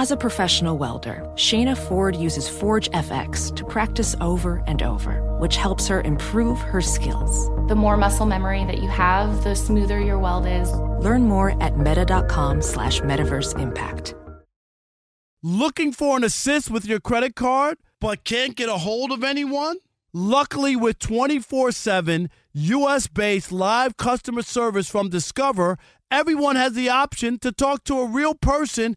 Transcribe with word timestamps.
As 0.00 0.10
a 0.10 0.16
professional 0.16 0.78
welder, 0.78 1.30
Shayna 1.34 1.76
Ford 1.76 2.16
uses 2.16 2.48
Forge 2.48 2.90
FX 2.92 3.54
to 3.54 3.66
practice 3.66 4.16
over 4.22 4.64
and 4.66 4.82
over, 4.82 5.20
which 5.36 5.56
helps 5.56 5.86
her 5.88 6.00
improve 6.00 6.58
her 6.58 6.80
skills. 6.80 7.50
The 7.68 7.74
more 7.74 7.98
muscle 7.98 8.24
memory 8.24 8.64
that 8.64 8.78
you 8.78 8.88
have, 8.88 9.44
the 9.44 9.54
smoother 9.54 10.00
your 10.00 10.18
weld 10.18 10.46
is. 10.46 10.72
Learn 11.04 11.24
more 11.24 11.62
at 11.62 11.76
meta.com 11.76 12.62
slash 12.62 13.02
metaverse 13.02 13.60
impact. 13.60 14.14
Looking 15.42 15.92
for 15.92 16.16
an 16.16 16.24
assist 16.24 16.70
with 16.70 16.86
your 16.86 17.00
credit 17.00 17.36
card, 17.36 17.76
but 18.00 18.24
can't 18.24 18.56
get 18.56 18.70
a 18.70 18.78
hold 18.78 19.12
of 19.12 19.22
anyone? 19.22 19.76
Luckily, 20.14 20.76
with 20.76 20.98
24 20.98 21.72
7 21.72 22.30
US 22.54 23.06
based 23.06 23.52
live 23.52 23.98
customer 23.98 24.40
service 24.40 24.88
from 24.88 25.10
Discover, 25.10 25.76
everyone 26.10 26.56
has 26.56 26.72
the 26.72 26.88
option 26.88 27.38
to 27.40 27.52
talk 27.52 27.84
to 27.84 28.00
a 28.00 28.06
real 28.06 28.34
person 28.34 28.96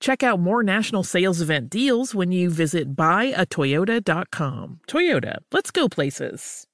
Check 0.00 0.22
out 0.22 0.40
more 0.40 0.62
national 0.62 1.04
sales 1.04 1.40
event 1.40 1.70
deals 1.70 2.14
when 2.14 2.32
you 2.32 2.50
visit 2.50 2.96
buyatoyota.com. 2.96 4.80
Toyota, 4.88 5.36
let's 5.52 5.70
go 5.70 5.88
places. 5.88 6.66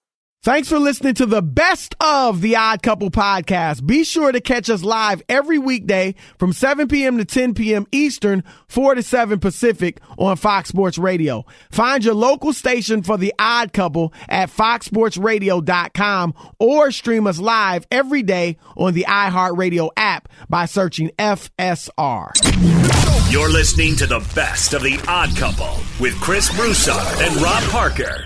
Thanks 0.46 0.68
for 0.68 0.78
listening 0.78 1.14
to 1.14 1.26
the 1.26 1.42
best 1.42 1.96
of 1.98 2.40
the 2.40 2.54
Odd 2.54 2.80
Couple 2.80 3.10
podcast. 3.10 3.84
Be 3.84 4.04
sure 4.04 4.30
to 4.30 4.40
catch 4.40 4.70
us 4.70 4.84
live 4.84 5.20
every 5.28 5.58
weekday 5.58 6.14
from 6.38 6.52
7 6.52 6.86
p.m. 6.86 7.18
to 7.18 7.24
10 7.24 7.54
p.m. 7.54 7.84
Eastern, 7.90 8.44
4 8.68 8.94
to 8.94 9.02
7 9.02 9.40
Pacific 9.40 10.00
on 10.18 10.36
Fox 10.36 10.68
Sports 10.68 10.98
Radio. 10.98 11.44
Find 11.72 12.04
your 12.04 12.14
local 12.14 12.52
station 12.52 13.02
for 13.02 13.18
the 13.18 13.34
Odd 13.40 13.72
Couple 13.72 14.14
at 14.28 14.48
foxsportsradio.com 14.48 16.34
or 16.60 16.92
stream 16.92 17.26
us 17.26 17.40
live 17.40 17.84
every 17.90 18.22
day 18.22 18.56
on 18.76 18.94
the 18.94 19.06
iHeartRadio 19.08 19.90
app 19.96 20.28
by 20.48 20.66
searching 20.66 21.10
FSR. 21.18 23.05
You're 23.30 23.50
listening 23.50 23.96
to 23.96 24.06
the 24.06 24.20
best 24.34 24.72
of 24.72 24.82
the 24.82 25.02
Odd 25.08 25.36
Couple 25.36 25.76
with 26.00 26.18
Chris 26.20 26.54
Broussard 26.56 27.20
and 27.20 27.34
Rob 27.42 27.62
Parker. 27.64 28.24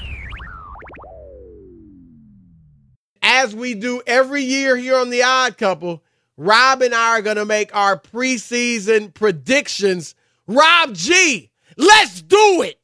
as 3.23 3.55
we 3.55 3.75
do 3.75 4.03
every 4.07 4.43
year 4.43 4.77
here 4.77 4.97
on 4.97 5.09
The 5.09 5.23
Odd 5.23 5.57
Couple, 5.57 6.03
Rob 6.37 6.83
and 6.83 6.95
I 6.95 7.19
are 7.19 7.23
going 7.23 7.37
to 7.37 7.45
make 7.47 7.75
our 7.75 7.99
preseason 7.99 9.15
predictions. 9.15 10.15
Rob 10.47 10.95
G, 10.95 11.51
let's 11.77 12.21
do 12.21 12.63
it. 12.63 12.79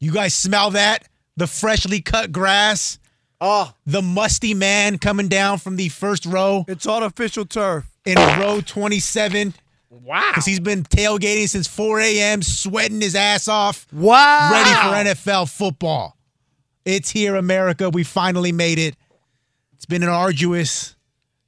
You 0.00 0.12
guys 0.12 0.34
smell 0.34 0.70
that? 0.70 1.08
The 1.36 1.46
freshly 1.46 2.00
cut 2.00 2.32
grass. 2.32 2.98
Oh, 3.40 3.74
the 3.84 4.00
musty 4.02 4.54
man 4.54 4.98
coming 4.98 5.28
down 5.28 5.58
from 5.58 5.76
the 5.76 5.88
first 5.90 6.24
row. 6.24 6.64
It's 6.68 6.86
artificial 6.86 7.44
turf. 7.44 7.84
In 8.08 8.16
row 8.40 8.62
27. 8.62 9.52
Wow. 9.90 10.24
Because 10.30 10.46
he's 10.46 10.60
been 10.60 10.82
tailgating 10.82 11.46
since 11.46 11.66
4 11.66 12.00
a.m., 12.00 12.40
sweating 12.40 13.02
his 13.02 13.14
ass 13.14 13.48
off. 13.48 13.86
Wow. 13.92 14.50
Ready 14.50 14.70
for 14.70 15.10
NFL 15.10 15.50
football. 15.54 16.16
It's 16.86 17.10
here, 17.10 17.36
America. 17.36 17.90
We 17.90 18.04
finally 18.04 18.50
made 18.50 18.78
it. 18.78 18.96
It's 19.74 19.84
been 19.84 20.02
an 20.02 20.08
arduous 20.08 20.96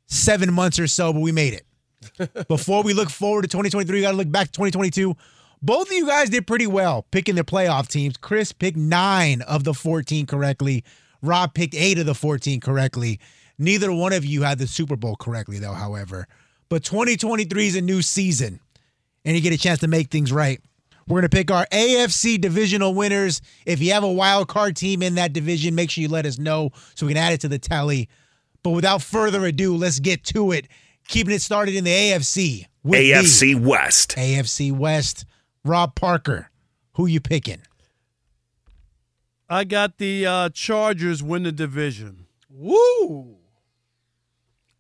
seven 0.05 0.53
months 0.53 0.79
or 0.79 0.87
so, 0.87 1.15
but 1.15 1.21
we 1.21 1.33
made 1.33 1.55
it. 1.55 2.49
Before 2.49 2.83
we 2.83 2.93
look 2.93 3.09
forward 3.09 3.43
to 3.43 3.49
2023, 3.49 3.97
we 3.97 4.03
got 4.03 4.11
to 4.11 4.17
look 4.19 4.31
back 4.31 4.49
to 4.49 4.53
2022. 4.53 5.17
Both 5.63 5.89
of 5.89 5.93
you 5.95 6.07
guys 6.07 6.29
did 6.29 6.47
pretty 6.47 6.67
well 6.67 7.07
picking 7.11 7.37
their 7.37 7.45
playoff 7.45 7.89
teams. 7.89 8.19
Chris 8.19 8.53
picked 8.53 8.77
nine 8.77 9.41
of 9.43 9.65
the 9.65 9.73
14 9.73 10.27
correctly. 10.27 10.85
Rob 11.23 11.55
picked 11.55 11.75
eight 11.75 11.99
of 11.99 12.05
the 12.05 12.15
14 12.15 12.61
correctly. 12.61 13.19
Neither 13.59 13.91
one 13.93 14.13
of 14.13 14.27
you 14.27 14.43
had 14.43 14.59
the 14.59 14.67
Super 14.67 14.97
Bowl 14.97 15.17
correctly, 15.17 15.59
though, 15.59 15.75
however. 15.75 16.29
But 16.71 16.85
2023 16.85 17.67
is 17.67 17.75
a 17.75 17.81
new 17.81 18.01
season, 18.01 18.61
and 19.25 19.35
you 19.37 19.43
get 19.43 19.53
a 19.53 19.59
chance 19.59 19.81
to 19.81 19.89
make 19.89 20.09
things 20.09 20.33
right. 20.33 20.61
We're 21.09 21.21
going 21.21 21.29
to 21.29 21.37
pick 21.37 21.51
our 21.51 21.67
AFC 21.73 22.41
divisional 22.41 22.95
winners. 22.95 23.43
If 23.67 23.83
you 23.83 23.93
have 23.93 24.05
a 24.05 24.13
wild 24.13 24.47
card 24.47 24.77
team 24.77 25.03
in 25.03 25.17
that 25.17 25.33
division, 25.33 25.75
make 25.75 25.91
sure 25.91 26.03
you 26.03 26.09
let 26.09 26.27
us 26.27 26.39
know 26.39 26.71
so 26.95 27.07
we 27.07 27.13
can 27.13 27.21
add 27.21 27.33
it 27.33 27.41
to 27.41 27.49
the 27.49 27.59
tally. 27.59 28.09
But 28.63 28.71
without 28.71 29.03
further 29.03 29.45
ado, 29.45 29.77
let's 29.77 29.99
get 29.99 30.23
to 30.27 30.53
it. 30.53 30.69
Keeping 31.09 31.35
it 31.35 31.43
started 31.43 31.75
in 31.75 31.83
the 31.83 31.91
AFC. 31.91 32.67
AFC 32.87 33.61
West. 33.61 34.15
AFC 34.17 34.71
West. 34.71 35.25
Rob 35.65 35.97
Parker, 35.97 36.51
who 36.93 37.07
you 37.07 37.21
picking? 37.21 37.63
I 39.49 39.65
got 39.65 39.99
the 39.99 40.25
uh, 40.25 40.49
Chargers 40.51 41.21
win 41.21 41.43
the 41.43 41.51
division. 41.51 42.27
Woo! 42.49 43.40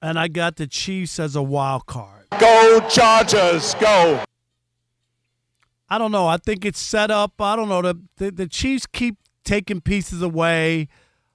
And 0.02 0.18
I 0.18 0.28
got 0.28 0.56
the 0.56 0.66
Chiefs 0.66 1.18
as 1.18 1.36
a 1.36 1.42
wild 1.42 1.86
card. 1.86 2.26
Go 2.38 2.86
Chargers, 2.88 3.74
go! 3.74 4.22
I 5.88 5.98
don't 5.98 6.12
know. 6.12 6.26
I 6.26 6.36
think 6.36 6.64
it's 6.64 6.78
set 6.78 7.10
up. 7.10 7.40
I 7.40 7.56
don't 7.56 7.68
know. 7.68 7.82
The, 7.82 8.00
the, 8.16 8.30
the 8.30 8.46
Chiefs 8.46 8.86
keep 8.86 9.16
taking 9.44 9.80
pieces 9.80 10.22
away. 10.22 10.88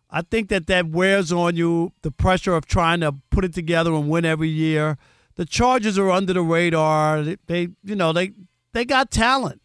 I 0.09 0.22
think 0.22 0.48
that 0.50 0.68
that 0.68 0.88
wears 0.88 1.31
on 1.31 1.58
you 1.58 1.92
the 2.02 2.12
pressure 2.12 2.56
of 2.56 2.66
trying 2.66 3.02
to 3.02 3.16
put 3.30 3.44
it 3.44 3.53
together 3.53 3.94
and 3.94 4.09
win 4.09 4.24
every 4.24 4.48
year. 4.48 4.97
The 5.36 5.46
Chargers 5.46 5.97
are 5.97 6.09
under 6.09 6.32
the 6.32 6.42
radar. 6.42 7.22
They, 7.22 7.38
they 7.47 7.62
you 7.84 7.96
know, 7.96 8.14
they 8.14 8.32
they 8.72 8.86
got 8.86 9.12
talent. 9.12 9.62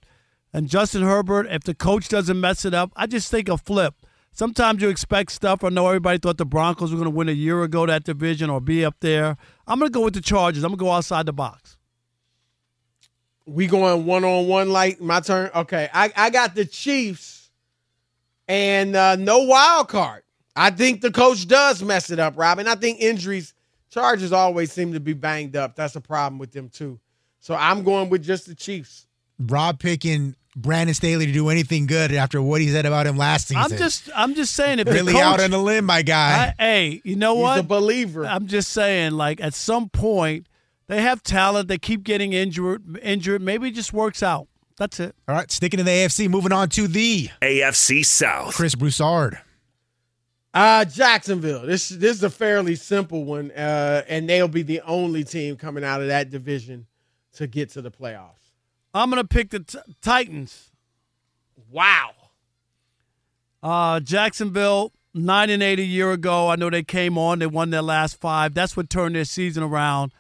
And 0.53 0.69
Justin 0.69 1.03
Herbert, 1.03 1.47
if 1.49 1.63
the 1.63 1.75
coach 1.75 2.09
doesn't 2.09 2.41
mess 2.41 2.65
it 2.65 2.75
up, 2.75 2.91
I 2.97 3.07
just 3.07 3.31
think 3.31 3.49
a 3.49 3.57
flip. 3.57 3.95
Sometimes 4.33 4.81
you 4.81 4.89
expect 4.89 5.33
stuff. 5.33 5.65
I 5.65 5.69
know 5.69 5.87
everybody 5.89 6.19
thought 6.19 6.39
the 6.39 6.47
Broncos 6.47 6.93
were 6.93 6.97
going 6.97 7.11
to 7.11 7.17
win 7.17 7.29
a 7.29 7.33
year 7.33 7.63
ago 7.63 7.85
that 7.87 8.05
division 8.05 8.49
or 8.49 8.61
be 8.61 8.85
up 8.85 8.97
there. 9.01 9.37
I'm 9.67 9.79
going 9.79 9.91
to 9.91 9.95
go 9.95 10.05
with 10.05 10.15
the 10.15 10.21
Chargers. 10.21 10.65
I'm 10.65 10.71
going 10.71 10.79
to 10.79 10.85
go 10.85 10.91
outside 10.91 11.27
the 11.27 11.33
box. 11.33 11.77
We 13.47 13.67
going 13.67 14.07
one 14.07 14.25
on 14.25 14.47
one 14.47 14.71
like 14.71 15.01
my 15.01 15.21
turn? 15.21 15.51
Okay. 15.55 15.89
I, 15.93 16.13
I 16.17 16.31
got 16.31 16.55
the 16.55 16.65
Chiefs 16.65 17.51
and 18.47 18.95
uh, 18.95 19.17
no 19.17 19.41
wild 19.41 19.89
card. 19.89 20.23
I 20.55 20.71
think 20.71 21.01
the 21.01 21.11
coach 21.11 21.47
does 21.49 21.83
mess 21.83 22.11
it 22.11 22.19
up, 22.19 22.37
Robin. 22.37 22.69
I 22.69 22.75
think 22.75 23.01
injuries, 23.01 23.55
Chargers 23.91 24.33
always 24.33 24.73
seem 24.73 24.93
to 24.93 25.01
be 25.01 25.13
banged 25.13 25.57
up. 25.57 25.75
That's 25.75 25.97
a 25.97 26.01
problem 26.01 26.39
with 26.39 26.53
them, 26.53 26.69
too. 26.69 27.01
So 27.41 27.55
I'm 27.55 27.83
going 27.83 28.11
with 28.11 28.23
just 28.23 28.47
the 28.47 28.55
Chiefs. 28.55 29.07
Rob 29.39 29.79
picking 29.79 30.37
Brandon 30.57 30.95
Staley 30.95 31.27
to 31.27 31.33
do 31.33 31.49
anything 31.49 31.87
good 31.87 32.13
after 32.13 32.43
what 32.43 32.61
he 32.61 32.69
said 32.69 32.87
about 32.87 33.07
him 33.07 33.17
last 33.17 33.49
season. 33.49 33.63
I'm 33.63 33.79
just, 33.79 34.11
I'm 34.15 34.35
just 34.35 34.55
saying, 34.55 34.81
if 34.81 34.89
really 34.89 35.13
coach, 35.13 35.23
out 35.23 35.41
on 35.41 35.53
a 35.53 35.59
limb, 35.59 35.85
my 35.85 36.03
guy. 36.03 36.55
I, 36.59 36.63
hey, 36.63 37.01
you 37.05 37.17
know 37.17 37.37
He's 37.37 37.43
what? 37.43 37.59
a 37.61 37.63
believer. 37.63 38.27
I'm 38.27 38.47
just 38.47 38.73
saying, 38.73 39.13
like 39.13 39.41
at 39.41 39.55
some 39.55 39.89
point, 39.89 40.47
they 40.89 41.03
have 41.03 41.23
talent. 41.23 41.69
They 41.69 41.79
keep 41.79 42.03
getting 42.03 42.33
injured. 42.33 42.99
Injured. 43.01 43.43
Maybe 43.43 43.69
it 43.69 43.75
just 43.75 43.93
works 43.93 44.23
out. 44.23 44.49
That's 44.77 44.99
it. 44.99 45.15
All 45.29 45.35
right, 45.35 45.51
sticking 45.51 45.79
in 45.79 45.87
the 45.87 45.93
AFC, 45.93 46.29
moving 46.29 46.53
on 46.53 46.69
to 46.71 46.89
the 46.89 47.29
AFC 47.43 48.05
South. 48.05 48.55
Chris 48.55 48.75
Broussard. 48.75 49.39
Uh, 50.53 50.85
Jacksonville. 50.85 51.63
This 51.67 51.91
this 51.91 52.17
is 52.17 52.23
a 52.25 52.31
fairly 52.31 52.75
simple 52.75 53.25
one, 53.25 53.53
uh, 53.53 54.03
and 54.09 54.29
they'll 54.29 54.49
be 54.49 54.63
the 54.63 54.81
only 54.81 55.23
team 55.23 55.57
coming 55.57 55.85
out 55.85 56.01
of 56.01 56.09
that 56.09 56.31
division 56.31 56.87
to 57.35 57.47
get 57.47 57.71
to 57.71 57.83
the 57.83 57.91
playoffs. 57.91 58.40
I'm 58.93 59.11
gonna 59.11 59.25
pick 59.25 59.51
the 59.51 59.61
t- 59.61 59.79
Titans. 60.03 60.71
Wow. 61.71 62.11
Uh, 63.63 64.01
Jacksonville 64.01 64.93
nine 65.15 65.51
and 65.51 65.63
eight 65.63 65.79
a 65.79 65.85
year 65.85 66.13
ago. 66.13 66.49
I 66.49 66.57
know 66.57 66.71
they 66.71 66.83
came 66.83 67.19
on. 67.19 67.39
They 67.39 67.47
won 67.47 67.71
their 67.71 67.83
last 67.83 68.21
five. 68.21 68.55
That's 68.55 68.77
what 68.77 68.91
turned 68.91 69.15
their 69.15 69.25
season 69.25 69.63
around. 69.63 70.13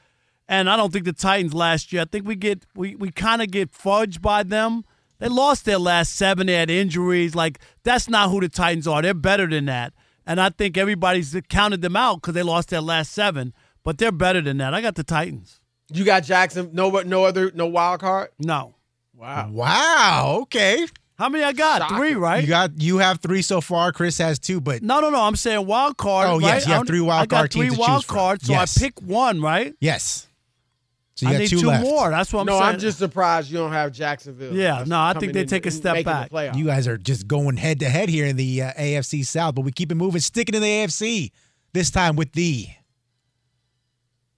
And 0.48 0.68
I 0.68 0.76
don't 0.76 0.92
think 0.92 1.04
the 1.04 1.12
Titans 1.12 1.54
last 1.54 1.92
year. 1.92 2.02
I 2.02 2.04
think 2.06 2.26
we 2.26 2.34
get 2.34 2.64
we 2.74 2.94
we 2.96 3.10
kind 3.10 3.42
of 3.42 3.50
get 3.50 3.72
fudged 3.72 4.20
by 4.20 4.42
them. 4.42 4.84
They 5.18 5.28
lost 5.28 5.64
their 5.64 5.78
last 5.78 6.14
seven. 6.16 6.46
They 6.46 6.54
had 6.54 6.70
injuries. 6.70 7.34
Like 7.34 7.60
that's 7.84 8.08
not 8.08 8.30
who 8.30 8.40
the 8.40 8.48
Titans 8.48 8.86
are. 8.86 9.02
They're 9.02 9.14
better 9.14 9.46
than 9.46 9.66
that. 9.66 9.92
And 10.26 10.40
I 10.40 10.50
think 10.50 10.76
everybody's 10.76 11.36
counted 11.48 11.82
them 11.82 11.96
out 11.96 12.16
because 12.16 12.34
they 12.34 12.42
lost 12.42 12.68
their 12.68 12.80
last 12.80 13.12
seven. 13.12 13.52
But 13.82 13.98
they're 13.98 14.12
better 14.12 14.40
than 14.40 14.58
that. 14.58 14.74
I 14.74 14.80
got 14.80 14.94
the 14.94 15.04
Titans. 15.04 15.59
You 15.92 16.04
got 16.04 16.24
Jackson. 16.24 16.70
No, 16.72 16.90
no 17.00 17.24
other, 17.24 17.50
no 17.54 17.66
wild 17.66 18.00
card. 18.00 18.30
No. 18.38 18.74
Wow. 19.16 19.50
Wow. 19.50 20.38
Okay. 20.42 20.86
How 21.18 21.28
many 21.28 21.44
I 21.44 21.52
got? 21.52 21.82
Shocking. 21.82 21.96
Three, 21.98 22.14
right? 22.14 22.42
You 22.42 22.48
got 22.48 22.80
you 22.80 22.96
have 22.98 23.20
three 23.20 23.42
so 23.42 23.60
far. 23.60 23.92
Chris 23.92 24.16
has 24.18 24.38
two, 24.38 24.58
but 24.58 24.82
no, 24.82 25.00
no, 25.00 25.10
no. 25.10 25.20
I'm 25.20 25.36
saying 25.36 25.66
wild 25.66 25.98
card. 25.98 26.26
Oh, 26.28 26.32
right? 26.40 26.42
yes, 26.42 26.66
you 26.66 26.72
have 26.72 26.86
three 26.86 27.00
wild 27.02 27.22
I 27.24 27.26
got 27.26 27.36
card 27.36 27.52
three 27.52 27.62
teams 27.64 27.74
to 27.74 27.80
wild 27.80 28.00
choose 28.00 28.06
from. 28.06 28.16
cards, 28.16 28.46
so 28.46 28.52
Yes. 28.54 28.78
I 28.78 28.80
pick 28.80 29.02
one, 29.02 29.42
right? 29.42 29.74
yes. 29.80 30.26
So 31.16 31.26
you 31.26 31.30
I 31.30 31.32
got 31.34 31.38
need 31.40 31.48
two, 31.50 31.60
two 31.60 31.66
left. 31.66 31.84
more. 31.84 32.08
That's 32.08 32.32
what 32.32 32.40
I'm 32.40 32.46
no, 32.46 32.52
saying. 32.52 32.62
No, 32.62 32.68
I'm 32.68 32.78
just 32.78 32.96
surprised 32.98 33.50
you 33.50 33.58
don't 33.58 33.72
have 33.72 33.92
Jacksonville. 33.92 34.54
Yeah, 34.54 34.84
no, 34.86 34.98
I 34.98 35.12
think 35.12 35.34
they 35.34 35.44
take 35.44 35.66
a 35.66 35.70
step 35.70 36.02
back. 36.02 36.30
You 36.56 36.64
guys 36.64 36.88
are 36.88 36.96
just 36.96 37.28
going 37.28 37.58
head 37.58 37.80
to 37.80 37.90
head 37.90 38.08
here 38.08 38.24
in 38.24 38.36
the 38.36 38.62
uh, 38.62 38.72
AFC 38.72 39.26
South, 39.26 39.54
but 39.54 39.60
we 39.60 39.72
keep 39.72 39.92
it 39.92 39.96
moving, 39.96 40.22
sticking 40.22 40.54
in 40.54 40.62
the 40.62 40.68
AFC. 40.68 41.32
This 41.74 41.90
time 41.90 42.16
with 42.16 42.32
the 42.32 42.68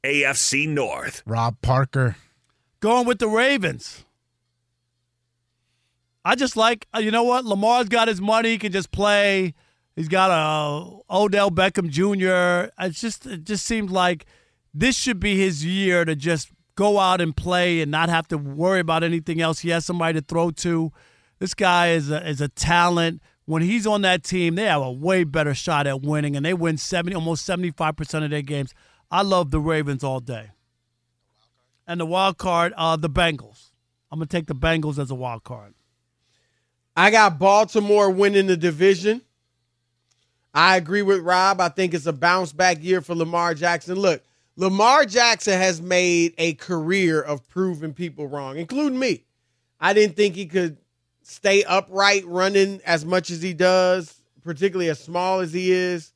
AFC 0.05 0.69
North. 0.69 1.23
Rob 1.27 1.57
Parker. 1.63 2.17
Going 2.81 3.07
with 3.07 3.19
the 3.19 3.29
Ravens. 3.29 4.05
I 6.25 6.35
just 6.35 6.57
like 6.57 6.87
uh, 6.95 6.99
you 6.99 7.11
know 7.11 7.25
what 7.25 7.45
Lamar's 7.45 7.89
got 7.89 8.09
his 8.09 8.21
money. 8.21 8.51
He 8.51 8.59
can 8.59 8.73
just 8.73 8.91
play. 8.93 9.55
He's 9.97 10.09
got 10.09 10.31
a 10.31 11.15
Odell 11.15 11.51
Beckham 11.51 11.89
Jr. 11.89 12.71
It's 12.79 13.01
just 13.01 13.27
it 13.27 13.45
just 13.45 13.67
seems 13.67 13.91
like 13.91 14.27
this 14.73 14.97
should 14.97 15.21
be 15.21 15.37
his 15.37 15.65
year 15.65 16.05
to 16.05 16.17
just 16.17 16.51
go 16.75 16.99
out 16.99 17.21
and 17.21 17.37
play 17.37 17.81
and 17.81 17.91
not 17.91 18.09
have 18.09 18.27
to 18.29 18.39
worry 18.39 18.81
about 18.81 19.05
anything 19.05 19.41
else. 19.41 19.61
He 19.61 19.71
has 19.71 19.85
somebody 19.85 20.21
to 20.21 20.25
throw 20.27 20.51
to. 20.51 20.93
This 21.39 21.55
guy 21.55 21.91
is 21.91 22.11
a, 22.11 22.27
is 22.27 22.41
a 22.41 22.49
talent. 22.49 23.21
When 23.45 23.63
he's 23.63 23.87
on 23.87 24.03
that 24.03 24.23
team, 24.23 24.55
they 24.55 24.65
have 24.65 24.81
a 24.81 24.93
way 24.93 25.25
better 25.25 25.55
shot 25.55 25.89
at 25.89 26.03
winning, 26.03 26.37
and 26.37 26.47
they 26.47 26.55
win 26.55 26.79
seventy 26.79 27.15
almost 27.15 27.45
seventy 27.45 27.73
five 27.73 27.97
percent 27.97 28.25
of 28.25 28.31
their 28.31 28.43
games. 28.43 28.73
I 29.13 29.21
love 29.21 29.51
the 29.51 29.61
Ravens 29.61 30.03
all 30.03 30.21
day. 30.21 30.53
And 31.87 32.01
the 32.01 32.07
wild 32.07 32.39
card, 32.39 32.73
uh, 32.79 32.97
the 32.97 33.11
Bengals. 33.11 33.69
I'm 34.11 34.19
gonna 34.19 34.27
take 34.27 34.47
the 34.47 34.55
Bengals 34.55 34.99
as 34.99 35.11
a 35.11 35.15
wild 35.15 35.45
card. 35.45 35.75
I 36.97 37.11
got 37.11 37.39
Baltimore 37.39 38.11
winning 38.11 38.47
the 38.47 38.57
division. 38.57 39.21
I 40.55 40.77
agree 40.77 41.03
with 41.03 41.21
Rob. 41.21 41.61
I 41.61 41.69
think 41.69 41.93
it's 41.93 42.07
a 42.07 42.13
bounce 42.13 42.53
back 42.53 42.83
year 42.83 43.03
for 43.03 43.15
Lamar 43.15 43.55
Jackson. 43.55 43.99
Look, 43.99 44.23
Lamar 44.57 45.05
Jackson 45.05 45.59
has 45.59 45.83
made 45.83 46.35
a 46.39 46.55
career 46.55 47.21
of 47.21 47.47
proving 47.49 47.93
people 47.93 48.27
wrong, 48.27 48.57
including 48.57 48.99
me. 48.99 49.25
I 49.79 49.93
didn't 49.93 50.17
think 50.17 50.37
he 50.37 50.47
could 50.47 50.79
stay 51.23 51.65
upright 51.65 52.25
running 52.27 52.81
as 52.87 53.05
much 53.05 53.31
as 53.31 53.43
he 53.43 53.53
does, 53.53 54.23
particularly 54.43 54.89
as 54.89 55.01
small 55.01 55.41
as 55.41 55.53
he 55.53 55.71
is. 55.71 56.13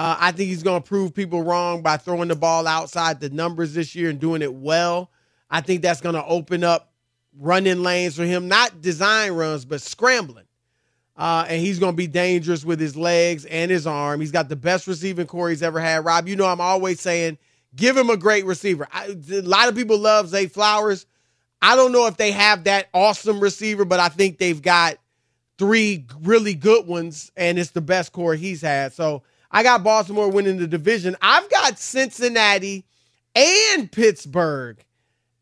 Uh, 0.00 0.16
I 0.18 0.32
think 0.32 0.48
he's 0.48 0.62
going 0.62 0.80
to 0.82 0.88
prove 0.88 1.12
people 1.12 1.42
wrong 1.42 1.82
by 1.82 1.98
throwing 1.98 2.28
the 2.28 2.34
ball 2.34 2.66
outside 2.66 3.20
the 3.20 3.28
numbers 3.28 3.74
this 3.74 3.94
year 3.94 4.08
and 4.08 4.18
doing 4.18 4.40
it 4.40 4.54
well. 4.54 5.10
I 5.50 5.60
think 5.60 5.82
that's 5.82 6.00
going 6.00 6.14
to 6.14 6.24
open 6.24 6.64
up 6.64 6.90
running 7.38 7.82
lanes 7.82 8.16
for 8.16 8.24
him, 8.24 8.48
not 8.48 8.80
design 8.80 9.32
runs, 9.32 9.66
but 9.66 9.82
scrambling. 9.82 10.46
Uh, 11.18 11.44
and 11.50 11.60
he's 11.60 11.78
going 11.78 11.92
to 11.92 11.96
be 11.98 12.06
dangerous 12.06 12.64
with 12.64 12.80
his 12.80 12.96
legs 12.96 13.44
and 13.44 13.70
his 13.70 13.86
arm. 13.86 14.22
He's 14.22 14.30
got 14.30 14.48
the 14.48 14.56
best 14.56 14.86
receiving 14.86 15.26
corps 15.26 15.50
he's 15.50 15.62
ever 15.62 15.78
had. 15.78 16.02
Rob, 16.02 16.28
you 16.28 16.34
know 16.34 16.46
I'm 16.46 16.62
always 16.62 16.98
saying, 16.98 17.36
give 17.76 17.94
him 17.94 18.08
a 18.08 18.16
great 18.16 18.46
receiver. 18.46 18.88
I, 18.90 19.14
a 19.30 19.42
lot 19.42 19.68
of 19.68 19.74
people 19.74 19.98
love 19.98 20.28
Zay 20.28 20.46
Flowers. 20.46 21.04
I 21.60 21.76
don't 21.76 21.92
know 21.92 22.06
if 22.06 22.16
they 22.16 22.32
have 22.32 22.64
that 22.64 22.88
awesome 22.94 23.38
receiver, 23.38 23.84
but 23.84 24.00
I 24.00 24.08
think 24.08 24.38
they've 24.38 24.62
got 24.62 24.96
three 25.58 26.06
really 26.22 26.54
good 26.54 26.86
ones, 26.86 27.30
and 27.36 27.58
it's 27.58 27.72
the 27.72 27.82
best 27.82 28.12
corps 28.12 28.34
he's 28.34 28.62
had. 28.62 28.94
So 28.94 29.24
I 29.50 29.62
got 29.62 29.82
Baltimore 29.82 30.30
winning 30.30 30.58
the 30.58 30.66
division. 30.66 31.16
I've 31.20 31.48
got 31.50 31.78
Cincinnati 31.78 32.84
and 33.34 33.90
Pittsburgh 33.90 34.78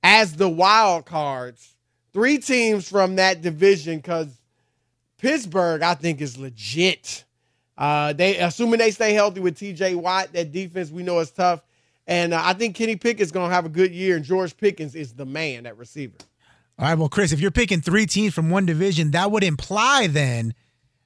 as 0.03 0.37
the 0.37 0.49
wild 0.49 1.07
cards. 1.07 1.75
Three 2.13 2.39
teams 2.39 2.89
from 2.89 3.17
that 3.17 3.43
division 3.43 3.99
because 3.99 4.29
Pittsburgh, 5.19 5.83
I 5.83 5.95
think, 5.95 6.21
is 6.21 6.39
legit. 6.39 7.25
Uh, 7.77 8.13
they 8.13 8.39
assuming 8.39 8.79
they 8.79 8.91
stay 8.91 9.13
healthy 9.13 9.41
with 9.41 9.59
T.J. 9.59 9.95
Watt, 9.95 10.33
that 10.33 10.51
defense 10.51 10.91
we 10.91 11.03
know 11.03 11.21
is 11.21 11.31
tough, 11.31 11.63
and 12.09 12.35
uh, 12.35 12.43
I 12.45 12.55
think 12.55 12.75
Kenny 12.75 12.97
Pickett's 12.97 13.31
going 13.31 13.51
to 13.51 13.55
have 13.55 13.67
a 13.67 13.69
good 13.69 13.93
year, 13.93 14.17
and 14.17 14.25
George 14.25 14.57
Pickens 14.57 14.97
is 14.97 15.13
the 15.13 15.27
man 15.27 15.65
at 15.65 15.79
receiver. 15.79 16.17
All 16.79 16.89
right, 16.89 16.99
well, 16.99 17.09
Chris, 17.09 17.31
if 17.31 17.41
you're 17.41 17.51
picking 17.53 17.81
three 17.81 18.07
teams 18.07 18.35
from 18.35 18.51
one 18.51 18.67
division, 18.67 19.13
that 19.13 19.31
would 19.31 19.45
imply 19.45 20.09
then 20.09 20.55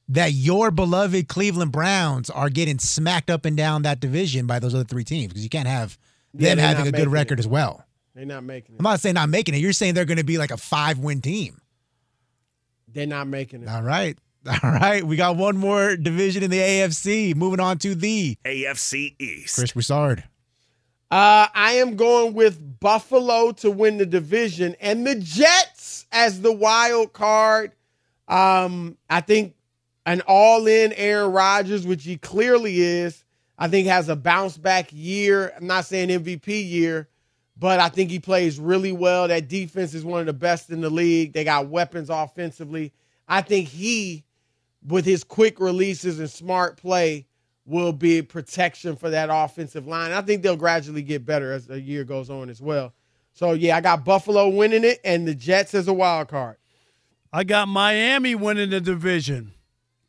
that 0.08 0.32
your 0.32 0.70
beloved 0.70 1.28
Cleveland 1.28 1.72
Browns 1.72 2.28
are 2.31 2.50
getting 2.50 2.78
smacked 2.78 3.31
up 3.31 3.44
and 3.44 3.56
down 3.56 3.82
that 3.82 4.00
division 4.00 4.46
by 4.46 4.58
those 4.58 4.75
other 4.75 4.84
three 4.84 5.04
teams 5.04 5.28
because 5.28 5.43
you 5.44 5.49
can't 5.50 5.69
have 5.69 5.99
Yeah, 6.32 6.50
them 6.50 6.58
they're 6.58 6.66
having 6.76 6.87
a 6.88 6.96
good 6.96 7.08
record 7.08 7.38
it. 7.38 7.43
as 7.43 7.46
well. 7.49 7.84
They're 8.14 8.26
not 8.26 8.44
making 8.44 8.75
it. 8.75 8.78
I'm 8.78 8.84
not 8.84 9.00
saying 9.00 9.14
not 9.14 9.28
making 9.31 9.54
it. 9.54 9.58
You're 9.58 9.72
saying 9.72 9.94
they're 9.94 10.04
going 10.04 10.19
to 10.19 10.25
be 10.25 10.38
like 10.38 10.50
a 10.50 10.56
five 10.58 10.99
win 10.99 11.20
team. 11.22 11.60
They're 12.88 13.06
not 13.06 13.26
making 13.26 13.62
it. 13.62 13.69
All 13.69 13.82
right. 13.82 14.19
All 14.62 14.70
right. 14.70 15.02
We 15.04 15.16
got 15.16 15.37
one 15.37 15.56
more 15.56 15.96
division 15.96 16.43
in 16.43 16.50
the 16.50 16.58
AFC. 16.58 17.34
Moving 17.34 17.60
on 17.60 17.78
to 17.78 17.94
the 17.94 18.37
AFC 18.44 19.14
East. 19.19 19.55
Chris 19.55 19.72
Broussard. 19.72 20.25
Uh, 21.10 21.46
I 21.55 21.75
am 21.75 21.96
going 21.96 22.34
with 22.34 22.81
Buffalo 22.81 23.52
to 23.52 23.70
win 23.70 23.98
the 23.98 24.06
division 24.06 24.75
and 24.81 25.06
the 25.06 25.14
Jets 25.14 26.06
as 26.10 26.40
the 26.40 26.52
wild 26.52 27.12
card. 27.12 27.72
Um, 28.28 28.96
I 29.10 29.20
think 29.20 29.55
an 30.06 30.22
all 30.26 30.66
in 30.66 30.93
Aaron 30.94 31.32
Rodgers, 31.32 31.87
which 31.87 32.04
he 32.04 32.16
clearly 32.16 32.81
is, 32.81 33.25
I 33.58 33.69
think 33.69 33.87
has 33.87 34.08
a 34.08 34.16
bounce 34.16 34.56
back 34.56 34.88
year. 34.93 35.52
I'm 35.56 35.66
not 35.66 35.84
saying 35.84 36.08
MVP 36.08 36.69
year, 36.69 37.08
but 37.56 37.79
I 37.79 37.88
think 37.88 38.10
he 38.10 38.19
plays 38.19 38.58
really 38.58 38.93
well. 38.93 39.29
That 39.29 39.48
defense 39.48 39.94
is 39.94 40.05
one 40.05 40.20
of 40.20 40.26
the 40.26 40.32
best 40.32 40.70
in 40.70 40.81
the 40.81 40.91
league. 40.91 41.32
They 41.32 41.44
got 41.44 41.69
weapons 41.69 42.10
offensively. 42.10 42.93
I 43.29 43.43
think 43.43 43.69
he, 43.69 44.24
with 44.86 45.05
his 45.05 45.22
quick 45.22 45.60
releases 45.60 46.19
and 46.19 46.29
smart 46.29 46.76
play, 46.76 47.26
will 47.65 47.93
be 47.93 48.22
protection 48.22 48.96
for 48.96 49.10
that 49.10 49.29
offensive 49.31 49.86
line. 49.86 50.10
I 50.12 50.22
think 50.22 50.43
they'll 50.43 50.56
gradually 50.56 51.03
get 51.03 51.24
better 51.24 51.53
as 51.53 51.67
the 51.67 51.81
year 51.81 52.05
goes 52.05 52.29
on 52.29 52.50
as 52.50 52.60
well. 52.60 52.93
So 53.34 53.53
yeah, 53.53 53.76
I 53.76 53.81
got 53.81 54.05
Buffalo 54.05 54.48
winning 54.48 54.84
it 54.84 55.00
and 55.05 55.26
the 55.26 55.34
Jets 55.34 55.74
as 55.74 55.88
a 55.88 55.93
wild 55.93 56.29
card. 56.29 56.56
I 57.32 57.44
got 57.44 57.69
Miami 57.69 58.34
winning 58.34 58.70
the 58.70 58.81
division. 58.81 59.53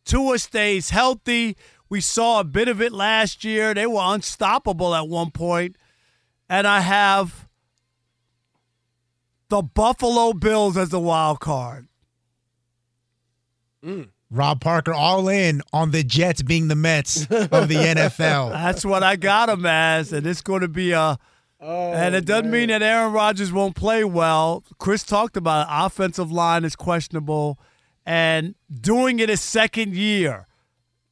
Tua 0.06 0.40
stays 0.40 0.90
healthy. 0.90 1.56
We 1.90 2.02
saw 2.02 2.40
a 2.40 2.44
bit 2.44 2.68
of 2.68 2.82
it 2.82 2.92
last 2.92 3.44
year. 3.44 3.74
They 3.74 3.86
were 3.86 4.02
unstoppable 4.02 4.96
at 4.96 5.08
one 5.08 5.32
point. 5.32 5.76
And 6.50 6.68
I 6.68 6.82
have 6.82 7.48
the 9.50 9.62
Buffalo 9.62 10.34
Bills 10.34 10.78
as 10.78 10.90
the 10.90 11.00
wild 11.00 11.40
card. 11.40 11.88
Mm. 13.86 14.10
Rob 14.32 14.62
Parker 14.62 14.94
all 14.94 15.30
in 15.30 15.62
on 15.72 15.92
the 15.92 16.04
Jets 16.04 16.42
being 16.42 16.68
the 16.68 16.76
Mets 16.76 17.22
of 17.22 17.68
the 17.68 17.76
NFL. 17.76 18.52
That's 18.52 18.84
what 18.84 19.04
I 19.04 19.16
got 19.16 19.50
him 19.50 19.66
as. 19.66 20.12
And 20.12 20.26
it's 20.26 20.42
going 20.42 20.62
to 20.62 20.68
be 20.68 20.92
a. 20.92 21.20
Oh, 21.62 21.94
and 21.94 22.14
it 22.16 22.26
doesn't 22.26 22.52
mean 22.52 22.70
that 22.70 22.82
Aaron 22.82 23.14
Rodgers 23.14 23.52
won't 23.52 23.76
play 23.76 24.04
well. 24.04 24.64
Chris 24.80 25.04
talked 25.04 25.38
about 25.38 25.68
it. 25.68 25.70
Offensive 25.72 26.32
line 26.32 26.66
is 26.66 26.76
questionable. 26.76 27.58
And 28.06 28.56
doing 28.72 29.20
it 29.20 29.30
a 29.30 29.38
second 29.38 29.96
year, 29.96 30.48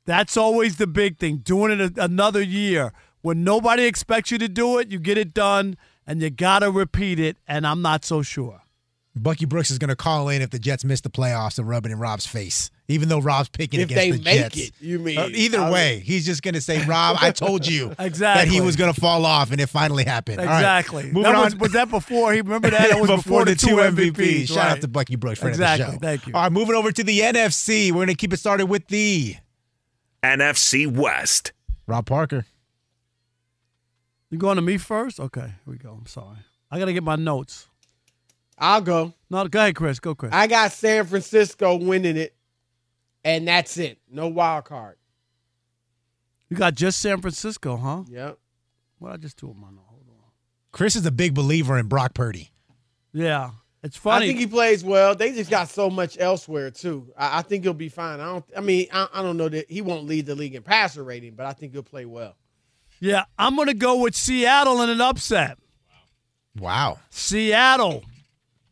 that's 0.05 0.35
always 0.35 0.77
the 0.77 0.87
big 0.87 1.19
thing. 1.19 1.37
Doing 1.37 1.79
it 1.79 1.97
a, 1.97 2.03
another 2.03 2.41
year. 2.41 2.93
When 3.21 3.43
nobody 3.43 3.85
expects 3.85 4.31
you 4.31 4.37
to 4.39 4.49
do 4.49 4.79
it, 4.79 4.91
you 4.91 4.99
get 4.99 5.17
it 5.17 5.33
done, 5.33 5.77
and 6.07 6.21
you 6.21 6.29
got 6.29 6.59
to 6.59 6.71
repeat 6.71 7.19
it. 7.19 7.37
And 7.47 7.65
I'm 7.67 7.81
not 7.81 8.03
so 8.03 8.21
sure. 8.21 8.60
Bucky 9.13 9.43
Brooks 9.45 9.69
is 9.69 9.77
going 9.77 9.89
to 9.89 9.95
call 9.95 10.29
in 10.29 10.41
if 10.41 10.51
the 10.51 10.59
Jets 10.59 10.85
miss 10.85 11.01
the 11.01 11.09
playoffs 11.09 11.59
and 11.59 11.67
rub 11.67 11.85
it 11.85 11.91
in 11.91 11.99
Rob's 11.99 12.25
face, 12.25 12.71
even 12.87 13.09
though 13.09 13.19
Rob's 13.19 13.49
picking 13.49 13.81
If 13.81 13.91
against 13.91 14.01
they 14.01 14.11
the 14.11 14.23
make 14.23 14.39
Jets. 14.53 14.57
it, 14.57 14.73
you 14.79 14.99
mean? 14.99 15.17
Uh, 15.17 15.27
either 15.33 15.59
I- 15.59 15.69
way, 15.69 15.99
he's 15.99 16.25
just 16.25 16.41
going 16.41 16.53
to 16.53 16.61
say, 16.61 16.85
"Rob, 16.85 17.17
I 17.19 17.31
told 17.31 17.67
you 17.67 17.93
Exactly. 17.99 18.17
that 18.45 18.47
he 18.47 18.61
was 18.61 18.77
going 18.77 18.93
to 18.93 18.99
fall 19.01 19.25
off, 19.25 19.51
and 19.51 19.59
it 19.59 19.67
finally 19.67 20.05
happened." 20.05 20.39
All 20.39 20.45
right, 20.45 20.59
Exactly. 20.59 21.03
moving 21.07 21.23
that 21.23 21.35
on. 21.35 21.43
was, 21.43 21.55
was 21.57 21.71
that 21.73 21.89
before? 21.89 22.31
He 22.31 22.39
remember 22.39 22.69
that? 22.69 22.89
That 22.89 23.01
was 23.01 23.09
before, 23.23 23.43
the, 23.43 23.53
two 23.55 23.75
MVPs. 23.77 24.47
Shout 24.47 24.69
out 24.71 24.81
to 24.81 24.87
Bucky 24.87 25.17
Brooks, 25.17 25.39
friend 25.39 25.53
Exactly. 25.53 25.85
the 25.87 25.91
show. 25.91 25.97
Thank 25.99 26.27
you. 26.27 26.33
All 26.33 26.43
right, 26.43 26.51
moving 26.51 26.75
over 26.75 26.93
to 26.93 27.03
the 27.03 27.19
NFC. 27.19 27.89
We're 27.91 27.95
going 27.97 28.07
to 28.07 28.15
keep 28.15 28.31
it 28.31 28.37
started 28.37 28.67
with 28.67 28.87
the 28.87 29.35
NFC 30.23 30.87
West. 30.87 31.51
Rob 31.85 32.05
Parker. 32.05 32.45
You 34.29 34.37
going 34.37 34.55
to 34.55 34.61
me 34.61 34.77
first? 34.77 35.19
Okay, 35.19 35.41
here 35.41 35.53
we 35.65 35.75
go. 35.77 35.97
I'm 35.99 36.05
sorry. 36.05 36.37
I 36.71 36.79
got 36.79 36.85
to 36.85 36.93
get 36.93 37.03
my 37.03 37.17
notes. 37.17 37.67
I'll 38.61 38.81
go. 38.81 39.13
No, 39.29 39.47
go 39.47 39.59
ahead, 39.59 39.75
Chris. 39.75 39.99
Go, 39.99 40.13
Chris. 40.13 40.31
I 40.33 40.45
got 40.45 40.71
San 40.71 41.05
Francisco 41.05 41.75
winning 41.77 42.15
it, 42.15 42.35
and 43.23 43.47
that's 43.47 43.75
it. 43.77 43.97
No 44.09 44.27
wild 44.27 44.65
card. 44.65 44.97
You 46.49 46.57
got 46.57 46.75
just 46.75 46.99
San 47.01 47.21
Francisco, 47.21 47.75
huh? 47.75 48.03
Yep. 48.07 48.37
What 48.99 49.13
I 49.13 49.17
just 49.17 49.37
do 49.39 49.47
with 49.47 49.57
my? 49.57 49.67
Hold 49.67 50.03
on. 50.09 50.15
Chris 50.71 50.95
is 50.95 51.05
a 51.07 51.11
big 51.11 51.33
believer 51.33 51.77
in 51.79 51.87
Brock 51.87 52.13
Purdy. 52.13 52.51
Yeah, 53.13 53.51
it's 53.83 53.97
funny. 53.97 54.25
I 54.25 54.27
think 54.29 54.39
he 54.39 54.47
plays 54.47 54.83
well. 54.83 55.15
They 55.15 55.31
just 55.33 55.49
got 55.49 55.69
so 55.69 55.89
much 55.89 56.17
elsewhere 56.19 56.69
too. 56.69 57.11
I, 57.17 57.39
I 57.39 57.41
think 57.41 57.63
he'll 57.63 57.73
be 57.73 57.89
fine. 57.89 58.19
I 58.19 58.25
don't. 58.25 58.45
I 58.55 58.61
mean, 58.61 58.87
I, 58.93 59.07
I 59.11 59.21
don't 59.23 59.37
know 59.37 59.49
that 59.49 59.71
he 59.71 59.81
won't 59.81 60.05
lead 60.05 60.27
the 60.27 60.35
league 60.35 60.53
in 60.53 60.61
passer 60.61 61.03
rating, 61.03 61.33
but 61.33 61.47
I 61.47 61.53
think 61.53 61.71
he'll 61.73 61.81
play 61.83 62.05
well. 62.05 62.35
yeah, 62.99 63.23
I'm 63.39 63.55
going 63.55 63.69
to 63.69 63.73
go 63.73 63.95
with 64.01 64.15
Seattle 64.15 64.81
in 64.83 64.89
an 64.91 65.01
upset. 65.01 65.57
Wow. 66.59 66.99
Seattle. 67.09 68.03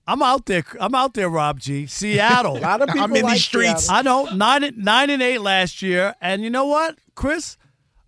I'm 0.10 0.24
out 0.24 0.48
there. 0.48 0.64
I'm 0.80 0.96
out 0.96 1.14
there, 1.14 1.30
Rob 1.30 1.60
G. 1.60 1.86
Seattle. 1.86 2.58
A 2.58 2.62
lot 2.62 2.82
of 2.82 2.88
people 2.88 3.04
I'm 3.04 3.16
in 3.16 3.22
like 3.22 3.36
these 3.36 3.46
streets. 3.46 3.86
Seattle. 3.86 3.96
I 3.96 4.02
know 4.02 4.36
nine 4.36 4.74
nine 4.76 5.12
and 5.12 5.22
eight 5.22 5.38
last 5.38 5.84
year, 5.84 6.16
and 6.20 6.42
you 6.42 6.50
know 6.50 6.66
what, 6.66 6.98
Chris? 7.14 7.58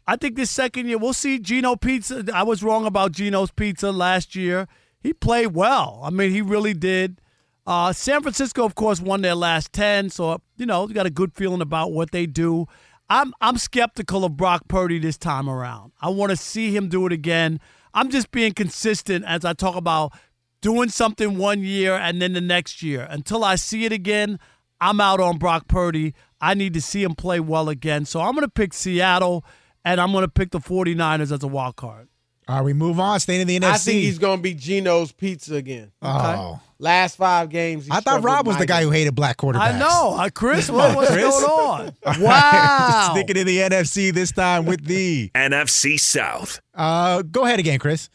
I 0.07 0.15
think 0.15 0.35
this 0.35 0.49
second 0.49 0.87
year 0.87 0.97
we'll 0.97 1.13
see 1.13 1.37
Gino 1.37 1.75
Pizza. 1.75 2.25
I 2.33 2.41
was 2.41 2.63
wrong 2.63 2.87
about 2.87 3.11
Gino's 3.11 3.51
Pizza 3.51 3.91
last 3.91 4.35
year. 4.35 4.67
He 4.99 5.13
played 5.13 5.53
well. 5.53 6.01
I 6.03 6.09
mean, 6.09 6.31
he 6.31 6.41
really 6.41 6.73
did. 6.73 7.21
Uh, 7.67 7.93
San 7.93 8.23
Francisco, 8.23 8.65
of 8.65 8.73
course, 8.73 8.99
won 8.99 9.21
their 9.21 9.35
last 9.35 9.71
ten, 9.71 10.09
so 10.09 10.41
you 10.57 10.65
know 10.65 10.87
you 10.87 10.95
got 10.95 11.05
a 11.05 11.11
good 11.11 11.35
feeling 11.35 11.61
about 11.61 11.91
what 11.91 12.09
they 12.09 12.25
do. 12.25 12.65
I'm 13.11 13.31
I'm 13.41 13.59
skeptical 13.59 14.25
of 14.25 14.35
Brock 14.35 14.63
Purdy 14.67 14.97
this 14.97 15.19
time 15.19 15.47
around. 15.47 15.91
I 16.01 16.09
want 16.09 16.31
to 16.31 16.35
see 16.35 16.75
him 16.75 16.89
do 16.89 17.05
it 17.05 17.13
again. 17.13 17.59
I'm 17.93 18.09
just 18.09 18.31
being 18.31 18.53
consistent 18.53 19.23
as 19.25 19.45
I 19.45 19.53
talk 19.53 19.75
about 19.75 20.13
doing 20.61 20.89
something 20.89 21.37
one 21.37 21.63
year 21.63 21.95
and 21.95 22.21
then 22.21 22.33
the 22.33 22.41
next 22.41 22.81
year. 22.81 23.07
Until 23.09 23.43
I 23.43 23.55
see 23.55 23.85
it 23.85 23.91
again, 23.91 24.39
I'm 24.79 25.01
out 25.01 25.19
on 25.19 25.37
Brock 25.37 25.67
Purdy. 25.67 26.13
I 26.39 26.53
need 26.53 26.73
to 26.73 26.81
see 26.81 27.03
him 27.03 27.15
play 27.15 27.39
well 27.39 27.69
again. 27.69 28.05
So 28.05 28.21
I'm 28.21 28.33
going 28.33 28.45
to 28.45 28.49
pick 28.51 28.73
Seattle 28.73 29.43
and 29.85 29.99
I'm 29.99 30.11
going 30.11 30.23
to 30.23 30.27
pick 30.31 30.51
the 30.51 30.59
49ers 30.59 31.31
as 31.31 31.43
a 31.43 31.47
wild 31.47 31.75
card. 31.75 32.07
All 32.47 32.55
right, 32.57 32.65
we 32.65 32.73
move 32.73 32.99
on. 32.99 33.19
Staying 33.19 33.41
in 33.41 33.47
the 33.47 33.59
NFC. 33.59 33.63
I 33.63 33.77
think 33.77 34.01
he's 34.01 34.17
going 34.17 34.37
to 34.39 34.41
be 34.41 34.53
Gino's 34.55 35.11
Pizza 35.11 35.55
again. 35.55 35.91
Oh. 36.01 36.59
Last 36.79 37.15
five 37.15 37.49
games. 37.49 37.87
I 37.91 37.99
thought 37.99 38.23
Rob 38.23 38.47
was 38.47 38.57
the 38.57 38.65
guy 38.65 38.81
who 38.81 38.89
hated 38.89 39.13
black 39.13 39.37
quarterbacks. 39.37 39.75
I 39.75 39.79
know. 39.79 40.15
Uh, 40.17 40.29
Chris, 40.33 40.69
what, 40.71 40.95
what's 40.95 41.11
Chris? 41.11 41.23
going 41.23 41.43
on? 41.45 41.81
All 42.05 42.13
right, 42.13 42.19
Wow. 42.19 43.09
Sticking 43.13 43.37
in 43.37 43.45
the 43.45 43.57
NFC 43.59 44.11
this 44.11 44.31
time 44.31 44.65
with 44.65 44.83
the. 44.83 45.29
NFC 45.35 45.99
South. 45.99 46.59
Uh, 46.73 47.21
go 47.21 47.45
ahead 47.45 47.59
again, 47.59 47.77
Chris. 47.77 48.09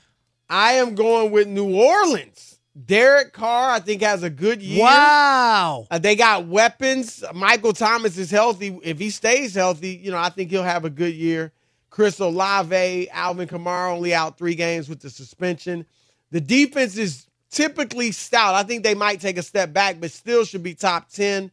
I 0.48 0.74
am 0.74 0.94
going 0.94 1.32
with 1.32 1.48
New 1.48 1.74
Orleans. 1.74 2.58
Derek 2.84 3.32
Carr, 3.32 3.70
I 3.70 3.80
think, 3.80 4.02
has 4.02 4.22
a 4.22 4.28
good 4.30 4.60
year. 4.60 4.82
Wow. 4.82 5.86
Uh, 5.90 5.98
they 5.98 6.14
got 6.14 6.46
weapons. 6.46 7.24
Michael 7.34 7.72
Thomas 7.72 8.18
is 8.18 8.30
healthy. 8.30 8.78
If 8.82 8.98
he 8.98 9.08
stays 9.10 9.54
healthy, 9.54 9.90
you 9.90 10.10
know, 10.10 10.18
I 10.18 10.28
think 10.28 10.50
he'll 10.50 10.62
have 10.62 10.84
a 10.84 10.90
good 10.90 11.14
year. 11.14 11.52
Chris 11.88 12.20
Olave, 12.20 13.08
Alvin 13.10 13.48
Kamara 13.48 13.90
only 13.90 14.12
out 14.14 14.36
three 14.36 14.54
games 14.54 14.88
with 14.88 15.00
the 15.00 15.08
suspension. 15.08 15.86
The 16.30 16.40
defense 16.40 16.98
is 16.98 17.26
typically 17.50 18.12
stout. 18.12 18.54
I 18.54 18.62
think 18.62 18.82
they 18.82 18.94
might 18.94 19.20
take 19.20 19.38
a 19.38 19.42
step 19.42 19.72
back, 19.72 19.98
but 19.98 20.10
still 20.10 20.44
should 20.44 20.62
be 20.62 20.74
top 20.74 21.08
10. 21.08 21.50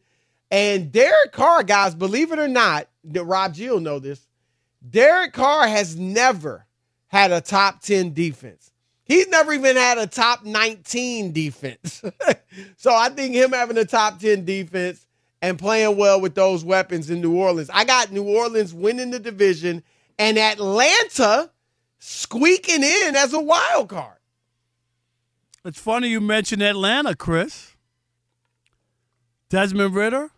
And 0.50 0.92
Derek 0.92 1.32
Carr, 1.32 1.62
guys, 1.62 1.94
believe 1.94 2.32
it 2.32 2.38
or 2.38 2.48
not, 2.48 2.88
Rob 3.02 3.54
G 3.54 3.70
will 3.70 3.80
know 3.80 3.98
this. 3.98 4.26
Derek 4.88 5.32
Carr 5.32 5.66
has 5.66 5.96
never 5.96 6.66
had 7.06 7.32
a 7.32 7.40
top 7.40 7.80
10 7.80 8.12
defense. 8.12 8.70
He's 9.04 9.28
never 9.28 9.52
even 9.52 9.76
had 9.76 9.98
a 9.98 10.06
top 10.06 10.44
19 10.44 11.32
defense. 11.32 12.02
so 12.76 12.94
I 12.94 13.10
think 13.10 13.34
him 13.34 13.52
having 13.52 13.76
a 13.76 13.84
top 13.84 14.18
10 14.18 14.44
defense 14.44 15.06
and 15.42 15.58
playing 15.58 15.96
well 15.98 16.20
with 16.20 16.34
those 16.34 16.64
weapons 16.64 17.10
in 17.10 17.20
New 17.20 17.36
Orleans. 17.36 17.68
I 17.72 17.84
got 17.84 18.10
New 18.10 18.24
Orleans 18.24 18.72
winning 18.72 19.10
the 19.10 19.18
division 19.18 19.82
and 20.18 20.38
Atlanta 20.38 21.50
squeaking 21.98 22.82
in 22.82 23.16
as 23.16 23.34
a 23.34 23.40
wild 23.40 23.90
card. 23.90 24.16
It's 25.66 25.78
funny 25.78 26.08
you 26.08 26.20
mentioned 26.20 26.62
Atlanta, 26.62 27.14
Chris. 27.14 27.74
Desmond 29.50 29.94
Ridder, 29.94 30.30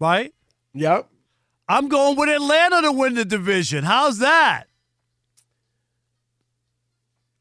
right? 0.00 0.34
Yep. 0.72 1.08
I'm 1.68 1.88
going 1.88 2.16
with 2.16 2.28
Atlanta 2.28 2.82
to 2.82 2.92
win 2.92 3.14
the 3.14 3.24
division. 3.24 3.84
How's 3.84 4.18
that? 4.18 4.64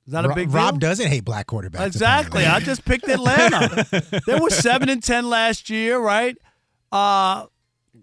Is 0.06 0.14
that 0.14 0.26
a 0.26 0.36
big 0.36 0.50
deal? 0.50 0.58
Rob 0.58 0.80
doesn't 0.80 1.08
hate 1.08 1.24
black 1.24 1.48
quarterbacks. 1.48 1.86
Exactly. 1.88 2.46
I 2.46 2.60
just 2.60 2.84
picked 2.84 3.08
Atlanta. 3.08 4.22
they 4.28 4.38
were 4.38 4.50
seven 4.50 4.90
and 4.90 5.02
ten 5.02 5.30
last 5.30 5.70
year, 5.70 5.98
right? 5.98 6.38
Uh, 6.92 7.46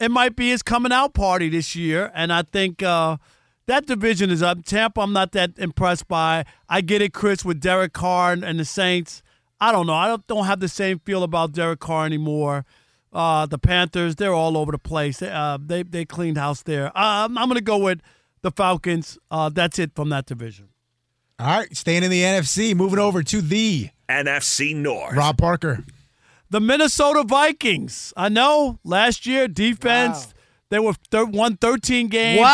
it 0.01 0.11
might 0.11 0.35
be 0.35 0.49
his 0.51 0.63
coming 0.63 0.93
out 0.93 1.13
party 1.13 1.49
this 1.51 1.77
year, 1.77 2.11
and 2.15 2.33
I 2.33 2.43
think 2.43 2.83
uh, 2.83 3.19
that 3.67 3.87
division 3.87 4.31
is 4.31 4.43
up. 4.43 4.65
Tampa, 4.65 5.01
I'm 5.01 5.13
not 5.13 5.33
that 5.33 5.53
impressed 5.59 6.09
by. 6.09 6.45
I 6.69 6.81
get 6.81 7.03
it, 7.03 7.13
Chris, 7.13 7.45
with 7.45 7.61
Derek 7.61 7.93
Carr 7.93 8.33
and 8.33 8.59
the 8.59 8.65
Saints. 8.65 9.23
I 9.61 9.73
don't 9.73 9.87
know. 9.87 9.95
I 9.95 10.09
don't, 10.09 10.27
don't 10.27 10.47
have 10.47 10.61
the 10.61 10.69
same 10.69 11.01
feel 11.01 11.23
about 11.23 11.53
Derek 11.53 11.81
Carr 11.81 12.07
anymore. 12.07 12.65
Uh, 13.13 13.45
the 13.45 13.59
Panthers, 13.59 14.17
they're 14.17 14.33
all 14.33 14.57
over 14.57 14.73
the 14.73 14.79
place. 14.79 15.19
They, 15.19 15.29
uh, 15.29 15.59
they 15.61 15.83
they 15.83 16.05
cleaned 16.05 16.39
house 16.39 16.63
there. 16.63 16.87
Uh, 16.89 17.27
I'm, 17.27 17.37
I'm 17.37 17.49
going 17.49 17.59
to 17.59 17.65
go 17.65 17.77
with 17.77 18.01
the 18.43 18.51
Falcons. 18.51 19.19
Uh, 19.31 19.51
that's 19.51 19.79
it 19.79 19.95
from 19.95 20.09
that 20.11 20.27
division. 20.27 20.69
All 21.41 21.47
right, 21.47 21.75
staying 21.75 22.03
in 22.03 22.11
the 22.11 22.23
NFC, 22.23 22.75
moving 22.75 22.99
over 22.99 23.23
to 23.23 23.41
the 23.41 23.89
NFC 24.11 24.77
North. 24.77 25.17
Rob 25.17 25.39
Parker. 25.39 25.85
The 26.51 26.61
Minnesota 26.61 27.25
Vikings. 27.27 28.13
I 28.17 28.29
know 28.29 28.79
last 28.85 29.25
year 29.25 29.49
defense 29.49 30.27
Wow. 30.27 30.33
they 30.69 30.79
were 30.81 30.93
thir- 31.11 31.25
won 31.25 31.57
13 31.57 32.09
games. 32.09 32.41
Wow. 32.41 32.47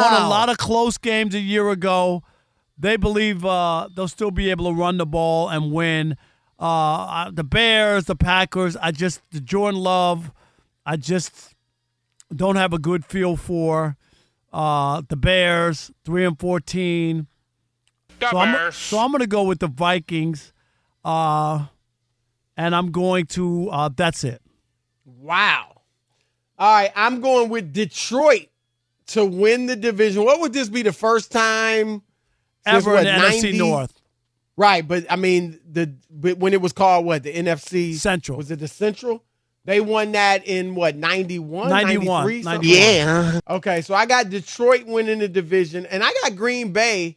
uh, 0.00 0.10
won 0.10 0.22
a 0.22 0.28
lot 0.28 0.48
of 0.48 0.58
close 0.58 0.98
games 0.98 1.34
a 1.36 1.38
year 1.38 1.70
ago. 1.70 2.22
They 2.78 2.96
believe 2.96 3.44
uh, 3.44 3.88
they'll 3.94 4.08
still 4.08 4.32
be 4.32 4.50
able 4.50 4.64
to 4.64 4.72
run 4.76 4.96
the 4.96 5.06
ball 5.06 5.48
and 5.48 5.70
win. 5.70 6.16
Uh, 6.58 6.64
uh, 7.04 7.30
the 7.30 7.44
Bears, 7.44 8.06
the 8.06 8.16
Packers. 8.16 8.76
I 8.76 8.90
just 8.90 9.20
the 9.30 9.40
Jordan 9.40 9.80
Love. 9.80 10.32
I 10.84 10.96
just 10.96 11.54
don't 12.34 12.56
have 12.56 12.72
a 12.72 12.78
good 12.78 13.04
feel 13.04 13.36
for 13.36 13.96
uh, 14.52 15.02
the 15.08 15.16
Bears. 15.16 15.92
Three 16.04 16.24
and 16.24 16.36
14. 18.30 18.32
so 18.32 18.38
I'm, 18.38 18.72
so 18.72 18.98
I'm 18.98 19.10
going 19.10 19.20
to 19.20 19.26
go 19.26 19.44
with 19.44 19.60
the 19.60 19.68
Vikings. 19.68 20.52
Uh, 21.04 21.66
and 22.56 22.74
I'm 22.74 22.90
going 22.90 23.26
to. 23.26 23.68
Uh, 23.70 23.90
that's 23.94 24.24
it. 24.24 24.40
Wow. 25.04 25.82
All 26.58 26.72
right, 26.72 26.92
I'm 26.94 27.20
going 27.20 27.48
with 27.48 27.72
Detroit 27.72 28.48
to 29.08 29.24
win 29.24 29.66
the 29.66 29.74
division. 29.74 30.24
What 30.24 30.40
would 30.40 30.52
this 30.52 30.68
be 30.68 30.82
the 30.82 30.92
first 30.92 31.32
time 31.32 32.02
Ever 32.64 32.92
what, 32.92 33.06
in 33.06 33.20
the 33.20 33.26
NFC 33.26 33.58
North. 33.58 34.00
Right, 34.56 34.86
but 34.86 35.06
I 35.10 35.16
mean 35.16 35.58
the 35.68 35.92
but 36.10 36.38
when 36.38 36.52
it 36.52 36.60
was 36.60 36.72
called 36.72 37.04
what 37.04 37.22
the 37.22 37.32
NFC 37.32 37.94
Central. 37.94 38.38
was 38.38 38.50
it 38.50 38.58
the 38.58 38.68
Central? 38.68 39.24
They 39.64 39.80
won 39.80 40.12
that 40.12 40.46
in 40.46 40.74
what 40.74 40.96
91, 40.96 41.68
91, 41.68 42.06
93, 42.06 42.42
91. 42.42 42.60
Yeah. 42.62 43.40
Okay, 43.48 43.80
so 43.80 43.94
I 43.94 44.06
got 44.06 44.28
Detroit 44.28 44.86
winning 44.86 45.20
the 45.20 45.28
division, 45.28 45.86
and 45.86 46.02
I 46.02 46.12
got 46.22 46.36
Green 46.36 46.72
Bay 46.72 47.16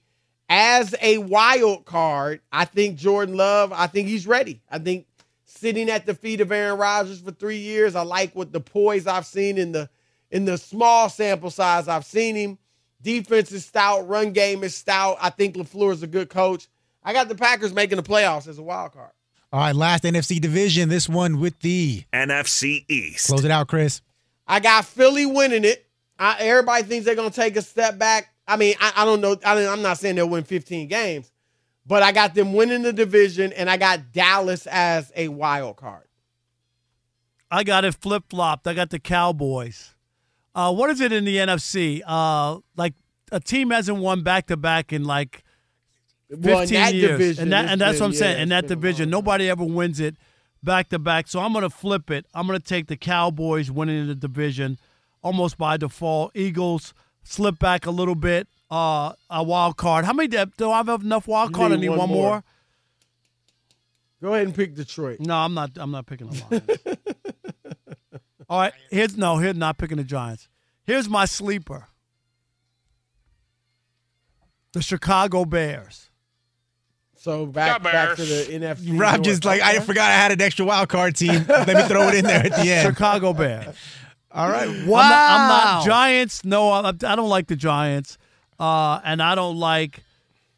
as 0.49 0.95
a 1.01 1.17
wild 1.17 1.85
card. 1.85 2.41
I 2.51 2.65
think 2.65 2.97
Jordan 2.97 3.35
Love. 3.35 3.71
I 3.73 3.87
think 3.87 4.07
he's 4.07 4.27
ready. 4.27 4.61
I 4.69 4.79
think 4.79 5.07
sitting 5.45 5.89
at 5.89 6.05
the 6.05 6.13
feet 6.13 6.41
of 6.41 6.51
Aaron 6.51 6.77
Rodgers 6.77 7.21
for 7.21 7.31
three 7.31 7.57
years. 7.57 7.95
I 7.95 8.03
like 8.03 8.35
what 8.35 8.51
the 8.51 8.59
poise 8.59 9.07
I've 9.07 9.25
seen 9.25 9.57
in 9.57 9.71
the 9.71 9.89
in 10.31 10.45
the 10.45 10.57
small 10.57 11.09
sample 11.09 11.49
size 11.49 11.87
I've 11.87 12.05
seen 12.05 12.35
him. 12.35 12.57
Defense 13.01 13.51
is 13.51 13.65
stout. 13.65 14.07
Run 14.07 14.33
game 14.33 14.63
is 14.63 14.75
stout. 14.75 15.17
I 15.21 15.29
think 15.29 15.55
LaFleur 15.55 15.91
is 15.93 16.03
a 16.03 16.07
good 16.07 16.29
coach. 16.29 16.67
I 17.03 17.13
got 17.13 17.29
the 17.29 17.35
Packers 17.35 17.73
making 17.73 17.97
the 17.97 18.03
playoffs 18.03 18.47
as 18.47 18.57
a 18.57 18.63
wild 18.63 18.93
card. 18.93 19.11
All 19.53 19.59
right, 19.59 19.75
last 19.75 20.03
NFC 20.03 20.41
division. 20.41 20.89
This 20.89 21.07
one 21.07 21.39
with 21.39 21.59
the 21.59 22.03
NFC 22.11 22.83
East. 22.89 23.27
close 23.27 23.45
it 23.45 23.51
out, 23.51 23.67
Chris. 23.67 24.01
I 24.47 24.59
got 24.59 24.85
Philly 24.85 25.25
winning 25.25 25.63
it. 25.63 25.85
I, 26.17 26.37
everybody 26.39 26.83
thinks 26.83 27.05
they're 27.05 27.15
going 27.15 27.29
to 27.29 27.35
take 27.35 27.55
a 27.55 27.61
step 27.61 27.97
back. 27.97 28.33
I 28.47 28.57
mean, 28.57 28.75
I, 28.79 28.93
I 28.97 29.05
don't 29.05 29.21
know. 29.21 29.37
I, 29.45 29.65
I'm 29.67 29.81
not 29.81 29.97
saying 29.97 30.15
they'll 30.15 30.29
win 30.29 30.43
15 30.43 30.87
games, 30.87 31.31
but 31.85 32.03
I 32.03 32.11
got 32.11 32.35
them 32.35 32.53
winning 32.53 32.83
the 32.83 32.93
division, 32.93 33.51
and 33.53 33.69
I 33.69 33.77
got 33.77 34.11
Dallas 34.11 34.67
as 34.67 35.11
a 35.15 35.27
wild 35.29 35.77
card. 35.77 36.03
I 37.51 37.63
got 37.63 37.85
it 37.85 37.95
flip 37.95 38.23
flopped. 38.29 38.67
I 38.67 38.73
got 38.73 38.89
the 38.89 38.99
Cowboys. 38.99 39.95
Uh, 40.53 40.73
what 40.73 40.89
is 40.89 41.01
it 41.01 41.11
in 41.11 41.25
the 41.25 41.37
NFC? 41.37 42.01
Uh, 42.05 42.59
like 42.75 42.93
a 43.31 43.39
team 43.39 43.69
hasn't 43.71 43.97
won 43.97 44.23
back 44.23 44.47
to 44.47 44.57
back 44.57 44.91
in 44.93 45.03
like 45.05 45.43
Well, 46.29 46.61
in 46.61 46.67
15 46.67 46.95
years, 46.95 47.11
division, 47.11 47.43
and 47.43 47.53
that 47.53 47.65
and 47.69 47.81
that's 47.81 47.93
been- 47.97 48.01
what 48.01 48.07
I'm 48.07 48.13
saying. 48.13 48.37
yeah, 48.37 48.43
In 48.43 48.49
that 48.49 48.67
division, 48.67 49.09
nobody 49.09 49.49
ever 49.49 49.63
wins 49.63 49.99
it 49.99 50.15
back 50.63 50.89
to 50.89 50.99
back. 50.99 51.27
So 51.27 51.39
I'm 51.39 51.51
going 51.53 51.63
to 51.63 51.69
flip 51.69 52.09
it. 52.09 52.25
I'm 52.33 52.47
going 52.47 52.59
to 52.59 52.65
take 52.65 52.87
the 52.87 52.97
Cowboys 52.97 53.69
winning 53.69 54.07
the 54.07 54.15
division 54.15 54.79
almost 55.21 55.57
by 55.57 55.77
default. 55.77 56.31
Eagles 56.35 56.93
slip 57.25 57.59
back 57.59 57.85
a 57.85 57.91
little 57.91 58.15
bit. 58.15 58.47
Uh, 58.71 59.13
a 59.29 59.43
wild 59.43 59.77
card. 59.77 60.05
How 60.05 60.13
many 60.13 60.27
do 60.27 60.71
I 60.71 60.77
have 60.77 61.03
enough 61.03 61.27
wild 61.27 61.53
card? 61.53 61.71
I 61.71 61.75
need 61.75 61.89
one, 61.89 62.09
more. 62.09 62.43
Go 64.21 64.33
ahead 64.33 64.47
and 64.47 64.55
pick 64.55 64.73
Detroit. 64.73 65.19
No, 65.19 65.35
I'm 65.35 65.53
not. 65.53 65.71
I'm 65.75 65.91
not 65.91 66.07
picking 66.07 66.29
the 66.29 66.43
Lions. 66.49 66.97
All 68.49 68.59
right, 68.59 68.73
here's 68.89 69.17
no. 69.17 69.37
Here's 69.37 69.55
not 69.55 69.77
picking 69.77 69.97
the 69.97 70.03
Giants. 70.03 70.47
Here's 70.83 71.07
my 71.09 71.25
sleeper. 71.25 71.89
The 74.73 74.81
Chicago 74.81 75.45
Bears. 75.45 76.09
So 77.17 77.45
back 77.45 77.81
back 77.81 78.15
to 78.17 78.23
the 78.23 78.47
NFC. 78.51 78.99
Rob 78.99 79.15
North. 79.15 79.23
just 79.23 79.45
like 79.45 79.61
I 79.61 79.79
forgot 79.79 80.09
I 80.09 80.15
had 80.15 80.31
an 80.31 80.41
extra 80.41 80.65
wild 80.65 80.89
card 80.89 81.15
team. 81.15 81.45
Let 81.47 81.67
me 81.67 81.83
throw 81.83 82.09
it 82.09 82.15
in 82.15 82.25
there 82.25 82.45
at 82.45 82.51
the 82.55 82.69
end. 82.71 82.87
Chicago 82.87 83.33
Bears. 83.33 83.75
All 84.35 84.49
right. 84.49 84.67
Wow. 84.85 84.99
I'm 85.01 85.09
not, 85.09 85.31
I'm 85.31 85.47
not 85.77 85.85
Giants. 85.85 86.43
No, 86.43 86.69
I, 86.69 86.89
I 86.89 86.91
don't 86.91 87.29
like 87.29 87.47
the 87.47 87.55
Giants. 87.55 88.17
Uh, 88.59 88.99
and 89.03 89.21
I 89.21 89.33
don't 89.35 89.57
like 89.57 90.03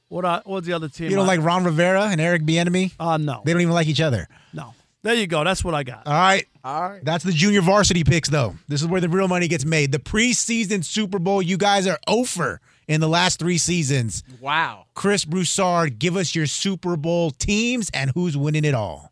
what? 0.10 0.25
I, 0.25 0.41
what's 0.46 0.65
the 0.65 0.74
other 0.74 0.89
team? 0.89 1.10
You 1.10 1.15
don't 1.15 1.27
like 1.27 1.41
Ron 1.41 1.63
Rivera 1.63 2.05
and 2.05 2.19
Eric 2.19 2.43
Bieniemy? 2.43 2.93
Uh, 3.00 3.17
no. 3.17 3.41
They 3.46 3.53
don't 3.53 3.62
even 3.62 3.74
like 3.74 3.88
each 3.88 4.01
other. 4.01 4.27
No. 4.53 4.74
There 5.03 5.13
you 5.13 5.27
go. 5.27 5.43
That's 5.43 5.63
what 5.63 5.74
I 5.74 5.84
got. 5.84 6.07
All 6.07 6.13
right. 6.13 6.46
All 6.63 6.89
right. 6.89 7.05
That's 7.05 7.24
the 7.24 7.31
junior 7.31 7.62
varsity 7.62 8.03
picks, 8.03 8.29
though. 8.29 8.55
This 8.67 8.81
is 8.81 8.88
where 8.88 9.00
the 9.00 9.10
real 9.10 9.27
money 9.27 9.48
gets 9.48 9.63
made. 9.63 9.91
The 9.91 10.00
preseason 10.00 10.84
Super 10.84 11.19
Bowl, 11.19 11.41
you 11.41 11.57
guys 11.57 11.88
are 11.88 12.00
over 12.07 12.60
in 12.88 13.00
the 13.00 13.07
last 13.07 13.39
three 13.39 13.57
seasons. 13.57 14.24
Wow. 14.41 14.86
Chris 14.96 15.24
Broussard, 15.24 16.00
give 16.00 16.17
us 16.17 16.36
your 16.36 16.46
Super 16.46 16.98
Bowl 16.98 17.31
teams 17.31 17.89
and 17.93 18.12
who's 18.15 18.36
winning 18.36 18.65
it 18.65 18.74
all. 18.74 19.12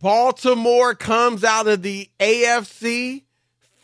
Baltimore 0.00 0.94
comes 0.94 1.44
out 1.44 1.66
of 1.66 1.82
the 1.82 2.08
AFC. 2.18 3.22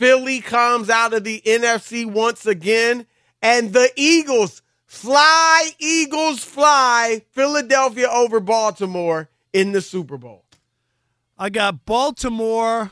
Philly 0.03 0.41
comes 0.41 0.91
out 0.91 1.15
of 1.15 1.23
the 1.23 1.41
NFC 1.47 2.05
once 2.05 2.45
again. 2.45 3.07
And 3.41 3.73
the 3.73 3.89
Eagles 3.95 4.61
fly, 4.85 5.71
Eagles 5.79 6.43
fly, 6.43 7.23
Philadelphia 7.31 8.09
over 8.11 8.41
Baltimore 8.41 9.31
in 9.53 9.71
the 9.71 9.81
Super 9.81 10.19
Bowl. 10.19 10.45
I 11.39 11.51
got 11.51 11.87
Baltimore 11.87 12.91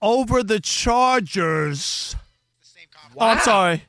over 0.00 0.44
the 0.44 0.60
Chargers. 0.60 2.14
Oh, 3.16 3.26
I'm 3.26 3.40
sorry. 3.40 3.82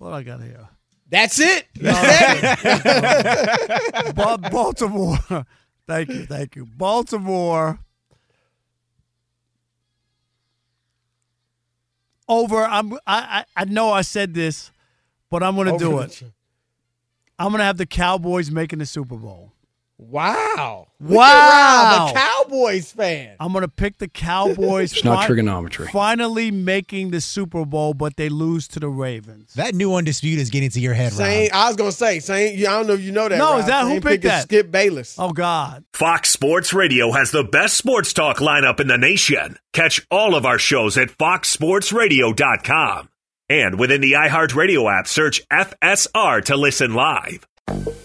What 0.00 0.14
I 0.14 0.24
got 0.24 0.42
here? 0.42 0.66
That's 1.08 1.38
it. 1.38 1.68
Ba- 4.16 4.50
Baltimore. 4.50 5.16
thank 5.86 6.08
you, 6.08 6.26
thank 6.26 6.56
you. 6.56 6.66
Baltimore 6.66 7.78
over. 12.28 12.64
I'm. 12.64 12.94
I. 13.06 13.44
I, 13.56 13.64
know 13.64 13.90
I 13.90 14.02
said 14.02 14.34
this, 14.34 14.70
but 15.30 15.42
I'm 15.42 15.54
going 15.54 15.72
to 15.72 15.78
do 15.78 15.98
it. 16.00 16.22
I'm 17.38 17.48
going 17.48 17.58
to 17.58 17.64
have 17.64 17.76
the 17.76 17.86
Cowboys 17.86 18.50
making 18.50 18.80
the 18.80 18.86
Super 18.86 19.16
Bowl. 19.16 19.52
Wow. 19.98 20.88
Look 21.00 21.10
at 21.10 21.16
Wow. 21.16 22.06
Rob, 22.06 22.10
a 22.10 22.12
Cowboys 22.18 22.92
fan. 22.92 23.34
I'm 23.40 23.52
going 23.52 23.62
to 23.62 23.68
pick 23.68 23.98
the 23.98 24.06
Cowboys. 24.08 24.92
It's 24.92 25.04
not 25.04 25.26
trigonometry. 25.26 25.88
Finally 25.88 26.50
making 26.52 27.10
the 27.10 27.20
Super 27.20 27.64
Bowl, 27.64 27.94
but 27.94 28.16
they 28.16 28.28
lose 28.28 28.68
to 28.68 28.80
the 28.80 28.88
Ravens. 28.88 29.54
That 29.54 29.74
new 29.74 29.94
undisputed 29.94 30.40
is 30.40 30.50
getting 30.50 30.70
to 30.70 30.80
your 30.80 30.94
head, 30.94 31.12
Rob. 31.12 31.18
Same, 31.18 31.50
I 31.52 31.66
was 31.66 31.76
gonna 31.76 31.90
say, 31.92 32.20
same. 32.20 32.58
I 32.60 32.62
don't 32.62 32.86
know 32.86 32.92
if 32.94 33.00
you 33.00 33.10
know 33.12 33.28
that. 33.28 33.38
No, 33.38 33.50
Rob. 33.52 33.60
is 33.60 33.66
that 33.66 33.84
who 33.86 33.94
picked 33.94 34.06
pick 34.06 34.22
that? 34.22 34.42
Skip 34.44 34.70
Bayless. 34.70 35.16
Oh 35.18 35.32
God. 35.32 35.84
Fox 35.92 36.30
Sports 36.30 36.72
Radio 36.72 37.10
has 37.12 37.32
the 37.32 37.42
best 37.44 37.76
sports 37.76 38.12
talk 38.12 38.36
lineup 38.38 38.78
in 38.78 38.86
the 38.86 38.98
nation. 38.98 39.58
Catch 39.72 40.06
all 40.10 40.34
of 40.36 40.46
our 40.46 40.58
shows 40.58 40.96
at 40.96 41.08
foxsportsradio.com. 41.08 43.08
And 43.50 43.80
within 43.80 44.02
the 44.02 44.12
iHeartRadio 44.12 44.92
app, 44.98 45.08
search 45.08 45.40
FSR 45.48 46.44
to 46.44 46.56
listen 46.56 46.92
live. 46.94 47.47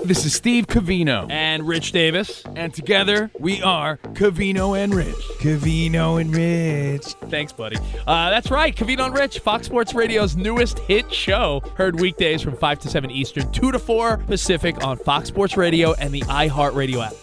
This 0.04 0.26
is 0.26 0.34
Steve 0.34 0.68
Covino 0.68 1.32
and 1.32 1.66
Rich 1.66 1.94
Davis, 1.94 2.44
and 2.56 2.74
together 2.74 3.32
we 3.40 3.62
are 3.62 3.98
Covino 4.14 4.78
and 4.78 4.94
Rich. 4.94 5.16
Covino 5.40 6.20
and 6.20 6.36
Rich. 6.36 7.06
Thanks, 7.30 7.54
buddy. 7.54 7.78
Uh, 8.06 8.30
that's 8.30 8.52
right, 8.52 8.76
Covino 8.76 9.06
and 9.06 9.16
Rich, 9.16 9.40
Fox 9.40 9.66
Sports 9.66 9.94
Radio's 9.94 10.36
newest 10.36 10.80
hit 10.80 11.12
show. 11.14 11.62
Heard 11.78 12.00
weekdays 12.00 12.42
from 12.42 12.58
5 12.58 12.80
to 12.80 12.90
7 12.90 13.10
Eastern, 13.12 13.50
2 13.52 13.72
to 13.72 13.80
4 13.80 14.18
Pacific 14.18 14.84
on 14.84 14.98
Fox 14.98 15.30
Sports 15.30 15.56
Radio 15.56 15.94
and 15.94 16.14
the 16.14 16.22
iHeartRadio 16.22 17.08
app. 17.08 17.23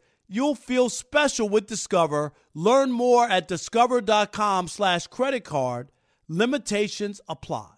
you'll 0.31 0.55
feel 0.55 0.89
special 0.89 1.47
with 1.47 1.67
Discover. 1.67 2.33
Learn 2.53 2.91
more 2.91 3.29
at 3.29 3.47
discover.com 3.47 4.67
slash 4.67 5.07
credit 5.07 5.43
card. 5.43 5.91
Limitations 6.27 7.21
apply. 7.27 7.69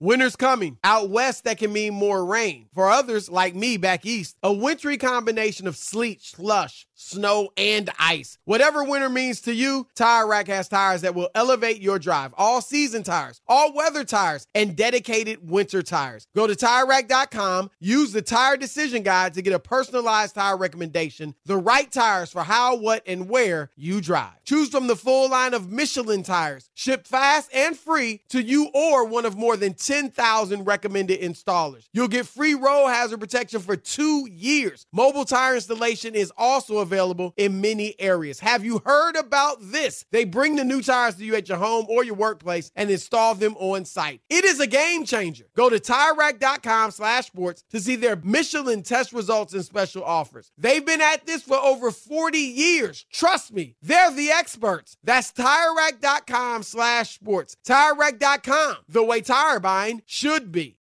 Winter's 0.00 0.36
coming. 0.36 0.78
Out 0.84 1.10
west, 1.10 1.44
that 1.44 1.58
can 1.58 1.72
mean 1.72 1.92
more 1.92 2.24
rain. 2.24 2.68
For 2.74 2.88
others, 2.88 3.28
like 3.28 3.54
me 3.54 3.76
back 3.76 4.06
east, 4.06 4.36
a 4.42 4.52
wintry 4.52 4.96
combination 4.96 5.66
of 5.66 5.76
sleet, 5.76 6.22
slush, 6.22 6.86
snow, 6.98 7.50
and 7.56 7.88
ice. 7.98 8.38
Whatever 8.44 8.84
winter 8.84 9.08
means 9.08 9.40
to 9.42 9.54
you, 9.54 9.86
Tire 9.94 10.26
Rack 10.26 10.48
has 10.48 10.68
tires 10.68 11.02
that 11.02 11.14
will 11.14 11.30
elevate 11.34 11.80
your 11.80 11.98
drive. 11.98 12.34
All 12.36 12.60
season 12.60 13.04
tires, 13.04 13.40
all 13.46 13.72
weather 13.72 14.04
tires, 14.04 14.46
and 14.54 14.76
dedicated 14.76 15.48
winter 15.48 15.82
tires. 15.82 16.26
Go 16.34 16.46
to 16.46 16.54
TireRack.com, 16.54 17.70
use 17.78 18.12
the 18.12 18.20
Tire 18.20 18.56
Decision 18.56 19.02
Guide 19.02 19.34
to 19.34 19.42
get 19.42 19.52
a 19.52 19.58
personalized 19.58 20.34
tire 20.34 20.56
recommendation, 20.56 21.34
the 21.46 21.56
right 21.56 21.90
tires 21.90 22.32
for 22.32 22.42
how, 22.42 22.76
what, 22.76 23.02
and 23.06 23.28
where 23.28 23.70
you 23.76 24.00
drive. 24.00 24.44
Choose 24.44 24.68
from 24.68 24.88
the 24.88 24.96
full 24.96 25.30
line 25.30 25.54
of 25.54 25.70
Michelin 25.70 26.22
tires, 26.24 26.68
shipped 26.74 27.06
fast 27.06 27.50
and 27.54 27.76
free 27.76 28.22
to 28.30 28.42
you 28.42 28.70
or 28.74 29.04
one 29.04 29.24
of 29.24 29.36
more 29.36 29.56
than 29.56 29.74
10,000 29.74 30.64
recommended 30.64 31.20
installers. 31.20 31.88
You'll 31.92 32.08
get 32.08 32.26
free 32.26 32.54
roll 32.54 32.88
hazard 32.88 33.20
protection 33.20 33.60
for 33.60 33.76
two 33.76 34.28
years. 34.30 34.86
Mobile 34.92 35.24
tire 35.24 35.54
installation 35.54 36.14
is 36.14 36.32
also 36.36 36.78
available 36.78 36.87
in 37.36 37.60
many 37.60 37.94
areas. 38.00 38.40
Have 38.40 38.64
you 38.64 38.82
heard 38.84 39.16
about 39.16 39.58
this? 39.60 40.04
They 40.10 40.24
bring 40.24 40.56
the 40.56 40.64
new 40.64 40.82
tires 40.82 41.16
to 41.16 41.24
you 41.24 41.34
at 41.34 41.48
your 41.48 41.58
home 41.58 41.86
or 41.88 42.04
your 42.04 42.14
workplace 42.14 42.70
and 42.76 42.90
install 42.90 43.34
them 43.34 43.54
on 43.58 43.84
site. 43.84 44.20
It 44.28 44.44
is 44.44 44.60
a 44.60 44.66
game 44.66 45.04
changer. 45.04 45.44
Go 45.54 45.70
to 45.70 45.78
TireRack.com 45.78 46.90
slash 46.90 47.26
sports 47.26 47.64
to 47.70 47.80
see 47.80 47.96
their 47.96 48.16
Michelin 48.16 48.82
test 48.82 49.12
results 49.12 49.54
and 49.54 49.64
special 49.64 50.02
offers. 50.04 50.50
They've 50.58 50.84
been 50.84 51.00
at 51.00 51.26
this 51.26 51.42
for 51.42 51.56
over 51.56 51.90
40 51.90 52.38
years. 52.38 53.06
Trust 53.12 53.52
me, 53.52 53.76
they're 53.82 54.10
the 54.10 54.30
experts. 54.30 54.96
That's 55.04 55.32
TireRack.com 55.32 56.62
slash 56.62 57.14
sports. 57.14 57.56
TireRack.com, 57.66 58.76
the 58.88 59.02
way 59.02 59.20
tire 59.20 59.60
buying 59.60 60.02
should 60.06 60.52
be. 60.52 60.78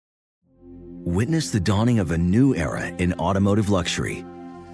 Witness 1.04 1.50
the 1.50 1.60
dawning 1.60 1.98
of 1.98 2.12
a 2.12 2.18
new 2.18 2.54
era 2.56 2.86
in 2.86 3.14
automotive 3.14 3.70
luxury 3.70 4.24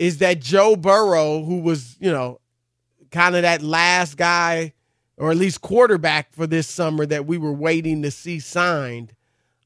is 0.00 0.16
that 0.18 0.40
Joe 0.40 0.76
Burrow, 0.76 1.44
who 1.44 1.60
was, 1.60 1.96
you 2.00 2.10
know, 2.10 2.40
kind 3.10 3.36
of 3.36 3.42
that 3.42 3.60
last 3.60 4.16
guy 4.16 4.72
or 5.18 5.30
at 5.30 5.36
least 5.36 5.60
quarterback 5.60 6.32
for 6.32 6.46
this 6.46 6.66
summer 6.66 7.04
that 7.04 7.26
we 7.26 7.36
were 7.36 7.52
waiting 7.52 8.00
to 8.02 8.10
see 8.10 8.40
signed, 8.40 9.12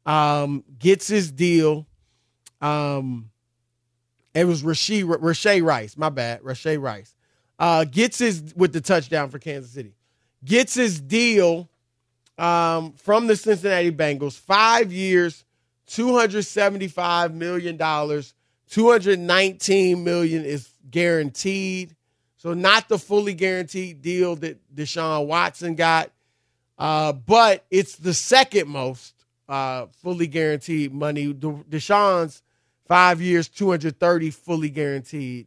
um, 0.05 0.65
gets 0.81 1.07
his 1.07 1.31
deal. 1.31 1.87
Um, 2.61 3.31
it 4.35 4.45
was 4.45 4.65
Rashee, 4.65 5.05
Rashee 5.05 5.63
Rice, 5.63 5.97
my 5.97 6.09
bad, 6.09 6.43
Rashee 6.43 6.83
Rice. 6.83 7.15
Uh, 7.57 7.85
gets 7.85 8.19
his 8.19 8.53
with 8.57 8.73
the 8.73 8.81
touchdown 8.81 9.31
for 9.31 9.39
Kansas 9.39 9.71
City. 9.71 9.95
Gets 10.45 10.75
his 10.75 11.01
deal 11.01 11.71
um, 12.39 12.95
from 12.95 13.29
the 13.29 13.37
Cincinnati 13.37 13.93
Bengals, 13.93 14.37
five 14.37 14.93
years, 14.93 15.45
two 15.87 16.17
hundred 16.17 16.43
seventy-five 16.43 17.33
million 17.33 17.77
dollars. 18.67 18.75
Two 18.75 18.91
hundred 18.91 19.19
nineteen 19.21 20.05
million 20.05 20.45
is 20.45 20.69
guaranteed. 20.91 21.95
So 22.37 22.53
not 22.53 22.89
the 22.89 22.99
fully 22.99 23.33
guaranteed 23.35 24.03
deal 24.03 24.37
that 24.37 24.59
Deshaun 24.75 25.27
Watson 25.27 25.77
got, 25.77 26.11
uh, 26.79 27.13
but 27.13 27.65
it's 27.71 27.97
the 27.97 28.13
second 28.13 28.69
most 28.69 29.15
uh, 29.49 29.87
fully 30.03 30.27
guaranteed 30.27 30.93
money. 30.93 31.33
Deshaun's 31.33 32.43
five 32.87 33.21
years, 33.21 33.49
230 33.49 34.31
fully 34.31 34.69
guaranteed. 34.69 35.47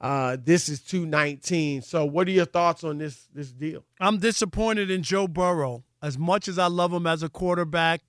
Uh, 0.00 0.36
this 0.42 0.68
is 0.68 0.80
219. 0.80 1.82
So 1.82 2.04
what 2.04 2.26
are 2.28 2.32
your 2.32 2.44
thoughts 2.44 2.84
on 2.84 2.98
this 2.98 3.28
this 3.32 3.50
deal? 3.52 3.84
I'm 4.00 4.18
disappointed 4.18 4.90
in 4.90 5.02
Joe 5.02 5.28
Burrow. 5.28 5.84
As 6.02 6.18
much 6.18 6.48
as 6.48 6.58
I 6.58 6.66
love 6.66 6.92
him 6.92 7.06
as 7.06 7.22
a 7.22 7.28
quarterback, 7.30 8.02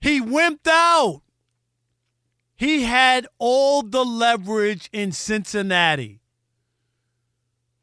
he 0.00 0.20
wimped 0.20 0.66
out. 0.66 1.22
He 2.58 2.82
had 2.82 3.28
all 3.38 3.84
the 3.84 4.04
leverage 4.04 4.90
in 4.92 5.12
Cincinnati. 5.12 6.20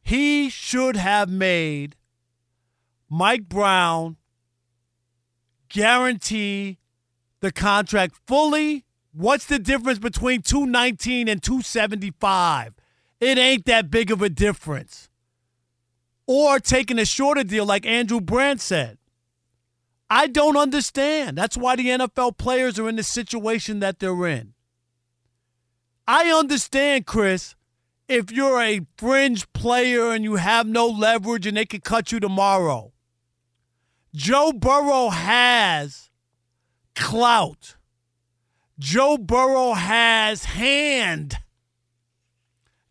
He 0.02 0.50
should 0.50 0.98
have 0.98 1.30
made 1.30 1.96
Mike 3.10 3.48
Brown 3.48 4.18
guarantee 5.70 6.80
the 7.40 7.54
contract 7.54 8.20
fully. 8.28 8.84
What's 9.14 9.46
the 9.46 9.60
difference 9.60 10.00
between 10.00 10.42
219 10.42 11.30
and 11.30 11.42
275? 11.42 12.74
It 13.22 13.38
ain't 13.38 13.66
that 13.68 13.90
big 13.90 14.12
of 14.12 14.22
a 14.22 14.28
difference. 14.28 15.08
Or 16.28 16.60
taking 16.60 17.00
a 17.00 17.06
shorter 17.06 17.46
deal 17.46 17.66
like 17.66 17.86
Andrew 17.86 18.20
Brandt 18.20 18.60
said. 18.60 18.98
I 20.10 20.28
don't 20.28 20.58
understand. 20.58 21.38
That's 21.38 21.56
why 21.56 21.78
the 21.78 21.88
NFL 21.88 22.38
players 22.38 22.78
are 22.78 22.90
in 22.90 22.98
the 22.98 23.04
situation 23.04 23.80
that 23.80 24.00
they're 24.00 24.28
in. 24.28 24.52
I 26.08 26.30
understand, 26.32 27.06
Chris, 27.06 27.56
if 28.08 28.32
you're 28.32 28.62
a 28.62 28.82
fringe 28.98 29.52
player 29.54 30.12
and 30.12 30.24
you 30.24 30.36
have 30.36 30.68
no 30.68 30.88
leverage 30.88 31.48
and 31.48 31.58
they 31.58 31.66
could 31.66 31.84
cut 31.84 32.12
you 32.12 32.20
tomorrow. 32.20 32.92
Joe 34.14 34.54
Burrow 34.54 35.10
has 35.10 36.10
clout. 36.96 37.76
Joe 38.80 39.18
Burrow 39.18 39.74
has 39.74 40.46
hand. 40.46 41.38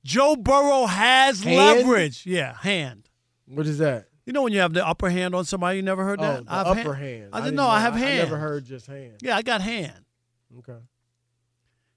Joe 0.05 0.37
Burrow 0.37 0.87
has 0.87 1.43
hand? 1.43 1.57
leverage. 1.57 2.27
Yeah, 2.27 2.55
hand. 2.55 3.09
What 3.47 3.67
is 3.67 3.79
that? 3.79 4.09
You 4.27 4.33
know 4.33 4.43
when 4.43 4.53
you 4.53 4.61
have 4.61 4.73
the 4.73 4.87
upper 4.87 5.11
hand 5.11 5.35
on 5.35 5.45
somebody, 5.45 5.77
you 5.77 5.83
never 5.83 6.05
heard 6.05 6.21
that? 6.21 6.45
Oh, 6.49 6.53
upper 6.53 6.95
hand. 6.95 7.23
hand. 7.23 7.31
I 7.33 7.41
didn't 7.41 7.57
know. 7.57 7.67
I 7.67 7.81
have 7.81 7.95
hand. 7.95 8.21
I 8.21 8.25
never 8.25 8.39
heard 8.39 8.65
just 8.65 8.87
hand. 8.87 9.19
Yeah, 9.23 9.37
I 9.37 9.43
got 9.43 9.61
hand. 9.61 10.05
Okay. 10.59 10.79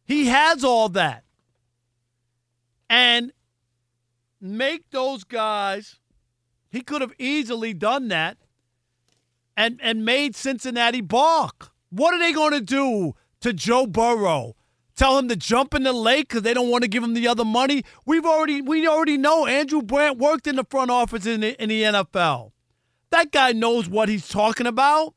He 0.08 0.28
has 0.28 0.64
all 0.64 0.88
that 0.90 1.26
and 2.90 3.34
make 4.40 4.90
those 4.92 5.26
guys. 5.26 5.98
He 6.70 6.82
could 6.82 7.02
have 7.02 7.14
easily 7.20 7.74
done 7.74 8.08
that 8.08 8.38
and 9.58 9.80
and 9.84 10.06
made 10.06 10.36
Cincinnati 10.36 11.02
balk. 11.02 11.74
What 11.90 12.14
are 12.14 12.20
they 12.20 12.32
going 12.32 12.54
to 12.54 12.62
do 12.62 13.16
to 13.42 13.52
Joe 13.52 13.86
Burrow? 13.86 14.56
Tell 14.96 15.18
him 15.18 15.28
to 15.28 15.36
jump 15.36 15.74
in 15.76 15.84
the 15.84 15.94
lake 15.94 16.30
because 16.30 16.42
they 16.42 16.54
don't 16.54 16.70
want 16.70 16.84
to 16.84 16.88
give 16.88 17.04
him 17.04 17.14
the 17.14 17.28
other 17.28 17.46
money. 17.46 17.84
We've 18.06 18.26
already 18.26 18.62
we 18.62 18.88
already 18.88 19.18
know 19.18 19.46
Andrew 19.46 19.82
Brandt 19.82 20.18
worked 20.18 20.48
in 20.48 20.56
the 20.56 20.64
front 20.64 20.90
office 20.90 21.26
in 21.26 21.42
the, 21.42 21.62
in 21.62 21.70
the 21.70 21.84
NFL. 21.84 22.52
That 23.10 23.32
guy 23.32 23.52
knows 23.52 23.90
what 23.90 24.10
he's 24.10 24.28
talking 24.28 24.68
about. 24.68 25.14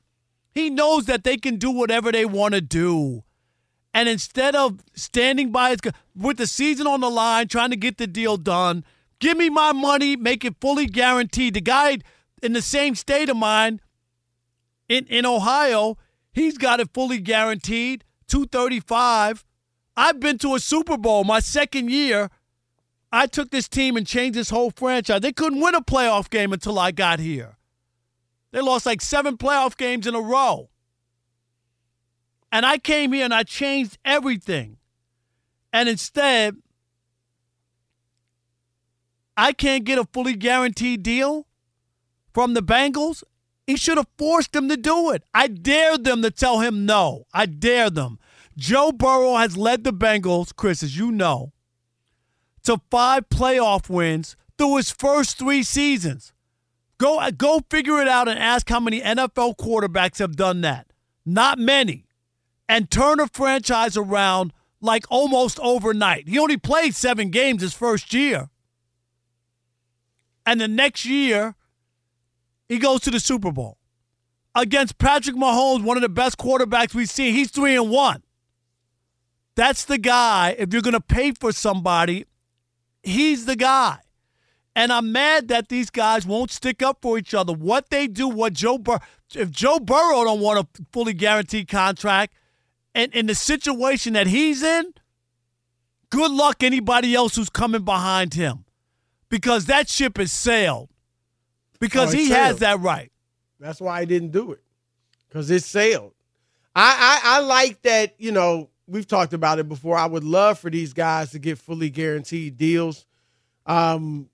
He 0.52 0.68
knows 0.68 1.06
that 1.06 1.22
they 1.22 1.36
can 1.36 1.56
do 1.56 1.70
whatever 1.70 2.10
they 2.10 2.24
want 2.24 2.54
to 2.54 2.60
do. 2.60 3.22
And 3.92 4.08
instead 4.08 4.54
of 4.54 4.80
standing 4.94 5.50
by 5.50 5.70
his 5.70 5.80
with 6.14 6.36
the 6.36 6.46
season 6.46 6.86
on 6.86 7.00
the 7.00 7.10
line, 7.10 7.48
trying 7.48 7.70
to 7.70 7.76
get 7.76 7.98
the 7.98 8.06
deal 8.06 8.36
done, 8.36 8.84
give 9.18 9.36
me 9.36 9.50
my 9.50 9.72
money, 9.72 10.16
make 10.16 10.44
it 10.44 10.56
fully 10.60 10.86
guaranteed. 10.86 11.54
The 11.54 11.60
guy 11.60 11.98
in 12.42 12.52
the 12.52 12.62
same 12.62 12.94
state 12.94 13.28
of 13.28 13.36
mind 13.36 13.80
in, 14.88 15.06
in 15.06 15.26
Ohio, 15.26 15.98
he's 16.32 16.56
got 16.56 16.80
it 16.80 16.90
fully 16.94 17.18
guaranteed, 17.18 18.04
235. 18.28 19.44
I've 19.96 20.20
been 20.20 20.38
to 20.38 20.54
a 20.54 20.60
Super 20.60 20.96
Bowl 20.96 21.24
my 21.24 21.40
second 21.40 21.90
year. 21.90 22.30
I 23.12 23.26
took 23.26 23.50
this 23.50 23.68
team 23.68 23.96
and 23.96 24.06
changed 24.06 24.38
this 24.38 24.50
whole 24.50 24.70
franchise. 24.70 25.20
They 25.20 25.32
couldn't 25.32 25.60
win 25.60 25.74
a 25.74 25.80
playoff 25.80 26.30
game 26.30 26.52
until 26.52 26.78
I 26.78 26.92
got 26.92 27.18
here. 27.18 27.56
They 28.52 28.60
lost 28.60 28.86
like 28.86 29.00
seven 29.00 29.36
playoff 29.36 29.76
games 29.76 30.06
in 30.06 30.14
a 30.14 30.20
row. 30.20 30.70
And 32.52 32.66
I 32.66 32.78
came 32.78 33.12
here 33.12 33.24
and 33.24 33.34
I 33.34 33.42
changed 33.42 33.98
everything. 34.04 34.78
And 35.72 35.88
instead, 35.88 36.56
I 39.36 39.52
can't 39.52 39.84
get 39.84 39.98
a 39.98 40.04
fully 40.12 40.34
guaranteed 40.34 41.02
deal 41.02 41.46
from 42.34 42.54
the 42.54 42.62
Bengals. 42.62 43.22
He 43.66 43.76
should 43.76 43.98
have 43.98 44.08
forced 44.18 44.52
them 44.52 44.68
to 44.68 44.76
do 44.76 45.10
it. 45.10 45.22
I 45.32 45.46
dared 45.46 46.04
them 46.04 46.22
to 46.22 46.30
tell 46.30 46.60
him 46.60 46.86
no. 46.86 47.26
I 47.32 47.46
dare 47.46 47.88
them. 47.88 48.18
Joe 48.56 48.90
Burrow 48.90 49.36
has 49.36 49.56
led 49.56 49.84
the 49.84 49.92
Bengals, 49.92 50.54
Chris, 50.54 50.82
as 50.82 50.96
you 50.98 51.12
know, 51.12 51.52
to 52.64 52.80
five 52.90 53.28
playoff 53.28 53.88
wins 53.88 54.36
through 54.58 54.76
his 54.76 54.90
first 54.90 55.38
three 55.38 55.62
seasons. 55.62 56.32
Go, 56.98 57.30
go 57.30 57.60
figure 57.70 58.02
it 58.02 58.08
out 58.08 58.28
and 58.28 58.38
ask 58.38 58.68
how 58.68 58.80
many 58.80 59.00
NFL 59.00 59.56
quarterbacks 59.56 60.18
have 60.18 60.36
done 60.36 60.60
that. 60.62 60.92
Not 61.24 61.58
many 61.58 62.06
and 62.70 62.88
turn 62.88 63.18
a 63.18 63.26
franchise 63.26 63.96
around 63.96 64.52
like 64.80 65.04
almost 65.10 65.58
overnight. 65.58 66.28
He 66.28 66.38
only 66.38 66.56
played 66.56 66.94
seven 66.94 67.30
games 67.30 67.62
his 67.62 67.74
first 67.74 68.14
year. 68.14 68.48
And 70.46 70.60
the 70.60 70.68
next 70.68 71.04
year, 71.04 71.56
he 72.68 72.78
goes 72.78 73.00
to 73.00 73.10
the 73.10 73.18
Super 73.18 73.50
Bowl 73.50 73.76
against 74.54 74.98
Patrick 74.98 75.34
Mahomes, 75.34 75.82
one 75.82 75.96
of 75.96 76.00
the 76.00 76.08
best 76.08 76.38
quarterbacks 76.38 76.94
we've 76.94 77.10
seen. 77.10 77.34
He's 77.34 77.50
three 77.50 77.74
and 77.74 77.90
one. 77.90 78.22
That's 79.56 79.84
the 79.84 79.98
guy. 79.98 80.54
If 80.56 80.72
you're 80.72 80.80
going 80.80 80.92
to 80.92 81.00
pay 81.00 81.32
for 81.32 81.50
somebody, 81.50 82.24
he's 83.02 83.46
the 83.46 83.56
guy. 83.56 83.98
And 84.76 84.92
I'm 84.92 85.10
mad 85.10 85.48
that 85.48 85.70
these 85.70 85.90
guys 85.90 86.24
won't 86.24 86.52
stick 86.52 86.84
up 86.84 86.98
for 87.02 87.18
each 87.18 87.34
other. 87.34 87.52
What 87.52 87.90
they 87.90 88.06
do, 88.06 88.28
what 88.28 88.52
Joe 88.52 88.78
Burrow, 88.78 89.00
if 89.34 89.50
Joe 89.50 89.80
Burrow 89.80 90.22
don't 90.22 90.40
want 90.40 90.60
a 90.60 90.84
fully 90.92 91.14
guaranteed 91.14 91.66
contract, 91.66 92.32
and 92.94 93.12
in 93.14 93.26
the 93.26 93.34
situation 93.34 94.12
that 94.14 94.26
he's 94.26 94.62
in, 94.62 94.92
good 96.10 96.30
luck 96.30 96.62
anybody 96.62 97.14
else 97.14 97.36
who's 97.36 97.50
coming 97.50 97.82
behind 97.84 98.34
him. 98.34 98.64
because 99.28 99.66
that 99.66 99.88
ship 99.88 100.16
has 100.18 100.32
sailed. 100.32 100.88
Because 101.78 102.12
Oh, 102.12 102.16
he 102.18 102.30
has 102.30 102.58
that 102.58 102.80
right. 102.80 103.10
That's 103.60 103.80
why 103.80 104.00
I 104.00 104.04
didn't 104.04 104.32
do 104.32 104.52
it 104.52 104.62
because 105.28 105.50
it 105.50 105.62
sailed. 105.62 106.12
I, 106.74 107.20
I 107.24 107.36
I 107.36 107.40
like 107.40 107.82
that. 107.82 108.14
You 108.18 108.32
know, 108.32 108.70
we've 108.86 109.06
talked 109.06 109.32
about 109.32 109.58
it 109.58 109.68
before. 109.68 109.96
I 109.96 110.06
would 110.06 110.24
love 110.24 110.58
for 110.58 110.68
these 110.70 110.92
guys 110.92 111.30
to 111.30 111.38
get 111.38 111.58
fully 111.58 111.90
guaranteed 111.90 112.56
deals. 112.56 113.06
Um, 113.66 114.28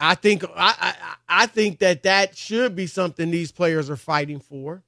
I 0.00 0.14
think 0.14 0.44
I, 0.44 0.74
I 0.78 0.94
I 1.28 1.46
think 1.46 1.78
that 1.80 2.02
that 2.04 2.36
should 2.36 2.76
be 2.76 2.86
something 2.86 3.30
these 3.30 3.50
players 3.52 3.88
are 3.90 3.96
fighting 3.96 4.38
for. 4.40 4.82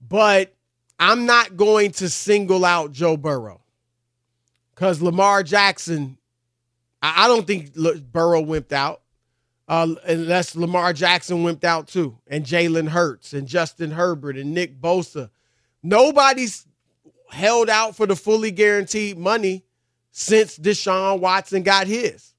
But 0.00 0.54
I'm 0.98 1.26
not 1.26 1.56
going 1.56 1.92
to 1.92 2.08
single 2.08 2.64
out 2.64 2.92
Joe 2.92 3.16
Burrow 3.16 3.60
because 4.74 5.00
Lamar 5.00 5.42
Jackson. 5.42 6.18
I, 7.00 7.24
I 7.24 7.28
don't 7.28 7.46
think 7.46 7.72
L- 7.76 8.00
Burrow 8.12 8.42
wimped 8.42 8.72
out 8.72 9.02
uh, 9.68 9.94
unless 10.06 10.56
Lamar 10.56 10.92
Jackson 10.92 11.44
wimped 11.44 11.64
out 11.64 11.88
too, 11.88 12.18
and 12.26 12.44
Jalen 12.44 12.88
Hurts 12.88 13.32
and 13.32 13.46
Justin 13.46 13.90
Herbert 13.92 14.36
and 14.36 14.54
Nick 14.54 14.80
Bosa. 14.80 15.30
Nobody's 15.82 16.66
held 17.30 17.68
out 17.68 17.94
for 17.94 18.06
the 18.06 18.16
fully 18.16 18.50
guaranteed 18.50 19.18
money 19.18 19.64
since 20.10 20.58
Deshaun 20.58 21.20
Watson 21.20 21.62
got 21.62 21.86
his. 21.86 22.32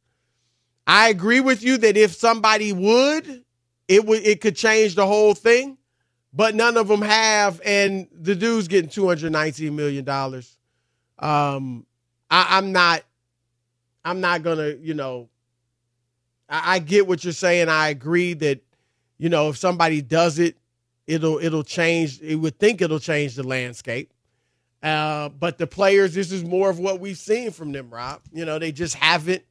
I 0.87 1.09
agree 1.09 1.39
with 1.39 1.63
you 1.63 1.77
that 1.77 1.95
if 1.95 2.15
somebody 2.15 2.73
would, 2.73 3.45
it 3.87 4.05
would 4.05 4.25
it 4.25 4.41
could 4.41 4.55
change 4.55 4.95
the 4.95 5.05
whole 5.05 5.35
thing, 5.35 5.77
but 6.33 6.55
none 6.55 6.77
of 6.77 6.87
them 6.87 7.01
have, 7.01 7.61
and 7.65 8.07
the 8.11 8.35
dude's 8.35 8.67
getting 8.67 8.89
two 8.89 9.07
hundred 9.07 9.31
nineteen 9.31 9.75
million 9.75 10.05
dollars. 10.05 10.57
Um, 11.17 11.85
I'm 12.29 12.71
not, 12.71 13.03
I'm 14.05 14.21
not 14.21 14.43
gonna, 14.43 14.75
you 14.79 14.93
know, 14.93 15.29
I, 16.47 16.75
I 16.75 16.79
get 16.79 17.07
what 17.07 17.23
you're 17.23 17.33
saying. 17.33 17.69
I 17.69 17.89
agree 17.89 18.33
that, 18.35 18.61
you 19.17 19.29
know, 19.29 19.49
if 19.49 19.57
somebody 19.57 20.01
does 20.01 20.39
it, 20.39 20.55
it'll 21.07 21.39
it'll 21.39 21.63
change. 21.63 22.21
It 22.21 22.35
would 22.35 22.59
think 22.59 22.81
it'll 22.81 22.99
change 22.99 23.35
the 23.35 23.43
landscape. 23.43 24.13
Uh, 24.81 25.27
but 25.29 25.57
the 25.57 25.67
players, 25.67 26.13
this 26.13 26.31
is 26.31 26.43
more 26.45 26.69
of 26.69 26.79
what 26.79 27.01
we've 27.01 27.17
seen 27.17 27.51
from 27.51 27.71
them, 27.73 27.89
Rob. 27.89 28.21
You 28.31 28.45
know, 28.45 28.59
they 28.59 28.71
just 28.71 28.95
haven't. 28.95 29.43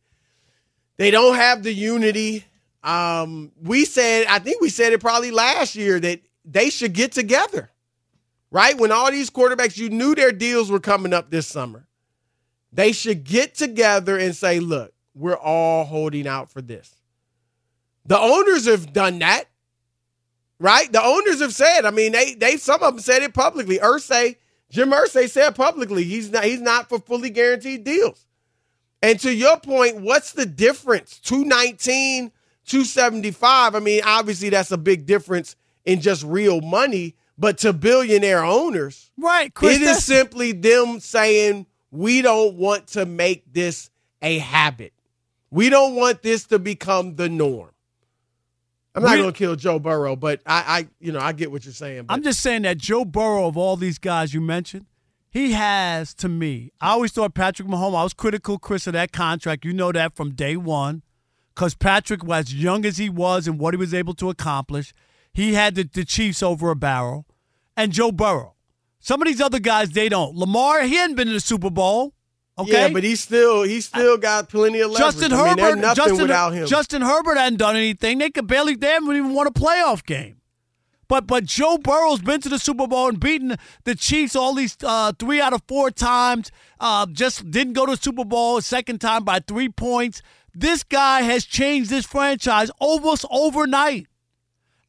They 0.97 1.11
don't 1.11 1.35
have 1.35 1.63
the 1.63 1.73
unity. 1.73 2.45
Um, 2.83 3.53
we 3.63 3.85
said, 3.85 4.27
I 4.29 4.39
think 4.39 4.63
we 4.63 4.71
said 4.71 4.93
it 4.93 5.01
probably 5.01 5.31
last 5.31 5.75
year 5.75 6.01
that 6.01 6.21
they 6.51 6.71
should 6.71 6.95
get 6.95 7.13
together, 7.13 7.71
right? 8.51 8.77
When 8.79 8.91
all 8.91 9.11
these 9.11 9.31
quarterbacks, 9.31 9.77
you 9.77 9.91
knew 9.91 10.15
their 10.15 10.33
deals 10.33 10.71
were 10.71 10.81
coming 10.81 11.13
up 11.13 11.31
this 11.31 11.47
summer. 11.47 11.87
They 12.73 12.93
should 12.93 13.25
get 13.25 13.55
together 13.55 14.19
and 14.19 14.35
say, 14.35 14.61
look, 14.61 14.93
we're 15.15 15.37
all 15.37 15.85
holding 15.85 16.27
out 16.27 16.51
for 16.51 16.63
this. 16.63 16.95
The 18.07 18.19
owners 18.19 18.67
have 18.67 18.93
done 18.93 19.19
that, 19.19 19.45
right? 20.59 20.91
The 20.91 21.03
owners 21.03 21.41
have 21.41 21.55
said, 21.55 21.85
I 21.85 21.91
mean, 21.91 22.13
they 22.13 22.35
they 22.35 22.57
some 22.57 22.83
of 22.83 22.95
them 22.95 23.03
said 23.03 23.23
it 23.23 23.35
publicly. 23.35 23.79
Irsay, 23.79 24.37
Jim 24.71 24.91
Irsay 24.91 25.29
said 25.29 25.55
publicly 25.55 26.05
he's 26.05 26.31
not 26.31 26.45
he's 26.45 26.61
not 26.61 26.89
for 26.89 26.99
fully 26.99 27.31
guaranteed 27.31 27.85
deals. 27.85 28.25
And 29.03 29.21
to 29.21 29.33
your 29.33 29.59
point, 29.61 30.01
what's 30.01 30.33
the 30.33 30.47
difference? 30.47 31.19
219, 31.21 32.33
275. 32.65 33.75
I 33.75 33.79
mean, 33.79 34.01
obviously 34.05 34.49
that's 34.49 34.73
a 34.73 34.79
big 34.79 35.07
difference 35.07 35.55
in 35.89 36.01
just 36.01 36.23
real 36.23 36.61
money, 36.61 37.17
but 37.39 37.59
to 37.59 37.73
billionaire 37.73 38.45
owners, 38.45 39.11
right? 39.17 39.53
Chris, 39.55 39.77
it 39.77 39.83
is 39.83 40.05
simply 40.05 40.53
them 40.53 41.01
saying 41.01 41.67
we 41.91 42.21
don't 42.23 42.57
want 42.57 42.89
to 42.89 43.07
make 43.07 43.53
this 43.53 43.91
a 44.21 44.39
habit. 44.39 44.93
We 45.51 45.71
don't 45.71 45.95
want 45.95 46.23
this 46.23 46.45
to 46.49 46.59
become 46.59 47.17
the 47.17 47.29
norm. 47.29 47.71
I'm 48.95 49.03
not 49.03 49.17
going 49.17 49.33
to 49.33 49.39
kill 49.39 49.57
Joe 49.57 49.79
Burrow, 49.79 50.17
but 50.17 50.43
I, 50.45 50.65
I, 50.67 50.89
you 51.01 51.13
know, 51.13 51.21
I 51.21 51.33
get 51.33 51.51
what 51.51 51.65
you're 51.65 51.73
saying. 51.73 52.05
But 52.05 52.15
I'm 52.15 52.23
just 52.23 52.41
saying 52.41 52.63
that 52.63 52.79
Joe 52.79 53.05
Burrow, 53.05 53.47
of 53.47 53.57
all 53.57 53.77
these 53.77 53.99
guys 53.99 54.35
you 54.35 54.41
mentioned, 54.41 54.87
he 55.31 55.53
has, 55.53 56.15
to 56.15 56.29
me, 56.29 56.73
I 56.81 56.91
always 56.91 57.13
thought 57.13 57.33
Patrick 57.33 57.69
Mahomes, 57.69 57.97
I 57.97 58.03
was 58.03 58.13
critical, 58.13 58.59
Chris, 58.59 58.87
of 58.87 58.95
that 58.95 59.13
contract. 59.13 59.65
You 59.65 59.73
know 59.73 59.93
that 59.93 60.17
from 60.17 60.35
day 60.35 60.57
one. 60.57 61.03
Because 61.55 61.75
Patrick, 61.75 62.23
was 62.23 62.47
as 62.47 62.55
young 62.55 62.85
as 62.85 62.99
he 62.99 63.09
was 63.09 63.49
and 63.49 63.59
what 63.59 63.75
he 63.75 63.79
was 63.79 63.93
able 63.93 64.15
to 64.15 64.31
accomplish, 64.31 64.95
he 65.39 65.55
had 65.55 65.77
the, 65.77 65.85
the 65.85 66.05
Chiefs 66.05 66.43
over 66.43 66.71
a 66.71 66.77
barrel. 66.77 67.25
And 67.77 67.93
Joe 67.93 68.11
Burrow. 68.11 68.57
Some 68.99 69.23
of 69.23 69.29
these 69.29 69.41
other 69.41 69.61
guys, 69.61 69.91
they 69.91 70.09
don't. 70.09 70.35
Lamar, 70.35 70.83
he 70.83 70.97
hadn't 70.97 71.15
been 71.15 71.29
to 71.29 71.33
the 71.33 71.39
Super 71.39 71.71
Bowl. 71.71 72.13
Okay. 72.59 72.73
yeah, 72.73 72.89
but 72.93 73.05
he 73.05 73.15
still, 73.15 73.63
he 73.63 73.81
still 73.81 74.19
got 74.19 74.49
plenty 74.49 74.81
of 74.81 74.91
leverage. 74.91 75.15
Justin 75.15 75.33
I 75.33 75.37
mean, 75.37 75.59
Herbert, 75.59 75.77
nothing 75.79 75.95
Justin, 75.95 76.23
without 76.23 76.51
him. 76.55 76.67
Justin 76.67 77.03
Herbert 77.03 77.37
hadn't 77.37 77.61
done 77.61 77.77
anything. 77.77 78.19
They 78.19 78.31
could 78.31 78.49
barely, 78.49 78.75
they 78.75 78.89
haven't 78.89 79.15
even 79.15 79.33
won 79.33 79.47
a 79.47 79.53
playoff 79.53 80.05
game. 80.05 80.41
But 81.07 81.29
but 81.29 81.45
Joe 81.45 81.79
Burrow's 81.79 82.21
been 82.21 82.41
to 82.41 82.49
the 82.49 82.59
Super 82.59 82.89
Bowl 82.89 83.09
and 83.09 83.19
beaten 83.19 83.57
the 83.85 83.95
Chiefs 83.95 84.35
all 84.35 84.55
these 84.55 84.77
uh, 84.83 85.13
three 85.19 85.41
out 85.41 85.55
of 85.55 85.63
four 85.69 85.91
times. 85.93 86.51
Uh, 86.81 87.07
just 87.07 87.49
didn't 87.51 87.73
go 87.75 87.87
to 87.87 87.93
the 87.93 88.03
Super 88.03 88.25
Bowl 88.25 88.59
a 88.59 88.63
second 88.63 89.01
time 89.01 89.25
by 89.25 89.39
three 89.39 89.69
points. 89.69 90.21
This 90.53 90.83
guy 90.83 91.23
has 91.23 91.45
changed 91.45 91.89
this 91.89 92.05
franchise 92.05 92.71
almost 92.79 93.25
overnight. 93.31 94.07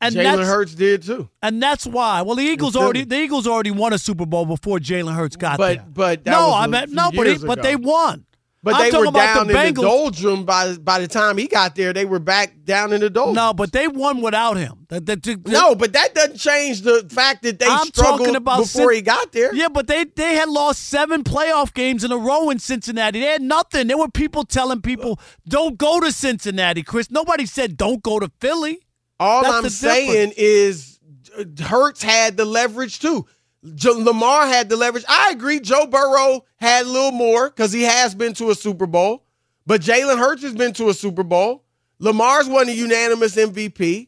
And 0.02 0.16
Jalen 0.16 0.46
Hurts 0.46 0.76
did 0.76 1.04
too. 1.04 1.30
And 1.42 1.62
that's 1.62 1.86
why. 1.86 2.22
Well, 2.22 2.36
the 2.36 2.44
Eagles 2.44 2.76
already 2.76 3.04
the 3.04 3.18
Eagles 3.20 3.46
already 3.48 3.72
won 3.72 3.92
a 3.94 3.98
Super 3.98 4.26
Bowl 4.26 4.46
before 4.46 4.80
Jalen 4.80 5.14
Hurts 5.16 5.36
got 5.36 5.58
But- 5.58 5.76
there. 5.78 5.86
but 5.94 6.24
that 6.26 6.32
no, 6.32 6.52
I 6.52 6.66
a 6.66 6.68
meant 6.68 6.88
few 6.88 6.96
no, 6.96 7.12
but 7.12 7.28
he, 7.28 7.38
but 7.38 7.62
they 7.62 7.76
won. 7.76 8.26
But 8.62 8.76
I'm 8.76 8.92
they 8.92 8.98
were 8.98 9.06
down 9.12 9.48
the 9.48 9.68
in 9.68 9.74
the 9.74 9.82
doldrum 9.82 10.44
by 10.44 10.76
by 10.76 11.00
the 11.00 11.08
time 11.08 11.38
he 11.38 11.48
got 11.48 11.76
there. 11.76 11.94
They 11.94 12.04
were 12.04 12.20
back 12.20 12.66
down 12.66 12.92
in 12.92 13.00
the 13.00 13.10
doldrum. 13.10 13.36
No, 13.36 13.54
but 13.54 13.72
they 13.72 13.88
won 13.88 14.20
without 14.22 14.58
him. 14.58 14.86
The- 14.90 15.00
the- 15.00 15.16
the- 15.16 15.52
No, 15.52 15.76
but 15.76 15.94
that 15.94 16.14
doesn't 16.14 16.38
change 16.38 16.82
the 16.82 17.06
fact 17.10 17.44
that 17.44 17.58
they 17.60 17.66
I'm 17.68 17.88
struggled 17.88 18.20
talking 18.20 18.36
about 18.36 18.60
before 18.60 18.88
Cin- 18.92 18.96
he 18.96 19.02
got 19.02 19.32
there. 19.32 19.56
Yeah, 19.56 19.70
but 19.70 19.88
they 19.88 20.04
they 20.04 20.36
had 20.36 20.50
lost 20.50 20.90
seven 20.90 21.24
playoff 21.24 21.74
games 21.74 22.04
in 22.04 22.12
a 22.12 22.18
row 22.18 22.50
in 22.50 22.60
Cincinnati. 22.60 23.22
They 23.22 23.28
had 23.28 23.42
nothing. 23.42 23.88
There 23.88 23.98
were 23.98 24.10
people 24.10 24.44
telling 24.44 24.82
people 24.82 25.20
don't 25.48 25.78
go 25.78 26.02
to 26.02 26.12
Cincinnati. 26.12 26.84
Chris, 26.84 27.10
nobody 27.10 27.46
said 27.46 27.78
don't 27.78 28.04
go 28.04 28.20
to 28.20 28.30
Philly. 28.42 28.80
All 29.20 29.42
That's 29.42 29.54
I'm 29.54 29.70
saying 29.70 30.34
is 30.38 31.00
uh, 31.38 31.44
Hurts 31.64 32.02
had 32.02 32.38
the 32.38 32.46
leverage 32.46 33.00
too. 33.00 33.26
Lamar 33.62 34.48
had 34.48 34.70
the 34.70 34.78
leverage. 34.78 35.04
I 35.10 35.32
agree. 35.32 35.60
Joe 35.60 35.86
Burrow 35.86 36.46
had 36.58 36.86
a 36.86 36.90
little 36.90 37.12
more 37.12 37.50
because 37.50 37.74
he 37.74 37.84
has 37.84 38.16
been 38.16 38.34
to 38.36 38.52
a 38.52 38.56
Super 38.56 38.86
Bowl. 38.86 39.26
But 39.66 39.82
Jalen 39.82 40.18
Hurts 40.18 40.44
has 40.44 40.56
been 40.56 40.74
to 40.74 40.90
a 40.90 40.94
Super 40.94 41.24
Bowl. 41.24 41.66
Lamar's 42.00 42.48
won 42.48 42.70
a 42.70 42.72
unanimous 42.72 43.36
MVP. 43.36 44.08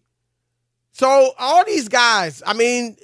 So 0.94 1.34
all 1.38 1.66
these 1.66 1.90
guys, 1.90 2.42
I 2.46 2.54
mean, 2.54 2.96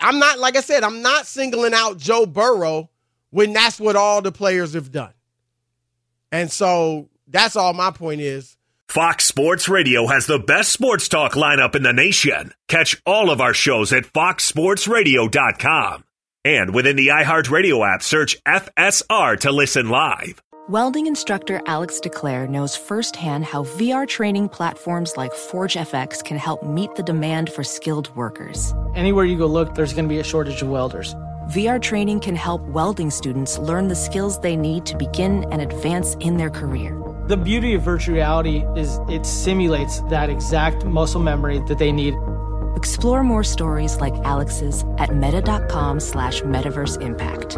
I'm 0.00 0.18
not 0.18 0.38
like 0.38 0.56
I 0.56 0.60
said, 0.60 0.84
I'm 0.84 1.02
not 1.02 1.26
singling 1.26 1.74
out 1.74 1.98
Joe 1.98 2.26
Burrow 2.26 2.90
when 3.30 3.52
that's 3.52 3.80
what 3.80 3.96
all 3.96 4.22
the 4.22 4.32
players 4.32 4.74
have 4.74 4.92
done. 4.92 5.12
And 6.30 6.50
so 6.50 7.08
that's 7.28 7.56
all 7.56 7.72
my 7.72 7.90
point 7.90 8.20
is. 8.20 8.56
Fox 8.92 9.24
Sports 9.24 9.70
Radio 9.70 10.06
has 10.06 10.26
the 10.26 10.38
best 10.38 10.70
sports 10.70 11.08
talk 11.08 11.32
lineup 11.32 11.74
in 11.74 11.82
the 11.82 11.94
nation. 11.94 12.52
Catch 12.68 13.00
all 13.06 13.30
of 13.30 13.40
our 13.40 13.54
shows 13.54 13.90
at 13.90 14.04
foxsportsradio.com. 14.04 16.04
And 16.44 16.74
within 16.74 16.96
the 16.96 17.08
iHeartRadio 17.08 17.90
app, 17.90 18.02
search 18.02 18.36
FSR 18.44 19.40
to 19.40 19.50
listen 19.50 19.88
live. 19.88 20.42
Welding 20.68 21.06
instructor 21.06 21.62
Alex 21.64 22.00
DeClaire 22.00 22.50
knows 22.50 22.76
firsthand 22.76 23.46
how 23.46 23.64
VR 23.64 24.06
training 24.06 24.50
platforms 24.50 25.16
like 25.16 25.32
ForgeFX 25.32 26.22
can 26.22 26.36
help 26.36 26.62
meet 26.62 26.94
the 26.94 27.02
demand 27.02 27.50
for 27.50 27.64
skilled 27.64 28.14
workers. 28.14 28.74
Anywhere 28.94 29.24
you 29.24 29.38
go 29.38 29.46
look, 29.46 29.74
there's 29.74 29.94
going 29.94 30.04
to 30.04 30.14
be 30.14 30.20
a 30.20 30.24
shortage 30.24 30.60
of 30.60 30.68
welders. 30.68 31.14
VR 31.48 31.80
training 31.80 32.20
can 32.20 32.36
help 32.36 32.60
welding 32.64 33.10
students 33.10 33.56
learn 33.56 33.88
the 33.88 33.96
skills 33.96 34.38
they 34.40 34.54
need 34.54 34.84
to 34.84 34.98
begin 34.98 35.50
and 35.50 35.62
advance 35.62 36.14
in 36.16 36.36
their 36.36 36.50
career. 36.50 37.11
The 37.32 37.38
beauty 37.38 37.72
of 37.72 37.80
virtual 37.80 38.16
reality 38.16 38.62
is 38.76 39.00
it 39.08 39.24
simulates 39.24 40.00
that 40.10 40.28
exact 40.28 40.84
muscle 40.84 41.18
memory 41.18 41.60
that 41.60 41.78
they 41.78 41.90
need. 41.90 42.12
Explore 42.76 43.24
more 43.24 43.42
stories 43.42 43.96
like 44.02 44.12
Alex's 44.16 44.84
at 44.98 45.16
meta.com 45.16 45.98
slash 45.98 46.42
metaverse 46.42 47.00
impact. 47.00 47.54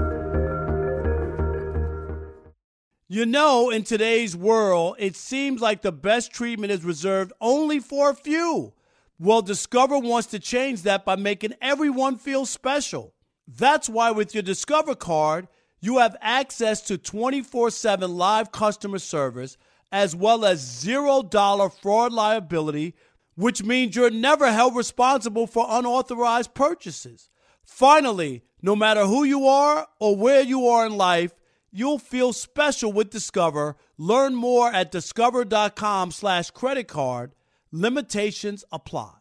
You 3.09 3.27
know, 3.27 3.71
in 3.71 3.83
today's 3.83 4.37
world, 4.37 4.95
it 5.01 5.17
seems 5.17 5.61
like 5.61 5.83
the 5.83 5.91
best 5.91 6.31
treatment 6.31 6.71
is 6.71 6.85
reserved 6.85 7.33
only 7.41 7.81
for 7.81 8.11
a 8.11 8.15
few. 8.15 8.75
Well, 9.19 9.43
Discover 9.43 9.99
wants 9.99 10.29
to 10.29 10.39
change 10.39 10.83
that 10.83 11.05
by 11.05 11.17
making 11.17 11.55
everyone 11.61 12.19
feel 12.19 12.47
special. 12.47 13.13
That's 13.49 13.89
why 13.89 14.13
with 14.13 14.35
your 14.35 14.45
Discover 14.45 14.95
card, 14.95 15.49
you 15.81 15.99
have 15.99 16.17
access 16.21 16.81
to 16.83 16.97
24 16.97 17.71
7 17.71 18.17
live 18.17 18.53
customer 18.53 19.01
service 19.01 19.59
as 19.95 20.17
well 20.17 20.45
as 20.45 20.61
$0 20.85 21.73
fraud 21.81 22.13
liability, 22.13 22.97
which 23.37 23.63
means 23.63 23.95
you're 23.95 24.11
never 24.11 24.51
held 24.51 24.75
responsible 24.75 25.47
for 25.47 25.65
unauthorized 25.71 26.53
purchases. 26.53 27.31
Finally, 27.63 28.43
no 28.61 28.75
matter 28.75 29.07
who 29.07 29.23
you 29.23 29.47
are 29.47 29.87
or 30.01 30.17
where 30.17 30.43
you 30.43 30.67
are 30.67 30.85
in 30.85 30.97
life, 30.97 31.33
you'll 31.71 32.01
feel 32.01 32.33
special 32.33 32.93
with 32.93 33.11
Discover. 33.11 33.77
Learn 33.97 34.35
more 34.35 34.69
at 34.73 34.91
discover.com 34.91 36.11
slash 36.11 36.51
credit 36.51 36.89
card. 36.89 37.37
Limitations 37.71 38.65
apply. 38.73 39.13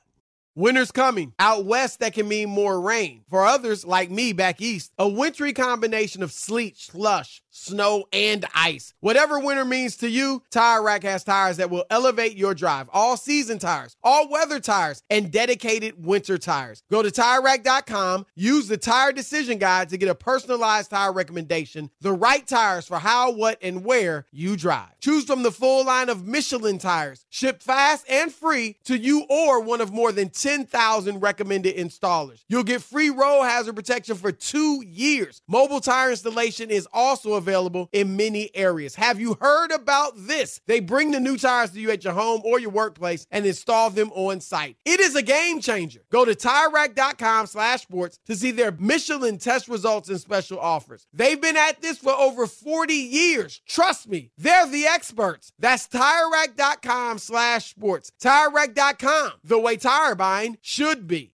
Winter's 0.56 0.92
coming. 0.92 1.34
Out 1.38 1.66
west, 1.66 2.00
that 2.00 2.16
can 2.16 2.28
mean 2.28 2.50
more 2.50 2.82
rain. 2.82 3.26
For 3.30 3.46
others, 3.46 3.86
like 3.86 4.10
me 4.10 4.34
back 4.34 4.60
east, 4.60 4.92
a 4.98 5.08
wintry 5.08 5.54
combination 5.54 6.24
of 6.24 6.32
sleet, 6.32 6.80
slush, 6.80 7.43
snow, 7.54 8.06
and 8.12 8.46
ice. 8.54 8.94
Whatever 9.00 9.39
winter 9.39 9.63
means 9.63 9.96
to 9.98 10.10
you, 10.10 10.44
Tire 10.50 10.84
Rack 10.84 11.04
has 11.04 11.24
tires 11.24 11.58
that 11.58 11.70
will 11.70 11.86
elevate 11.89 12.36
your 12.36 12.54
drive. 12.54 12.89
All 12.92 13.16
season 13.16 13.60
tires, 13.60 13.96
all 14.04 14.30
weather 14.30 14.60
tires, 14.60 15.04
and 15.10 15.32
dedicated 15.32 16.04
winter 16.06 16.38
tires. 16.38 16.84
Go 16.92 17.02
to 17.02 17.10
TireRack.com, 17.10 18.26
use 18.36 18.68
the 18.68 18.78
Tire 18.78 19.13
Decision 19.13 19.60
Guide 19.60 19.89
to 19.89 19.98
get 19.98 20.10
a 20.10 20.16
personalized 20.16 20.89
tire 20.89 21.13
recommendation, 21.13 21.89
the 22.02 22.12
right 22.12 22.46
tires 22.46 22.88
for 22.88 22.98
how, 22.98 23.32
what, 23.32 23.60
and 23.62 23.86
where 23.86 24.26
you 24.32 24.58
drive. 24.58 25.00
Choose 25.00 25.26
from 25.26 25.44
the 25.44 25.52
full 25.52 25.86
line 25.86 26.10
of 26.10 26.26
Michelin 26.26 26.80
tires, 26.80 27.26
shipped 27.30 27.62
fast 27.62 28.06
and 28.10 28.32
free 28.32 28.78
to 28.86 28.98
you 28.98 29.26
or 29.30 29.62
one 29.62 29.82
of 29.82 29.94
more 29.94 30.12
than 30.12 30.30
10,000 30.30 31.20
recommended 31.20 31.76
installers. 31.78 32.44
You'll 32.50 32.63
get 32.63 32.82
free 32.82 33.10
roll 33.10 33.44
hazard 33.44 33.76
protection 33.76 34.16
for 34.16 34.32
two 34.32 34.84
years. 34.86 35.42
Mobile 35.48 35.80
tire 35.80 36.10
installation 36.10 36.72
is 36.72 36.88
also 36.92 37.34
available 37.34 37.43
in 37.92 38.16
many 38.16 38.50
areas. 38.56 38.96
Have 38.96 39.20
you 39.20 39.38
heard 39.40 39.72
about 39.72 40.14
this? 40.16 40.62
They 40.68 40.80
bring 40.80 41.12
the 41.12 41.20
new 41.20 41.38
tires 41.38 41.72
to 41.72 41.80
you 41.80 41.92
at 41.92 42.04
your 42.04 42.14
home 42.14 42.42
or 42.44 42.60
your 42.60 42.72
workplace 42.72 43.28
and 43.32 43.46
install 43.46 43.90
them 43.90 44.12
on 44.14 44.42
site. 44.42 44.78
It 44.86 45.00
is 45.00 45.16
a 45.16 45.22
game 45.22 45.60
changer. 45.62 46.02
Go 46.12 46.26
to 46.26 46.34
TireRack.com 46.34 47.48
slash 47.48 47.82
sports 47.84 48.20
to 48.26 48.36
see 48.36 48.52
their 48.52 48.72
Michelin 48.72 49.38
test 49.38 49.68
results 49.68 50.10
and 50.10 50.20
special 50.20 50.60
offers. 50.60 51.06
They've 51.14 51.40
been 51.40 51.58
at 51.58 51.82
this 51.82 51.98
for 51.98 52.14
over 52.14 52.48
40 52.48 52.94
years. 52.94 53.62
Trust 53.68 54.08
me, 54.08 54.32
they're 54.38 54.68
the 54.68 54.86
experts. 54.86 55.52
That's 55.60 55.88
TireRack.com 55.88 57.20
slash 57.20 57.70
sports. 57.70 58.12
TireRack.com, 58.22 59.32
the 59.44 59.60
way 59.60 59.78
tire 59.78 60.16
buying 60.16 60.58
should 60.62 61.08
be. 61.08 61.34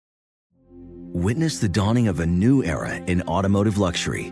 Witness 1.11 1.59
the 1.59 1.69
dawning 1.69 2.07
of 2.07 2.19
a 2.19 2.25
new 2.25 2.63
era 2.63 2.95
in 2.95 3.21
automotive 3.23 3.77
luxury 3.77 4.31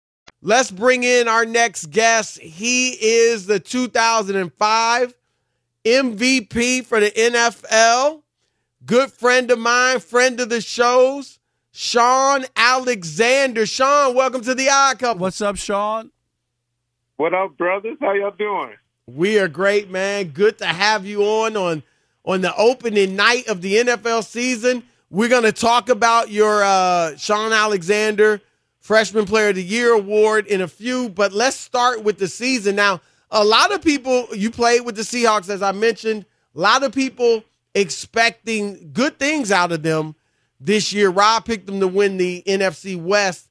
Let's 0.43 0.71
bring 0.71 1.03
in 1.03 1.27
our 1.27 1.45
next 1.45 1.91
guest. 1.91 2.39
He 2.39 2.93
is 2.93 3.45
the 3.45 3.59
2005 3.59 5.13
MVP 5.85 6.83
for 6.83 6.99
the 6.99 7.11
NFL. 7.11 8.23
Good 8.83 9.11
friend 9.11 9.51
of 9.51 9.59
mine, 9.59 9.99
friend 9.99 10.39
of 10.39 10.49
the 10.49 10.59
shows, 10.59 11.37
Shaun 11.71 12.45
Alexander. 12.55 13.67
Shaun, 13.67 14.15
welcome 14.15 14.41
to 14.41 14.55
the 14.55 14.67
Odd 14.67 14.97
Couple. 14.97 15.21
What's 15.21 15.41
up, 15.41 15.57
Shaun? 15.57 16.09
What 17.17 17.35
up, 17.35 17.55
brothers? 17.55 17.97
How 18.01 18.13
y'all 18.13 18.31
doing? 18.31 18.73
We 19.05 19.37
are 19.37 19.47
great, 19.47 19.91
man. 19.91 20.29
Good 20.29 20.57
to 20.57 20.65
have 20.65 21.05
you 21.05 21.21
on 21.21 21.55
on 21.55 21.83
on 22.25 22.41
the 22.41 22.55
opening 22.55 23.15
night 23.15 23.47
of 23.47 23.61
the 23.61 23.75
NFL 23.75 24.25
season. 24.25 24.81
We're 25.11 25.29
going 25.29 25.43
to 25.43 25.51
talk 25.51 25.89
about 25.89 26.31
your 26.31 26.63
uh, 26.63 27.15
Shaun 27.17 27.53
Alexander 27.53 28.41
Freshman 28.81 29.25
Player 29.25 29.49
of 29.49 29.55
the 29.55 29.63
Year 29.63 29.93
award 29.93 30.47
in 30.47 30.59
a 30.59 30.67
few, 30.67 31.07
but 31.07 31.31
let's 31.31 31.55
start 31.55 32.03
with 32.03 32.17
the 32.17 32.27
season. 32.27 32.75
Now, 32.75 32.99
a 33.29 33.45
lot 33.45 33.71
of 33.71 33.81
people, 33.81 34.27
you 34.33 34.49
played 34.49 34.81
with 34.81 34.95
the 34.95 35.03
Seahawks, 35.03 35.49
as 35.49 35.61
I 35.61 35.71
mentioned, 35.71 36.25
a 36.55 36.59
lot 36.59 36.83
of 36.83 36.91
people 36.91 37.43
expecting 37.75 38.89
good 38.91 39.19
things 39.19 39.51
out 39.51 39.71
of 39.71 39.83
them 39.83 40.15
this 40.59 40.91
year. 40.91 41.11
Rob 41.11 41.45
picked 41.45 41.67
them 41.67 41.79
to 41.79 41.87
win 41.87 42.17
the 42.17 42.43
NFC 42.47 42.99
West. 42.99 43.49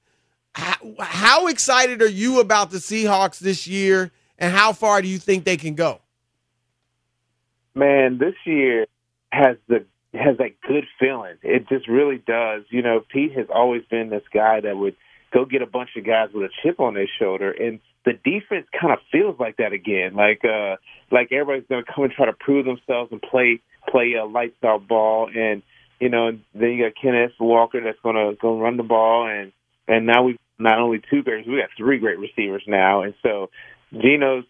How, 0.53 0.75
how 0.99 1.47
excited 1.47 2.03
are 2.03 2.09
you 2.09 2.41
about 2.41 2.73
the 2.73 2.79
Seahawks 2.79 3.39
this 3.39 3.69
year, 3.69 4.11
and 4.37 4.53
how 4.53 4.73
far 4.73 5.01
do 5.01 5.07
you 5.07 5.19
think 5.19 5.45
they 5.45 5.57
can 5.57 5.77
go? 5.77 6.01
Man, 7.77 8.19
this 8.19 8.35
year 8.45 8.87
has 9.31 9.57
the 9.69 9.85
has 10.13 10.39
that 10.39 10.61
good 10.67 10.87
feeling. 10.99 11.37
It 11.45 11.69
just 11.69 11.87
really 11.87 12.19
does. 12.19 12.65
You 12.71 12.83
know, 12.83 13.01
Pete 13.09 13.33
has 13.35 13.47
always 13.49 13.83
been 13.89 14.11
this 14.11 14.25
guy 14.35 14.61
that 14.61 14.77
would 14.77 14.97
go 15.33 15.45
get 15.45 15.63
a 15.63 15.67
bunch 15.67 15.91
of 15.97 16.05
guys 16.05 16.29
with 16.35 16.45
a 16.45 16.55
chip 16.63 16.81
on 16.81 16.95
their 16.95 17.09
shoulder 17.19 17.51
and 17.51 17.81
the 18.05 18.13
defense 18.13 18.67
kind 18.79 18.93
of 18.93 18.99
feels 19.13 19.39
like 19.39 19.59
that 19.59 19.73
again. 19.73 20.15
Like 20.15 20.45
uh 20.45 20.77
like 21.11 21.33
everybody's 21.33 21.69
gonna 21.69 21.85
come 21.85 22.05
and 22.05 22.13
try 22.13 22.27
to 22.27 22.33
prove 22.33 22.65
themselves 22.65 23.13
and 23.13 23.21
play 23.21 23.61
play 23.89 24.15
a 24.15 24.25
lights 24.25 24.63
out 24.65 24.87
ball 24.89 25.31
and 25.35 25.63
you 26.01 26.09
know, 26.09 26.29
and 26.29 26.41
then 26.55 26.71
you 26.71 26.85
got 26.85 26.95
Kenneth 27.01 27.33
Walker 27.39 27.81
that's 27.83 27.99
gonna 28.03 28.35
go 28.41 28.59
run 28.59 28.77
the 28.77 28.83
ball 28.83 29.29
and 29.29 29.53
and 29.87 30.07
now 30.07 30.23
we've 30.23 30.39
not 30.59 30.79
only 30.79 31.01
two 31.11 31.23
great 31.23 31.47
we 31.47 31.59
got 31.59 31.71
three 31.77 31.99
great 31.99 32.19
receivers 32.19 32.63
now 32.67 33.03
and 33.03 33.15
so 33.23 33.51
Geno's 33.93 34.45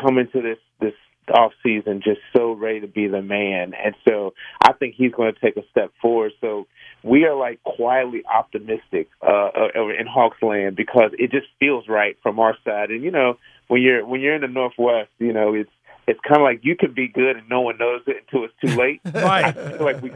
coming 0.00 0.28
to 0.32 0.42
this 0.42 0.58
this 0.80 0.94
off 1.30 1.52
season 1.62 2.00
just 2.02 2.20
so 2.36 2.52
ready 2.52 2.80
to 2.80 2.86
be 2.86 3.08
the 3.08 3.22
man. 3.22 3.72
And 3.74 3.94
so 4.08 4.34
I 4.62 4.72
think 4.72 4.94
he's 4.96 5.12
going 5.12 5.34
to 5.34 5.40
take 5.40 5.56
a 5.56 5.68
step 5.70 5.92
forward. 6.00 6.32
So 6.40 6.66
we 7.06 7.24
are 7.24 7.36
like 7.36 7.62
quietly 7.62 8.22
optimistic 8.26 9.08
uh, 9.22 9.50
uh 9.54 9.88
in 9.98 10.06
Hawks 10.06 10.42
land 10.42 10.74
because 10.76 11.12
it 11.18 11.30
just 11.30 11.46
feels 11.60 11.88
right 11.88 12.18
from 12.22 12.40
our 12.40 12.56
side. 12.64 12.90
And 12.90 13.02
you 13.04 13.12
know, 13.12 13.38
when 13.68 13.80
you're 13.80 14.04
when 14.04 14.20
you're 14.20 14.34
in 14.34 14.40
the 14.40 14.48
Northwest, 14.48 15.10
you 15.18 15.32
know, 15.32 15.54
it's 15.54 15.70
it's 16.08 16.20
kind 16.26 16.40
of 16.40 16.44
like 16.44 16.60
you 16.62 16.76
can 16.76 16.92
be 16.92 17.08
good 17.08 17.36
and 17.36 17.48
no 17.48 17.60
one 17.60 17.78
knows 17.78 18.02
it 18.06 18.16
until 18.26 18.44
it's 18.44 18.54
too 18.60 18.76
late. 18.76 19.00
right. 19.14 19.44
I 19.44 19.52
feel 19.52 19.84
like 19.84 20.02
we 20.02 20.10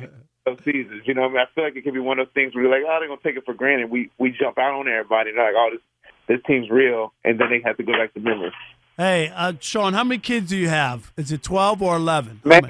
those 0.44 0.58
seasons, 0.64 1.02
you 1.04 1.14
know, 1.14 1.24
I, 1.24 1.28
mean, 1.28 1.36
I 1.36 1.44
feel 1.54 1.64
like 1.64 1.76
it 1.76 1.82
can 1.82 1.94
be 1.94 2.00
one 2.00 2.18
of 2.18 2.26
those 2.26 2.34
things 2.34 2.54
where 2.54 2.64
you're 2.64 2.72
like, 2.72 2.82
oh, 2.86 2.96
they're 2.98 3.08
gonna 3.08 3.20
take 3.22 3.36
it 3.36 3.44
for 3.44 3.54
granted. 3.54 3.90
We 3.90 4.10
we 4.18 4.32
jump 4.32 4.58
out 4.58 4.74
on 4.74 4.88
everybody. 4.88 5.30
And 5.30 5.38
they're 5.38 5.46
like, 5.46 5.54
oh, 5.56 5.70
this 5.72 5.80
this 6.26 6.40
team's 6.46 6.70
real, 6.70 7.12
and 7.24 7.38
then 7.38 7.50
they 7.50 7.60
have 7.64 7.76
to 7.76 7.84
go 7.84 7.92
back 7.92 8.14
to 8.14 8.20
memory. 8.20 8.52
Hey, 8.96 9.32
uh, 9.34 9.54
Sean, 9.60 9.94
how 9.94 10.04
many 10.04 10.18
kids 10.18 10.50
do 10.50 10.56
you 10.56 10.68
have? 10.68 11.12
Is 11.16 11.32
it 11.32 11.42
12 11.42 11.80
or 11.80 11.96
11? 11.96 12.42
Man, 12.44 12.62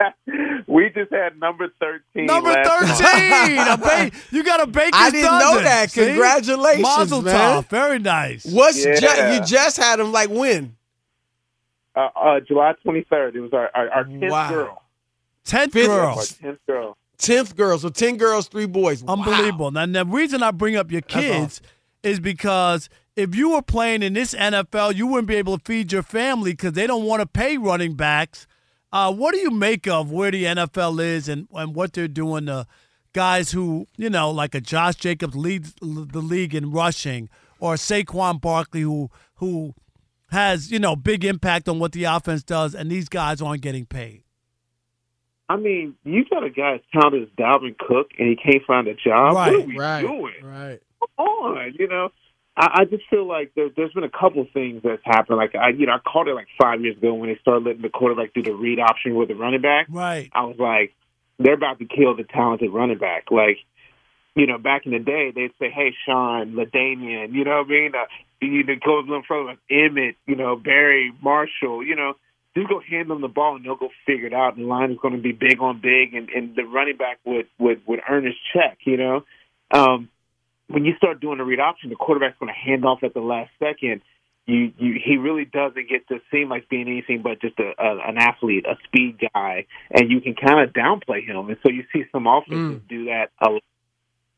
we 0.66 0.90
just 0.90 1.10
had 1.12 1.38
number 1.40 1.68
13. 1.80 2.26
Number 2.26 2.50
last 2.50 3.00
13! 3.02 3.58
a 3.58 3.76
ba- 3.76 4.16
you 4.30 4.44
got 4.44 4.60
a 4.62 4.66
baker's 4.66 4.90
I 4.94 5.10
didn't 5.10 5.26
dozen. 5.30 5.56
know 5.56 5.62
that. 5.62 5.90
See? 5.90 6.06
Congratulations, 6.06 6.82
Mazel 6.82 7.22
man. 7.22 7.62
tov. 7.62 7.68
Very 7.68 7.98
nice. 7.98 8.44
What's 8.46 8.84
Yeah. 8.84 8.94
ju- 9.00 9.34
you 9.34 9.44
just 9.46 9.76
had 9.76 9.98
him 10.00 10.12
like 10.12 10.30
when? 10.30 10.76
Uh, 11.96 12.08
uh, 12.14 12.40
July 12.40 12.74
23rd. 12.86 13.34
It 13.34 13.40
was 13.40 13.52
our 13.52 13.70
our, 13.74 13.88
our 13.90 14.04
10th 14.04 14.30
Wow. 14.30 14.48
girl. 14.50 14.82
10 15.44 15.70
Fifth- 15.70 15.88
Our 15.88 15.96
girls. 16.14 16.32
10th 16.42 16.58
girl. 16.66 16.96
Tenth 17.18 17.56
girls, 17.56 17.82
so 17.82 17.88
ten 17.88 18.16
girls, 18.16 18.46
three 18.46 18.66
boys. 18.66 19.02
Wow. 19.02 19.14
Unbelievable. 19.14 19.72
Now, 19.72 19.86
the 19.86 20.04
reason 20.04 20.40
I 20.40 20.52
bring 20.52 20.76
up 20.76 20.92
your 20.92 21.00
kids 21.00 21.60
is 22.04 22.20
because 22.20 22.88
if 23.16 23.34
you 23.34 23.50
were 23.50 23.62
playing 23.62 24.04
in 24.04 24.12
this 24.12 24.34
NFL, 24.34 24.94
you 24.94 25.08
wouldn't 25.08 25.26
be 25.26 25.34
able 25.34 25.58
to 25.58 25.64
feed 25.64 25.90
your 25.90 26.04
family 26.04 26.52
because 26.52 26.74
they 26.74 26.86
don't 26.86 27.02
want 27.06 27.20
to 27.20 27.26
pay 27.26 27.58
running 27.58 27.94
backs. 27.94 28.46
Uh, 28.92 29.12
what 29.12 29.32
do 29.32 29.38
you 29.38 29.50
make 29.50 29.86
of 29.86 30.10
where 30.10 30.30
the 30.30 30.44
NFL 30.44 31.00
is 31.02 31.28
and, 31.28 31.46
and 31.52 31.74
what 31.74 31.92
they're 31.92 32.08
doing 32.08 32.46
to 32.46 32.66
guys 33.12 33.52
who, 33.52 33.86
you 33.96 34.08
know, 34.08 34.30
like 34.30 34.54
a 34.54 34.60
Josh 34.60 34.96
Jacobs 34.96 35.36
leads 35.36 35.74
the 35.80 36.20
league 36.20 36.54
in 36.54 36.70
rushing 36.70 37.28
or 37.60 37.74
Saquon 37.74 38.40
Barkley 38.40 38.82
who 38.82 39.10
who 39.36 39.74
has, 40.30 40.70
you 40.70 40.78
know, 40.78 40.96
big 40.96 41.24
impact 41.24 41.68
on 41.68 41.78
what 41.78 41.92
the 41.92 42.04
offense 42.04 42.42
does 42.42 42.74
and 42.74 42.90
these 42.90 43.08
guys 43.08 43.42
aren't 43.42 43.62
getting 43.62 43.86
paid? 43.86 44.24
I 45.50 45.56
mean, 45.56 45.94
you 46.04 46.24
got 46.28 46.44
a 46.44 46.50
guy 46.50 46.74
as 46.74 46.80
talented 46.92 47.22
as 47.22 47.28
Dalvin 47.38 47.76
Cook, 47.78 48.10
and 48.18 48.28
he 48.28 48.36
can't 48.36 48.62
find 48.66 48.86
a 48.86 48.94
job. 48.94 49.34
Right, 49.34 49.52
what 49.52 49.62
are 49.62 49.66
we 49.66 49.78
right, 49.78 50.00
doing? 50.02 50.34
right. 50.42 50.80
Come 51.00 51.26
on, 51.26 51.74
you 51.78 51.88
know. 51.88 52.10
I, 52.58 52.80
I 52.80 52.84
just 52.84 53.04
feel 53.08 53.26
like 53.26 53.52
there, 53.54 53.68
there's 53.74 53.92
been 53.92 54.04
a 54.04 54.10
couple 54.10 54.44
things 54.52 54.82
that's 54.82 55.02
happened. 55.04 55.38
Like 55.38 55.54
I, 55.54 55.70
you 55.70 55.86
know, 55.86 55.92
I 55.92 55.98
called 55.98 56.28
it 56.28 56.34
like 56.34 56.48
five 56.60 56.80
years 56.80 56.96
ago 56.96 57.14
when 57.14 57.30
they 57.30 57.38
started 57.40 57.64
letting 57.64 57.82
the 57.82 57.88
quarterback 57.88 58.34
do 58.34 58.42
the 58.42 58.52
read 58.52 58.80
option 58.80 59.14
with 59.14 59.28
the 59.28 59.34
running 59.34 59.62
back. 59.62 59.86
Right. 59.88 60.28
I 60.32 60.44
was 60.44 60.56
like, 60.58 60.92
they're 61.38 61.54
about 61.54 61.78
to 61.78 61.86
kill 61.86 62.16
the 62.16 62.24
talented 62.24 62.72
running 62.72 62.98
back. 62.98 63.30
Like, 63.30 63.58
you 64.34 64.46
know, 64.46 64.58
back 64.58 64.86
in 64.86 64.92
the 64.92 64.98
day, 64.98 65.32
they'd 65.34 65.52
say, 65.58 65.70
"Hey, 65.70 65.94
Shaun, 66.04 66.52
LaDainian," 66.54 67.32
you 67.32 67.44
know 67.44 67.58
what 67.58 67.66
I 67.66 67.70
mean? 67.70 67.92
Uh, 67.94 68.04
you 68.40 68.64
know, 68.64 68.74
go 68.84 68.98
a 68.98 69.00
little 69.00 69.22
further, 69.26 69.44
like 69.44 69.58
Emmitt, 69.70 70.16
you 70.26 70.36
know, 70.36 70.56
Barry, 70.56 71.12
Marshall, 71.22 71.84
you 71.84 71.96
know, 71.96 72.14
just 72.56 72.68
go 72.68 72.80
hand 72.80 73.10
them 73.10 73.20
the 73.20 73.28
ball 73.28 73.56
and 73.56 73.64
they'll 73.64 73.76
go 73.76 73.90
figure 74.06 74.26
it 74.26 74.34
out. 74.34 74.56
And 74.56 74.64
the 74.64 74.68
line 74.68 74.92
is 74.92 74.98
going 75.00 75.14
to 75.14 75.20
be 75.20 75.32
big 75.32 75.60
on 75.60 75.80
big, 75.80 76.14
and, 76.14 76.28
and 76.28 76.54
the 76.54 76.64
running 76.64 76.96
back 76.96 77.18
would 77.24 77.46
would 77.58 77.86
would 77.86 78.00
earn 78.08 78.24
his 78.24 78.34
check, 78.52 78.78
you 78.84 78.96
know. 78.96 79.24
Um, 79.70 80.08
when 80.68 80.84
you 80.84 80.94
start 80.96 81.20
doing 81.20 81.38
the 81.38 81.44
read 81.44 81.60
option, 81.60 81.90
the 81.90 81.96
quarterback's 81.96 82.38
going 82.38 82.52
to 82.52 82.58
hand 82.58 82.84
off 82.84 83.02
at 83.02 83.14
the 83.14 83.20
last 83.20 83.50
second. 83.58 84.02
You, 84.46 84.72
you, 84.78 84.98
he 85.04 85.16
really 85.16 85.44
doesn't 85.44 85.88
get 85.88 86.08
to 86.08 86.20
seem 86.30 86.48
like 86.48 86.68
being 86.68 86.88
anything 86.88 87.20
but 87.22 87.40
just 87.40 87.58
a, 87.58 87.72
a 87.78 87.98
an 88.08 88.16
athlete, 88.16 88.64
a 88.66 88.76
speed 88.84 89.18
guy, 89.34 89.66
and 89.90 90.10
you 90.10 90.20
can 90.20 90.34
kind 90.34 90.66
of 90.66 90.72
downplay 90.72 91.26
him. 91.26 91.48
And 91.48 91.58
so 91.62 91.70
you 91.70 91.84
see 91.92 92.04
some 92.12 92.26
offenses 92.26 92.80
do 92.88 93.06
that 93.06 93.28
a 93.44 93.50
lot. 93.50 93.62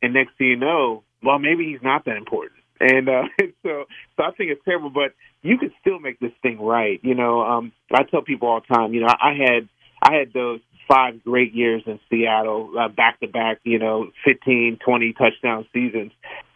And 0.02 0.14
next 0.14 0.36
thing 0.38 0.48
you 0.48 0.56
know, 0.56 1.04
well, 1.22 1.38
maybe 1.38 1.66
he's 1.66 1.82
not 1.82 2.06
that 2.06 2.16
important. 2.16 2.60
And, 2.80 3.08
uh, 3.08 3.22
and 3.38 3.52
so, 3.62 3.84
so 4.16 4.22
I 4.24 4.30
think 4.32 4.50
it's 4.50 4.64
terrible, 4.64 4.90
but 4.90 5.12
you 5.42 5.58
can 5.58 5.72
still 5.80 6.00
make 6.00 6.18
this 6.18 6.32
thing 6.42 6.60
right. 6.60 6.98
You 7.02 7.14
know, 7.14 7.42
um, 7.42 7.72
I 7.92 8.02
tell 8.04 8.22
people 8.22 8.48
all 8.48 8.62
the 8.66 8.74
time, 8.74 8.94
you 8.94 9.00
know, 9.00 9.08
I 9.08 9.34
had, 9.34 9.68
I 10.02 10.14
had 10.14 10.32
those 10.32 10.60
five 10.90 11.22
great 11.22 11.54
years 11.54 11.82
in 11.86 12.00
Seattle, 12.10 12.72
back 12.96 13.20
to 13.20 13.28
back, 13.28 13.60
you 13.64 13.78
know, 13.78 14.10
15, 14.24 14.78
20 14.84 15.12
touchdown 15.12 15.66
seasons. 15.72 16.12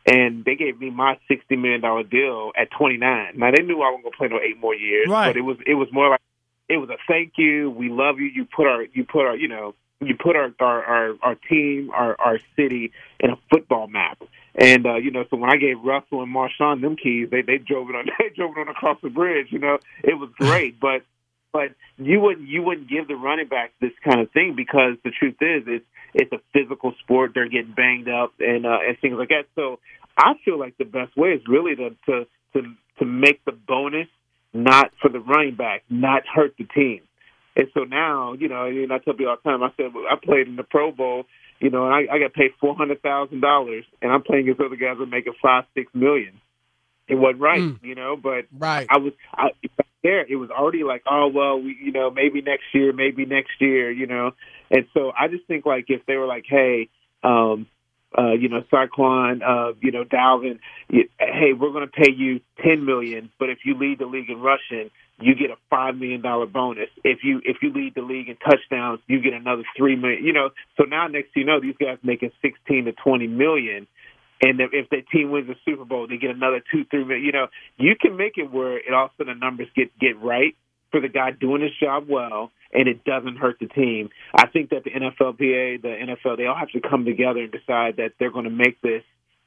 And 0.07 0.45
they 0.45 0.57
gave 0.57 0.79
me 0.81 0.91
my 0.91 1.19
$60 1.31 1.59
million 1.59 1.81
deal 2.11 2.53
at 2.61 2.69
29. 2.77 3.33
Now 3.37 3.51
they 3.57 3.63
knew 3.63 3.81
I 3.81 3.91
wasn't 3.91 4.03
going 4.03 4.13
to 4.13 4.19
play 4.19 4.29
no 4.29 4.41
eight 4.41 4.59
more 4.61 4.75
years, 4.75 5.07
Right. 5.09 5.29
but 5.29 5.37
it 5.37 5.43
was, 5.43 5.57
it 5.67 5.75
was 5.75 5.89
more 5.93 6.11
like, 6.11 6.21
it 6.69 6.79
was 6.79 6.91
a 6.91 6.97
thank 7.09 7.35
you. 7.37 7.71
We 7.71 7.89
love 7.91 8.19
you. 8.19 8.27
You 8.27 8.45
put 8.45 8.67
our, 8.67 8.83
you 8.93 9.05
put 9.05 9.25
our, 9.27 9.37
you 9.37 9.49
know, 9.49 9.75
you 10.01 10.15
put 10.17 10.35
our, 10.37 10.53
our, 10.61 10.85
our, 10.85 11.15
our 11.23 11.35
team, 11.49 11.91
our, 11.95 12.17
our 12.21 12.39
city 12.57 12.93
in 13.21 13.31
a 13.31 13.37
football 13.51 13.87
map. 13.87 14.21
And, 14.57 14.85
uh, 14.87 14.97
you 14.97 15.11
know, 15.11 15.25
so 15.31 15.37
when 15.37 15.51
I 15.51 15.57
gave 15.57 15.81
Russell 15.83 16.23
and 16.23 16.35
Marshawn 16.35 16.81
them 16.81 16.97
keys, 16.97 17.29
they, 17.31 17.43
they 17.43 17.59
drove 17.59 17.89
it 17.91 17.97
on, 17.97 18.07
they 18.19 18.29
drove 18.35 18.53
it 18.57 18.61
on 18.61 18.69
across 18.69 18.99
the 19.03 19.11
bridge, 19.11 19.49
you 19.51 19.59
know, 19.59 19.79
it 20.03 20.15
was 20.19 20.31
great. 20.39 20.79
but, 20.81 21.03
but 21.55 21.71
you 21.97 22.21
wouldn't 22.21 22.49
you 22.49 22.63
wouldn't 22.63 22.91
give 22.91 23.07
the 23.07 23.15
running 23.15 23.47
back 23.47 23.73
this 23.81 23.93
kind 24.05 24.21
of 24.21 24.31
thing 24.33 24.55
because 24.57 24.99
the 25.05 25.13
truth 25.17 25.37
is 25.41 25.63
it's 25.67 25.87
it's 26.13 26.33
a 26.33 26.41
physical 26.53 26.93
sport. 26.99 27.31
They're 27.33 27.49
getting 27.49 27.73
banged 27.73 28.09
up 28.09 28.35
and 28.41 28.67
uh, 28.67 28.79
and 28.87 28.99
things 28.99 29.15
like 29.17 29.29
that. 29.29 29.47
So 29.55 29.79
I 30.19 30.35
feel 30.45 30.59
like 30.59 30.77
the 30.77 30.85
best 30.85 31.17
way 31.17 31.29
is 31.31 31.43
really 31.49 31.77
to 31.77 31.91
to 32.07 32.27
to, 32.55 32.63
to 32.99 33.05
make 33.05 33.45
the 33.45 33.53
bonus 33.53 34.09
not 34.53 34.91
for 35.01 35.09
the 35.09 35.21
running 35.21 35.55
back, 35.55 35.85
not 35.89 36.23
hurt 36.27 36.55
the 36.59 36.65
team. 36.65 37.01
And 37.57 37.69
so 37.73 37.85
now, 37.85 38.33
you 38.33 38.49
know, 38.49 38.65
and 38.67 38.93
I 38.93 38.99
tell 38.99 39.15
people 39.15 39.29
all 39.29 39.37
the 39.43 39.49
time, 39.49 39.63
I 39.63 39.71
said 39.77 39.93
I 40.11 40.17
played 40.23 40.49
in 40.49 40.57
the 40.57 40.65
Pro 40.65 40.91
Bowl, 40.91 41.25
you 41.61 41.71
know, 41.71 41.87
and 41.87 41.95
I, 41.95 42.17
I 42.17 42.19
got 42.19 42.35
paid 42.35 42.51
four 42.61 42.75
hundred 42.75 43.01
thousand 43.01 43.41
dollars, 43.41 43.85
and 44.03 44.11
I'm 44.11 44.23
playing 44.25 44.49
against 44.49 44.61
other 44.61 44.75
guys 44.75 44.97
that 44.99 45.05
are 45.05 45.07
making 45.07 45.35
five, 45.41 45.65
six 45.75 45.93
million. 45.95 46.41
It 47.07 47.15
wasn't 47.15 47.43
right, 47.43 47.61
you 47.83 47.95
know, 47.95 48.17
but 48.17 48.47
right. 48.59 48.89
I 48.91 48.99
was 48.99 49.13
I, 49.33 49.51
there. 50.05 50.25
It 50.25 50.37
was 50.37 50.51
already 50.51 50.85
like, 50.85 51.03
oh 51.11 51.29
well, 51.35 51.61
we, 51.61 51.77
you 51.83 51.91
know, 51.91 52.11
maybe 52.11 52.43
next 52.43 52.67
year, 52.73 52.93
maybe 52.93 53.27
next 53.27 53.61
year, 53.61 53.91
you 53.91 54.07
know. 54.07 54.31
And 54.71 54.87
so 54.95 55.11
I 55.19 55.27
just 55.27 55.47
think 55.49 55.67
like 55.67 55.87
if 55.89 56.07
they 56.07 56.17
were 56.17 56.27
like, 56.27 56.45
hey, 56.49 56.89
um, 57.25 57.67
uh, 58.17 58.33
you 58.33 58.49
know, 58.49 58.63
Saquon, 58.73 59.43
uh, 59.43 59.75
you 59.81 59.91
know, 59.91 60.05
Dalvin, 60.05 60.61
you, 60.89 61.09
hey, 61.19 61.53
we're 61.59 61.73
going 61.73 61.89
to 61.89 61.93
pay 61.93 62.13
you 62.17 62.41
ten 62.63 62.85
million, 62.85 63.31
but 63.41 63.51
if 63.51 63.59
you 63.65 63.77
lead 63.77 63.99
the 63.99 64.07
league 64.07 64.31
in 64.31 64.41
rushing, 64.41 64.91
you 65.21 65.35
get 65.35 65.51
a 65.51 65.57
five 65.71 65.97
million 65.97 66.23
dollar 66.23 66.47
bonus. 66.47 66.89
If 67.03 67.21
you 67.23 67.41
if 67.45 67.59
you 67.63 67.73
lead 67.73 67.95
the 67.95 68.03
league 68.03 68.29
in 68.29 68.37
touchdowns, 68.37 69.01
you 69.07 69.21
get 69.21 69.33
another 69.33 69.63
three 69.77 69.97
million. 69.97 70.25
You 70.25 70.33
know, 70.33 70.51
so 70.77 70.85
now 70.85 71.07
next 71.09 71.31
you 71.35 71.45
know, 71.45 71.61
these 71.61 71.77
guys 71.81 71.99
making 72.03 72.31
sixteen 72.43 72.85
to 72.87 72.93
twenty 72.93 73.27
million. 73.27 73.87
And 74.43 74.61
if, 74.61 74.91
the 74.91 75.03
team 75.13 75.31
wins 75.31 75.47
the 75.47 75.55
Super 75.65 75.85
Bowl, 75.85 76.07
they 76.09 76.17
get 76.17 76.31
another 76.31 76.61
two, 76.71 76.85
three 76.91 77.05
million. 77.05 77.25
You 77.25 77.33
know, 77.33 77.47
you 77.77 77.95
can 77.99 78.17
make 78.17 78.37
it 78.37 78.51
where 78.51 78.79
it 78.79 78.93
all 78.93 79.07
of 79.07 79.11
a 79.13 79.15
sudden 79.17 79.39
the 79.39 79.45
numbers 79.45 79.69
get 79.75 79.97
get 79.99 80.21
right 80.21 80.57
for 80.91 81.01
the 81.01 81.09
guy 81.09 81.31
doing 81.31 81.63
his 81.63 81.73
job 81.81 82.07
well, 82.09 82.51
and 82.73 82.89
it 82.89 83.05
doesn't 83.05 83.37
hurt 83.37 83.59
the 83.61 83.67
team. 83.67 84.11
I 84.35 84.47
think 84.47 84.71
that 84.71 84.85
the 84.85 84.91
NFLPA, 84.91 85.83
the 85.83 85.89
NFL, 85.89 86.37
they 86.37 86.47
all 86.47 86.57
have 86.57 86.71
to 86.71 86.81
come 86.81 87.05
together 87.05 87.41
and 87.41 87.53
decide 87.53 87.97
that 87.97 88.13
they're 88.19 88.31
going 88.31 88.45
to 88.45 88.51
make 88.51 88.81
this 88.81 89.03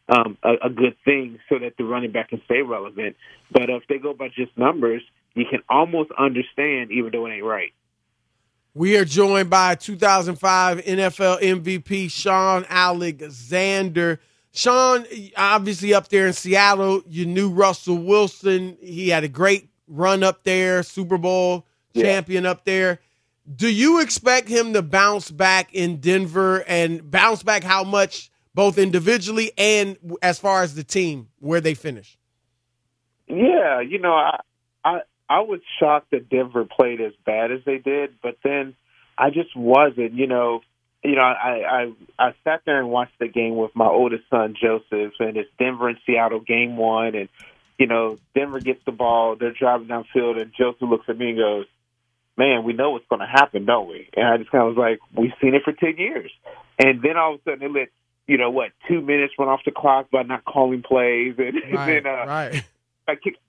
um, 0.09 0.37
a, 0.43 0.67
a 0.67 0.69
good 0.69 0.95
thing 1.05 1.39
so 1.49 1.59
that 1.59 1.73
the 1.77 1.83
running 1.83 2.11
back 2.11 2.29
can 2.29 2.41
stay 2.45 2.61
relevant. 2.61 3.15
But 3.51 3.69
if 3.69 3.83
they 3.87 3.97
go 3.97 4.13
by 4.13 4.29
just 4.29 4.57
numbers, 4.57 5.01
you 5.35 5.45
can 5.49 5.61
almost 5.69 6.11
understand, 6.17 6.91
even 6.91 7.11
though 7.11 7.25
it 7.27 7.35
ain't 7.35 7.45
right. 7.45 7.73
We 8.73 8.95
are 8.97 9.05
joined 9.05 9.49
by 9.49 9.75
2005 9.75 10.79
NFL 10.79 11.41
MVP 11.41 12.11
Shaun 12.11 12.65
Alexander. 12.69 14.19
Shaun, 14.57 15.05
obviously 15.35 15.93
up 15.93 16.07
there 16.07 16.25
in 16.25 16.33
Seattle, 16.33 17.03
you 17.07 17.27
knew 17.27 17.49
Russell 17.49 17.97
Wilson. 17.97 18.75
He 18.81 19.09
had 19.09 19.23
a 19.23 19.27
great 19.27 19.69
run 19.87 20.23
up 20.23 20.43
there, 20.43 20.81
Super 20.81 21.19
Bowl 21.19 21.67
champion 21.95 22.45
up 22.47 22.65
there. 22.65 22.99
Do 23.55 23.71
you 23.71 24.01
expect 24.01 24.49
him 24.49 24.73
to 24.73 24.81
bounce 24.81 25.29
back 25.29 25.75
in 25.75 25.97
Denver 25.97 26.63
and 26.67 27.09
bounce 27.09 27.43
back 27.43 27.63
how 27.63 27.83
much, 27.83 28.31
both 28.55 28.79
individually 28.79 29.51
and 29.59 29.95
as 30.23 30.39
far 30.39 30.63
as 30.63 30.73
the 30.73 30.83
team, 30.83 31.27
where 31.37 31.61
they 31.61 31.75
finish? 31.75 32.17
Yeah, 33.27 33.81
you 33.81 33.99
know, 33.99 34.13
I 34.13 34.39
I 34.83 34.99
I 35.29 35.41
was 35.41 35.59
shocked 35.79 36.09
that 36.11 36.29
Denver 36.29 36.65
played 36.65 36.99
as 36.99 37.13
bad 37.27 37.51
as 37.51 37.59
they 37.63 37.77
did, 37.77 38.15
but 38.23 38.37
then 38.43 38.75
I 39.19 39.29
just 39.29 39.55
wasn't. 39.55 40.13
You 40.13 40.25
know, 40.25 40.61
you 41.03 41.15
know, 41.15 41.21
I 41.21 41.91
I 42.19 42.27
I 42.27 42.33
sat 42.43 42.61
there 42.65 42.79
and 42.79 42.89
watched 42.89 43.19
the 43.19 43.27
game 43.27 43.55
with 43.55 43.71
my 43.75 43.87
oldest 43.87 44.23
son 44.29 44.55
Joseph, 44.59 45.13
and 45.19 45.37
it's 45.37 45.49
Denver 45.59 45.89
and 45.89 45.97
Seattle 46.05 46.39
game 46.39 46.77
one, 46.77 47.15
and 47.15 47.29
you 47.77 47.87
know, 47.87 48.17
Denver 48.33 48.59
gets 48.59 48.83
the 48.85 48.91
ball, 48.91 49.35
they're 49.35 49.51
driving 49.51 49.87
downfield, 49.87 50.41
and 50.41 50.51
Joseph 50.57 50.81
looks 50.81 51.07
at 51.07 51.17
me 51.17 51.29
and 51.29 51.37
goes, 51.37 51.65
"Man, 52.35 52.63
we 52.63 52.73
know 52.73 52.91
what's 52.91 53.07
going 53.07 53.19
to 53.19 53.27
happen, 53.27 53.65
don't 53.65 53.87
we?" 53.87 54.09
And 54.15 54.27
I 54.27 54.37
just 54.37 54.49
kind 54.51 54.63
of 54.63 54.75
was 54.75 54.77
like, 54.77 54.99
"We've 55.13 55.33
seen 55.41 55.53
it 55.53 55.63
for 55.63 55.73
ten 55.73 55.97
years," 55.97 56.31
and 56.79 57.01
then 57.01 57.17
all 57.17 57.35
of 57.35 57.41
a 57.41 57.43
sudden 57.43 57.59
they 57.59 57.79
let 57.79 57.89
you 58.27 58.37
know 58.37 58.49
what 58.49 58.71
two 58.87 59.01
minutes 59.01 59.33
run 59.37 59.49
off 59.49 59.61
the 59.65 59.71
clock 59.71 60.09
by 60.11 60.23
not 60.23 60.45
calling 60.45 60.81
plays, 60.81 61.35
and, 61.37 61.57
and 61.57 61.77
then 61.87 62.07
uh, 62.07 62.25
right. 62.25 62.63
I 63.07 63.15
kicked 63.15 63.39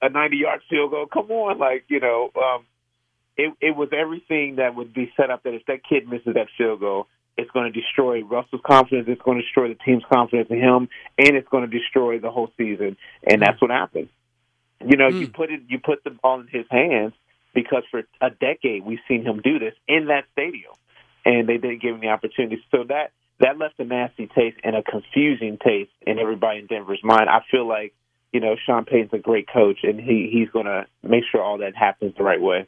a 0.00 0.08
90 0.08 0.36
yard 0.36 0.60
field 0.68 0.90
goal. 0.90 1.06
Come 1.06 1.30
on, 1.30 1.58
like 1.58 1.84
you 1.88 2.00
know, 2.00 2.30
um, 2.36 2.64
it 3.36 3.52
it 3.60 3.76
was 3.76 3.88
everything 3.92 4.56
that 4.56 4.74
would 4.74 4.94
be 4.94 5.12
set 5.16 5.30
up 5.30 5.42
that 5.44 5.54
if 5.54 5.66
that 5.66 5.80
kid 5.88 6.08
misses 6.08 6.34
that 6.34 6.48
field 6.56 6.80
goal, 6.80 7.08
it's 7.36 7.50
going 7.50 7.72
to 7.72 7.80
destroy 7.80 8.22
Russell's 8.22 8.62
confidence. 8.64 9.08
It's 9.08 9.22
going 9.22 9.38
to 9.38 9.42
destroy 9.42 9.68
the 9.68 9.78
team's 9.84 10.04
confidence 10.12 10.48
in 10.50 10.58
him, 10.58 10.88
and 11.18 11.36
it's 11.36 11.48
going 11.48 11.68
to 11.68 11.78
destroy 11.78 12.18
the 12.20 12.30
whole 12.30 12.50
season. 12.56 12.96
And 13.26 13.42
that's 13.42 13.60
what 13.60 13.70
happened. 13.70 14.08
You 14.84 14.96
know, 14.96 15.08
you 15.08 15.26
hmm. 15.26 15.32
put 15.32 15.50
it, 15.50 15.62
you 15.68 15.78
put 15.78 16.04
the 16.04 16.10
ball 16.10 16.40
in 16.40 16.48
his 16.48 16.66
hands 16.70 17.12
because 17.54 17.84
for 17.90 18.02
a 18.20 18.30
decade 18.30 18.84
we've 18.84 18.98
seen 19.08 19.24
him 19.24 19.40
do 19.42 19.58
this 19.58 19.74
in 19.88 20.06
that 20.06 20.24
stadium, 20.32 20.72
and 21.24 21.48
they 21.48 21.56
didn't 21.56 21.82
give 21.82 21.94
him 21.94 22.00
the 22.00 22.08
opportunity. 22.08 22.62
So 22.70 22.84
that 22.88 23.12
that 23.40 23.58
left 23.58 23.80
a 23.80 23.84
nasty 23.84 24.26
taste 24.26 24.58
and 24.62 24.76
a 24.76 24.82
confusing 24.82 25.58
taste 25.64 25.90
in 26.02 26.18
everybody 26.18 26.60
in 26.60 26.66
Denver's 26.66 27.02
mind. 27.02 27.28
I 27.28 27.40
feel 27.50 27.66
like 27.66 27.94
you 28.32 28.40
know 28.40 28.56
Sean 28.64 28.84
Payton's 28.84 29.12
a 29.12 29.18
great 29.18 29.48
coach, 29.48 29.78
and 29.82 29.98
he 29.98 30.28
he's 30.32 30.50
going 30.50 30.66
to 30.66 30.86
make 31.02 31.24
sure 31.30 31.42
all 31.42 31.58
that 31.58 31.74
happens 31.74 32.14
the 32.16 32.24
right 32.24 32.40
way. 32.40 32.66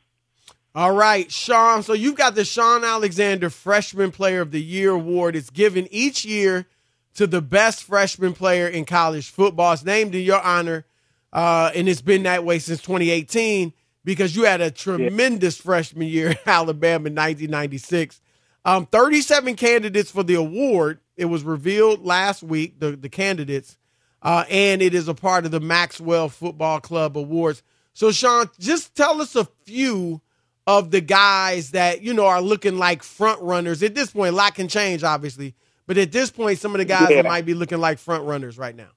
All 0.76 0.92
right, 0.92 1.32
Shaun. 1.32 1.82
So 1.82 1.94
you've 1.94 2.16
got 2.16 2.34
the 2.34 2.44
Shaun 2.44 2.84
Alexander 2.84 3.48
Freshman 3.48 4.10
Player 4.10 4.42
of 4.42 4.50
the 4.50 4.62
Year 4.62 4.90
award. 4.90 5.34
It's 5.34 5.48
given 5.48 5.88
each 5.90 6.22
year 6.22 6.66
to 7.14 7.26
the 7.26 7.40
best 7.40 7.82
freshman 7.84 8.34
player 8.34 8.68
in 8.68 8.84
college 8.84 9.30
football. 9.30 9.72
It's 9.72 9.86
named 9.86 10.14
in 10.14 10.20
your 10.20 10.42
honor, 10.42 10.84
uh, 11.32 11.70
and 11.74 11.88
it's 11.88 12.02
been 12.02 12.24
that 12.24 12.44
way 12.44 12.58
since 12.58 12.82
2018 12.82 13.72
because 14.04 14.36
you 14.36 14.44
had 14.44 14.60
a 14.60 14.70
tremendous 14.70 15.56
freshman 15.56 16.08
year 16.08 16.32
in 16.32 16.38
Alabama 16.46 17.06
in 17.06 17.14
1996. 17.14 18.20
Um, 18.66 18.84
37 18.84 19.56
candidates 19.56 20.10
for 20.10 20.24
the 20.24 20.34
award. 20.34 21.00
It 21.16 21.24
was 21.24 21.42
revealed 21.42 22.04
last 22.04 22.42
week, 22.42 22.80
the, 22.80 22.90
the 22.90 23.08
candidates, 23.08 23.78
uh, 24.20 24.44
and 24.50 24.82
it 24.82 24.92
is 24.92 25.08
a 25.08 25.14
part 25.14 25.46
of 25.46 25.52
the 25.52 25.60
Maxwell 25.60 26.28
Football 26.28 26.80
Club 26.80 27.16
Awards. 27.16 27.62
So, 27.94 28.12
Shaun, 28.12 28.50
just 28.58 28.94
tell 28.94 29.22
us 29.22 29.34
a 29.34 29.46
few 29.64 30.20
of 30.66 30.90
the 30.90 31.00
guys 31.00 31.70
that 31.70 32.02
you 32.02 32.12
know 32.14 32.26
are 32.26 32.40
looking 32.42 32.78
like 32.78 33.02
front 33.02 33.40
runners 33.42 33.82
at 33.82 33.94
this 33.94 34.10
point. 34.10 34.32
A 34.34 34.36
lot 34.36 34.54
can 34.54 34.68
change, 34.68 35.04
obviously, 35.04 35.54
but 35.86 35.96
at 35.98 36.12
this 36.12 36.30
point, 36.30 36.58
some 36.58 36.72
of 36.74 36.78
the 36.78 36.84
guys 36.84 37.10
Yeah. 37.10 37.22
that 37.22 37.28
might 37.28 37.46
be 37.46 37.54
looking 37.54 37.78
like 37.78 37.98
front 37.98 38.24
runners 38.24 38.58
right 38.58 38.74
now. 38.74 38.88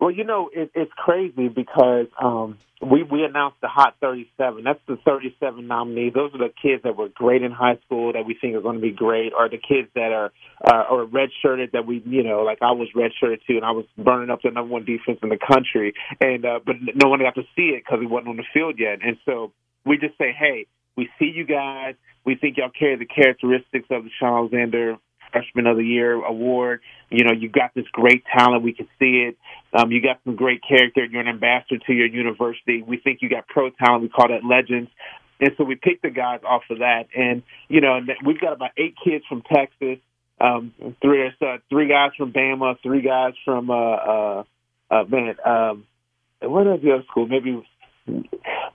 Well, 0.00 0.10
you 0.10 0.24
know, 0.24 0.48
it, 0.50 0.70
it's 0.74 0.90
crazy 0.96 1.48
because 1.48 2.06
um, 2.22 2.56
we 2.80 3.02
we 3.02 3.22
announced 3.22 3.58
the 3.60 3.68
Hot 3.68 3.96
37. 4.00 4.64
That's 4.64 4.80
the 4.88 4.96
37 5.04 5.66
nominees. 5.66 6.14
Those 6.14 6.34
are 6.34 6.38
the 6.38 6.48
kids 6.62 6.82
that 6.84 6.96
were 6.96 7.10
great 7.10 7.42
in 7.42 7.52
high 7.52 7.76
school 7.84 8.14
that 8.14 8.24
we 8.24 8.34
think 8.40 8.56
are 8.56 8.62
going 8.62 8.76
to 8.76 8.80
be 8.80 8.92
great, 8.92 9.34
or 9.38 9.50
the 9.50 9.58
kids 9.58 9.88
that 9.94 10.10
are 10.10 10.32
uh, 10.66 10.84
or 10.90 11.04
redshirted 11.04 11.72
that 11.72 11.86
we, 11.86 12.02
you 12.06 12.22
know, 12.22 12.40
like 12.44 12.62
I 12.62 12.72
was 12.72 12.88
redshirted 12.96 13.40
too, 13.46 13.56
and 13.56 13.64
I 13.64 13.72
was 13.72 13.84
burning 13.98 14.30
up 14.30 14.40
the 14.42 14.50
number 14.50 14.72
one 14.72 14.86
defense 14.86 15.18
in 15.22 15.28
the 15.28 15.36
country, 15.38 15.92
and 16.18 16.46
uh, 16.46 16.60
but 16.64 16.76
no 16.94 17.10
one 17.10 17.20
got 17.20 17.34
to 17.34 17.42
see 17.54 17.74
it 17.76 17.84
because 17.84 18.00
he 18.00 18.06
wasn't 18.06 18.28
on 18.28 18.36
the 18.38 18.44
field 18.54 18.76
yet, 18.78 19.00
and 19.04 19.18
so 19.26 19.52
we 19.84 19.98
just 19.98 20.16
say, 20.18 20.32
hey, 20.38 20.66
we 20.96 21.08
see 21.18 21.32
you 21.34 21.44
guys. 21.44 21.94
We 22.24 22.34
think 22.34 22.58
y'all 22.58 22.70
carry 22.70 22.96
the 22.96 23.06
characteristics 23.06 23.86
of 23.90 24.04
the 24.04 24.10
Shaun 24.18 24.36
Alexander 24.36 24.96
Freshman 25.32 25.66
of 25.66 25.76
the 25.76 25.84
Year 25.84 26.12
award. 26.12 26.80
You 27.08 27.24
know, 27.24 27.32
you 27.32 27.48
got 27.48 27.72
this 27.74 27.86
great 27.92 28.24
talent. 28.36 28.62
We 28.62 28.72
can 28.72 28.88
see 28.98 29.28
it. 29.28 29.36
Um, 29.72 29.90
you 29.90 30.02
got 30.02 30.20
some 30.24 30.36
great 30.36 30.60
character. 30.66 31.04
You're 31.04 31.22
an 31.22 31.28
ambassador 31.28 31.78
to 31.86 31.92
your 31.92 32.06
university. 32.06 32.82
We 32.82 32.98
think 32.98 33.20
you 33.22 33.28
got 33.28 33.46
pro 33.46 33.70
talent. 33.70 34.02
We 34.02 34.08
call 34.08 34.28
that 34.28 34.44
legends. 34.44 34.90
And 35.40 35.52
so 35.56 35.64
we 35.64 35.76
picked 35.76 36.02
the 36.02 36.10
guys 36.10 36.40
off 36.44 36.62
of 36.70 36.78
that. 36.78 37.04
And, 37.16 37.42
you 37.68 37.80
know, 37.80 37.98
we've 38.24 38.40
got 38.40 38.52
about 38.52 38.70
eight 38.76 38.94
kids 39.02 39.24
from 39.28 39.42
Texas, 39.42 39.98
um, 40.40 40.74
three, 41.00 41.26
uh, 41.26 41.56
three 41.70 41.88
guys 41.88 42.10
from 42.16 42.32
Bama, 42.32 42.76
three 42.82 43.00
guys 43.02 43.32
from, 43.44 43.70
uh, 43.70 43.74
uh, 43.74 44.44
uh 44.90 45.04
man, 45.08 45.36
um, 45.44 45.86
what 46.42 46.66
is 46.66 46.82
the 46.82 46.92
other 46.92 47.04
school? 47.10 47.26
Maybe 47.26 47.62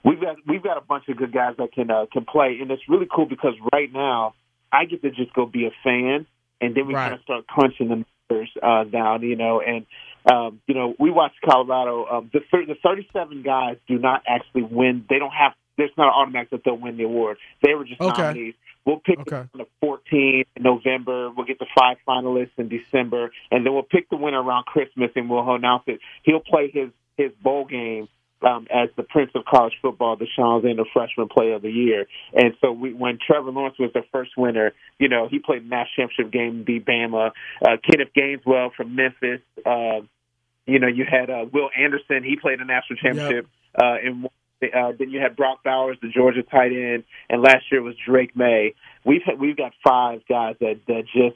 we've 0.04 0.22
got 0.22 0.36
we've 0.48 0.64
got 0.64 0.78
a 0.78 0.82
bunch 0.82 1.06
of 1.10 1.18
good 1.18 1.34
guys 1.34 1.56
that 1.58 1.74
can 1.74 1.90
uh, 1.92 2.06
can 2.12 2.26
play, 2.26 2.58
and 2.62 2.72
it's 2.72 2.84
really 2.90 3.08
cool 3.14 3.26
because 3.26 3.54
right 3.74 3.92
now 3.92 4.34
I 4.72 4.86
get 4.86 5.02
to 5.04 5.12
just 5.12 5.34
go 5.34 5.46
be 5.46 5.66
a 5.66 5.72
fan 5.84 6.26
and 6.62 6.76
then 6.76 6.88
we 6.88 6.94
right. 6.94 7.10
kind 7.10 7.14
of 7.16 7.22
start 7.22 7.48
crunching 7.48 7.90
the 7.90 8.06
numbers 8.30 8.50
uh, 8.62 8.84
down, 8.86 9.22
you 9.22 9.36
know, 9.36 9.62
and 9.62 9.86
um, 10.32 10.62
you 10.68 10.76
know 10.76 10.94
we 11.00 11.12
watched 11.12 11.38
Colorado. 11.44 12.06
Um, 12.06 12.32
the 12.34 12.40
the 12.52 12.76
37 12.84 13.44
guys 13.44 13.78
do 13.88 13.98
not 13.98 14.24
actually 14.28 14.64
win. 14.64 15.06
They 15.10 15.20
don't 15.20 15.34
have. 15.34 15.54
There's 15.78 15.92
not 15.98 16.08
an 16.08 16.14
automatic 16.16 16.52
that 16.52 16.62
they'll 16.64 16.78
win 16.78 16.98
the 16.98 17.04
award. 17.04 17.38
They 17.62 17.74
were 17.74 17.84
just 17.84 18.00
okay. 18.00 18.22
nominees. 18.22 18.54
We'll 18.86 19.00
pick 19.00 19.20
okay. 19.20 19.38
on 19.38 19.50
the 19.56 19.66
14th 19.84 20.46
in 20.56 20.64
November. 20.64 21.32
We'll 21.32 21.46
get 21.46 21.60
the 21.60 21.66
five 21.78 21.98
finalists 22.08 22.52
in 22.58 22.70
December, 22.70 23.32
and 23.52 23.66
then 23.66 23.74
we'll 23.74 23.84
pick 23.84 24.10
the 24.10 24.16
winner 24.16 24.42
around 24.42 24.66
Christmas, 24.66 25.12
and 25.16 25.30
we'll 25.30 25.54
announce 25.54 25.84
it. 25.88 26.00
He'll 26.24 26.40
play 26.40 26.72
his 26.72 26.90
his 27.18 27.32
bowl 27.44 27.66
game 27.66 28.08
um, 28.46 28.68
as 28.70 28.90
the 28.96 29.04
Prince 29.04 29.32
of 29.36 29.44
College 29.46 29.74
Football, 29.82 30.18
the 30.18 30.28
Alexander 30.38 30.84
Freshman 30.94 31.28
Player 31.28 31.56
of 31.56 31.64
the 31.64 31.72
Year. 31.72 32.06
And 32.34 32.54
so 32.62 32.72
we, 32.72 32.94
when 32.94 33.18
Trevor 33.26 33.52
Lawrence 33.52 33.78
was 33.80 33.92
the 33.94 34.04
first 34.12 34.32
winner, 34.38 34.74
you 35.00 35.10
know, 35.10 35.28
he 35.28 35.40
played 35.40 35.64
the 35.64 35.70
national 35.70 36.08
championship 36.08 36.32
game, 36.32 36.64
beat 36.64 36.86
Bama. 36.86 37.32
Uh, 37.62 37.78
Kenneth 37.84 38.10
Gainwell 38.16 38.74
from 38.74 38.96
Memphis. 38.96 39.42
Uh, 39.66 40.02
you 40.66 40.80
know, 40.80 40.88
you 40.88 41.06
had 41.10 41.30
uh, 41.30 41.46
Will 41.52 41.70
Anderson. 41.78 42.24
He 42.24 42.36
played 42.36 42.60
a 42.60 42.66
national 42.66 42.98
championship. 42.98 43.48
Yep. 43.78 43.84
Uh, 43.84 43.96
and 44.04 44.26
uh, 44.74 44.92
then 44.98 45.10
you 45.10 45.20
had 45.20 45.36
Brock 45.36 45.64
Bowers, 45.64 45.98
the 46.02 46.10
Georgia 46.10 46.44
tight 46.44 46.72
end, 46.72 47.04
and 47.30 47.42
last 47.42 47.66
year 47.72 47.82
was 47.82 47.96
Drake 48.06 48.36
Maye. 48.36 48.74
We've 49.04 49.22
had, 49.26 49.40
we've 49.40 49.58
got 49.58 49.74
five 49.84 50.22
guys 50.30 50.56
that 50.60 50.82
that 50.88 51.04
just 51.14 51.36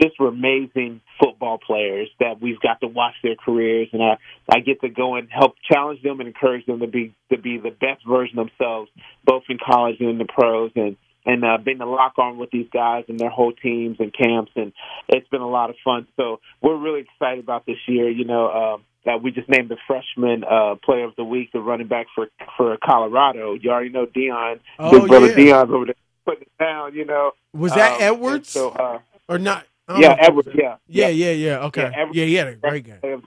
just 0.00 0.18
were 0.18 0.28
amazing 0.28 1.00
football 1.22 1.58
players 1.58 2.08
that 2.20 2.40
we've 2.40 2.60
got 2.60 2.80
to 2.80 2.86
watch 2.86 3.14
their 3.22 3.36
careers, 3.36 3.88
and 3.92 4.02
I 4.02 4.18
I 4.50 4.60
get 4.60 4.80
to 4.82 4.88
go 4.88 5.16
and 5.16 5.28
help 5.30 5.54
challenge 5.70 6.02
them 6.02 6.20
and 6.20 6.28
encourage 6.28 6.66
them 6.66 6.80
to 6.80 6.86
be 6.86 7.14
to 7.30 7.38
be 7.38 7.58
the 7.58 7.70
best 7.70 8.06
version 8.06 8.38
of 8.38 8.48
themselves, 8.48 8.90
both 9.24 9.44
in 9.48 9.58
college 9.58 9.96
and 10.00 10.10
in 10.10 10.18
the 10.18 10.26
pros, 10.26 10.70
and 10.76 10.96
and 11.26 11.44
uh, 11.44 11.58
being 11.62 11.78
to 11.78 11.86
lock 11.86 12.18
on 12.18 12.38
with 12.38 12.50
these 12.50 12.68
guys 12.72 13.04
and 13.08 13.18
their 13.18 13.30
whole 13.30 13.52
teams 13.52 13.96
and 14.00 14.12
camps, 14.12 14.52
and 14.56 14.72
it's 15.08 15.28
been 15.28 15.42
a 15.42 15.48
lot 15.48 15.70
of 15.70 15.76
fun. 15.84 16.06
So 16.16 16.40
we're 16.62 16.78
really 16.78 17.00
excited 17.00 17.42
about 17.42 17.66
this 17.66 17.78
year. 17.86 18.10
You 18.10 18.24
know. 18.24 18.46
Uh, 18.46 18.82
that 19.06 19.22
we 19.22 19.30
just 19.30 19.48
named 19.48 19.70
the 19.70 19.78
freshman 19.86 20.44
uh, 20.44 20.74
player 20.84 21.04
of 21.04 21.16
the 21.16 21.24
week, 21.24 21.50
the 21.52 21.58
running 21.58 21.88
back 21.88 22.04
for 22.14 22.28
for 22.58 22.76
Colorado. 22.84 23.54
You 23.54 23.70
already 23.70 23.88
know 23.88 24.04
Deion, 24.04 24.60
oh, 24.78 24.90
big 24.90 25.08
brother 25.08 25.28
yeah. 25.28 25.36
Deion's 25.36 25.72
over 25.72 25.86
there 25.86 25.94
putting 26.26 26.42
it 26.42 26.52
down. 26.58 26.94
You 26.94 27.06
know, 27.06 27.32
was 27.52 27.72
that 27.72 27.94
um, 27.94 28.02
Edwards? 28.02 28.50
So, 28.50 28.70
uh, 28.70 28.98
or 29.28 29.38
not? 29.38 29.66
Yeah, 29.98 30.16
Edwards. 30.18 30.48
Yeah, 30.54 30.76
yeah, 30.86 31.08
yeah, 31.08 31.30
yeah. 31.30 31.64
Okay, 31.66 31.82
yeah, 31.82 32.00
Edwards, 32.00 32.16
yeah, 32.16 32.24
he 32.24 32.34
had 32.34 32.48
a 32.48 32.54
great 32.54 32.84
game. 32.84 33.22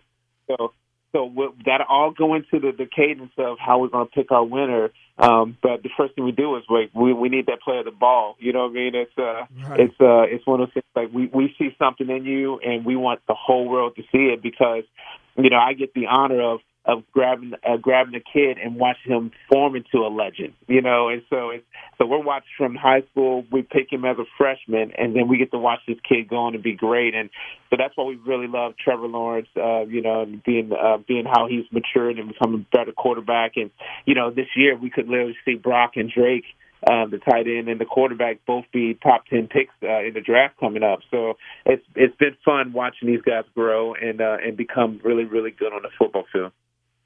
So, 0.47 0.74
so 1.11 1.32
that 1.66 1.82
all 1.88 2.11
go 2.11 2.34
into 2.34 2.59
the, 2.59 2.72
the 2.76 2.86
cadence 2.86 3.32
of 3.38 3.57
how 3.59 3.80
we're 3.80 3.88
going 3.88 4.07
to 4.07 4.11
pick 4.11 4.32
our 4.32 4.43
winner. 4.43 4.89
Um, 5.18 5.57
but 5.61 5.84
the 5.84 5.89
first 5.95 6.16
thing 6.16 6.24
we 6.26 6.32
do 6.32 6.55
is 6.57 6.64
like 6.70 6.89
we 6.95 7.14
we 7.14 7.30
need 7.30 7.45
that 7.45 7.61
player 7.61 7.84
the 7.84 7.91
ball. 7.91 8.36
You 8.39 8.51
know 8.51 8.64
what 8.64 8.72
I 8.72 8.74
mean? 8.74 8.95
It's 8.95 9.11
uh 9.18 9.45
right. 9.70 9.80
it's 9.80 9.93
uh 9.99 10.24
it's 10.24 10.45
one 10.47 10.59
of 10.59 10.70
those 10.70 10.74
things 10.74 10.86
like 10.95 11.14
we 11.14 11.30
we 11.32 11.53
see 11.59 11.76
something 11.78 12.09
in 12.09 12.26
you 12.26 12.59
and 12.59 12.84
we 12.84 12.95
want 12.95 13.22
the 13.28 13.36
whole 13.36 13.70
world 13.70 13.95
to 13.97 14.01
see 14.11 14.34
it 14.34 14.41
because 14.41 14.84
you 15.38 15.51
know 15.51 15.57
I 15.57 15.74
get 15.74 15.93
the 15.93 16.07
honor 16.07 16.41
of 16.41 16.61
of 16.86 17.03
grabbing 17.11 17.53
uh, 17.67 17.77
grabbing 17.77 18.15
a 18.15 18.19
kid 18.19 18.57
and 18.57 18.75
watching 18.75 19.11
him 19.11 19.31
form 19.51 19.75
into 19.75 19.99
a 20.05 20.09
legend, 20.09 20.53
you 20.67 20.81
know. 20.81 21.09
And 21.09 21.21
so 21.29 21.49
it's 21.49 21.65
so 21.97 22.05
we're 22.05 22.21
watching 22.21 22.49
from 22.57 22.75
high 22.75 23.03
school. 23.11 23.45
We 23.51 23.61
pick 23.61 23.91
him 23.91 24.03
as 24.05 24.17
a 24.17 24.25
freshman, 24.38 24.91
and 24.97 25.15
then 25.15 25.27
we 25.27 25.38
get 25.38 25.51
to 25.51 25.59
watch 25.59 25.79
this 25.88 25.97
kid 26.07 26.27
go 26.29 26.38
on 26.38 26.55
and 26.55 26.63
be 26.63 26.73
great. 26.73 27.15
And 27.15 27.29
so 27.69 27.77
that's 27.77 27.95
why 27.95 28.05
we 28.05 28.15
really 28.15 28.47
love 28.47 28.73
Trevor 28.84 29.07
Lawrence, 29.07 29.47
uh, 29.55 29.86
you 29.86 30.01
know, 30.01 30.23
and 30.23 30.43
being 30.43 30.71
uh, 30.73 30.97
being 31.07 31.25
how 31.25 31.47
he's 31.47 31.65
matured 31.71 32.19
and 32.19 32.27
becoming 32.27 32.65
a 32.65 32.77
better 32.77 32.91
quarterback. 32.91 33.53
And 33.55 33.71
you 34.05 34.15
know, 34.15 34.31
this 34.31 34.47
year 34.55 34.77
we 34.77 34.89
could 34.89 35.07
literally 35.07 35.38
see 35.45 35.55
Brock 35.55 35.91
and 35.95 36.11
Drake 36.11 36.45
um, 36.89 37.11
the 37.11 37.17
tight 37.17 37.47
end 37.47 37.69
and 37.69 37.79
the 37.79 37.86
quarterback 37.86 38.45
both 38.45 38.65
be 38.73 38.93
top 38.95 39.25
ten 39.27 39.47
picks 39.47 39.73
uh, 39.84 40.03
in 40.03 40.13
the 40.13 40.21
draft 40.21 40.59
coming 40.59 40.84
up. 40.84 40.99
So 41.11 41.36
it's 41.65 41.84
it's 41.95 42.15
been 42.17 42.36
fun 42.43 42.73
watching 42.73 43.07
these 43.07 43.21
guys 43.21 43.45
grow 43.55 43.93
and 43.93 44.19
uh, 44.19 44.38
and 44.45 44.57
become 44.57 44.99
really 45.03 45.23
really 45.23 45.51
good 45.51 45.71
on 45.73 45.81
the 45.81 45.89
football 45.97 46.25
field. 46.31 46.51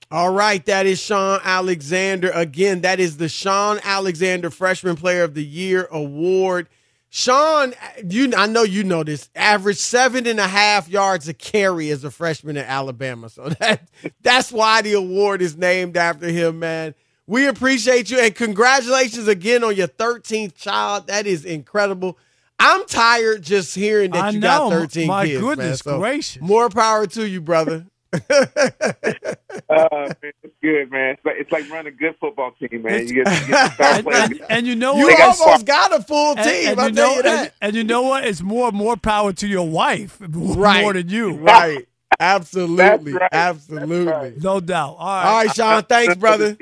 All 0.09 0.31
right, 0.31 0.65
that 0.67 0.85
is 0.85 0.99
Shaun 1.01 1.41
Alexander. 1.43 2.29
Again, 2.33 2.81
that 2.81 2.99
is 2.99 3.17
the 3.17 3.27
Shaun 3.27 3.79
Alexander 3.83 4.49
Freshman 4.49 4.95
Player 4.95 5.23
of 5.23 5.33
the 5.33 5.43
Year 5.43 5.87
award. 5.91 6.69
Shaun, 7.09 7.73
you 8.07 8.31
I 8.35 8.47
know 8.47 8.63
you 8.63 8.83
know 8.83 9.03
this. 9.03 9.29
Averaged 9.35 9.79
seven 9.79 10.25
and 10.27 10.39
a 10.39 10.47
half 10.47 10.87
yards 10.89 11.27
a 11.27 11.33
carry 11.33 11.89
as 11.89 12.03
a 12.03 12.11
freshman 12.11 12.55
at 12.57 12.67
Alabama. 12.67 13.29
So 13.29 13.49
that 13.59 13.81
that's 14.21 14.51
why 14.51 14.81
the 14.81 14.93
award 14.93 15.41
is 15.41 15.57
named 15.57 15.97
after 15.97 16.27
him, 16.27 16.59
man. 16.59 16.95
We 17.25 17.47
appreciate 17.47 18.09
you 18.09 18.19
and 18.19 18.33
congratulations 18.33 19.27
again 19.27 19.63
on 19.63 19.75
your 19.75 19.89
13th 19.89 20.55
child. 20.55 21.07
That 21.07 21.27
is 21.27 21.43
incredible. 21.43 22.17
I'm 22.59 22.85
tired 22.87 23.41
just 23.41 23.75
hearing 23.75 24.11
that 24.11 24.23
I 24.23 24.29
you 24.29 24.39
know. 24.39 24.69
got 24.69 24.71
13 24.71 25.07
My 25.07 25.25
kids. 25.25 25.41
goodness 25.41 25.85
man. 25.85 25.93
So 25.95 25.99
gracious. 25.99 26.41
More 26.41 26.69
power 26.69 27.05
to 27.07 27.27
you, 27.27 27.41
brother. 27.41 27.85
Uh, 28.13 28.19
man, 29.69 30.15
it's 30.43 30.55
good, 30.61 30.91
man. 30.91 31.15
It's 31.15 31.25
like, 31.25 31.35
it's 31.37 31.51
like 31.51 31.69
running 31.69 31.93
a 31.93 31.95
good 31.95 32.15
football 32.19 32.51
team, 32.51 32.81
man. 32.81 33.07
You 33.07 33.23
get, 33.23 33.41
you 33.41 33.47
get 33.47 33.79
and, 33.79 34.07
and, 34.07 34.41
and, 34.49 34.67
you 34.67 34.75
know 34.75 34.95
you 34.95 35.07
what? 35.07 35.39
almost 35.39 35.65
got 35.65 35.93
a 35.93 36.01
full 36.01 36.35
team. 36.35 36.69
And, 36.69 36.79
I 36.79 36.87
you 36.87 36.93
know, 36.93 37.15
you 37.15 37.23
that. 37.23 37.53
and, 37.61 37.75
you 37.75 37.83
know 37.83 38.03
what? 38.03 38.25
It's 38.25 38.41
more 38.41 38.71
more 38.71 38.95
power 38.97 39.33
to 39.33 39.47
your 39.47 39.67
wife 39.67 40.17
right. 40.29 40.81
more 40.81 40.93
than 40.93 41.09
you. 41.09 41.33
Right. 41.33 41.87
Absolutely. 42.19 43.13
right. 43.13 43.29
Absolutely. 43.31 44.05
Right. 44.05 44.41
No 44.41 44.59
doubt. 44.59 44.95
All 44.97 45.07
right. 45.07 45.25
All 45.25 45.37
right, 45.45 45.55
Shaun. 45.55 45.83
Thanks, 45.83 46.15
brother. 46.15 46.57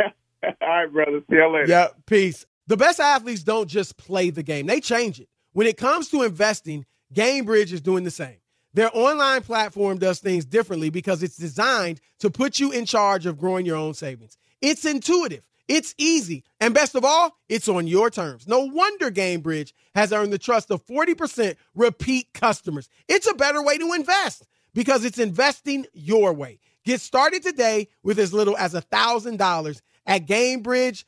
All 0.00 0.50
right, 0.60 0.92
brother. 0.92 1.22
See 1.30 1.36
you 1.36 1.52
later. 1.52 1.66
Yeah. 1.68 1.88
Peace. 2.06 2.44
The 2.66 2.76
best 2.76 2.98
athletes 2.98 3.42
don't 3.42 3.68
just 3.68 3.96
play 3.96 4.30
the 4.30 4.42
game; 4.42 4.66
they 4.66 4.80
change 4.80 5.20
it. 5.20 5.28
When 5.52 5.66
it 5.66 5.76
comes 5.76 6.08
to 6.08 6.22
investing, 6.22 6.84
Gainbridge 7.14 7.72
is 7.72 7.80
doing 7.80 8.04
the 8.04 8.10
same. 8.10 8.36
Their 8.74 8.90
online 8.92 9.42
platform 9.42 9.98
does 9.98 10.18
things 10.18 10.44
differently 10.44 10.90
because 10.90 11.22
it's 11.22 11.36
designed 11.36 12.00
to 12.18 12.28
put 12.28 12.58
you 12.58 12.72
in 12.72 12.84
charge 12.86 13.24
of 13.24 13.38
growing 13.38 13.64
your 13.64 13.76
own 13.76 13.94
savings. 13.94 14.36
It's 14.60 14.84
intuitive, 14.84 15.44
it's 15.68 15.94
easy, 15.96 16.42
and 16.60 16.74
best 16.74 16.96
of 16.96 17.04
all, 17.04 17.36
it's 17.48 17.68
on 17.68 17.86
your 17.86 18.10
terms. 18.10 18.48
No 18.48 18.60
wonder 18.60 19.12
Gainbridge 19.12 19.72
has 19.94 20.12
earned 20.12 20.32
the 20.32 20.38
trust 20.38 20.72
of 20.72 20.84
40% 20.84 21.54
repeat 21.74 22.34
customers. 22.34 22.88
It's 23.08 23.30
a 23.30 23.34
better 23.34 23.62
way 23.62 23.78
to 23.78 23.92
invest 23.92 24.44
because 24.74 25.04
it's 25.04 25.20
investing 25.20 25.86
your 25.92 26.32
way. 26.32 26.58
Get 26.84 27.00
started 27.00 27.44
today 27.44 27.88
with 28.02 28.18
as 28.18 28.34
little 28.34 28.56
as 28.56 28.74
$1,000 28.74 29.80
at 30.06 30.26
Gainbridge.io. 30.26 31.04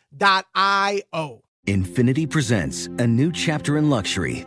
Infiniti 1.66 2.30
presents 2.30 2.86
a 2.86 3.06
new 3.06 3.32
chapter 3.32 3.76
in 3.76 3.90
luxury 3.90 4.46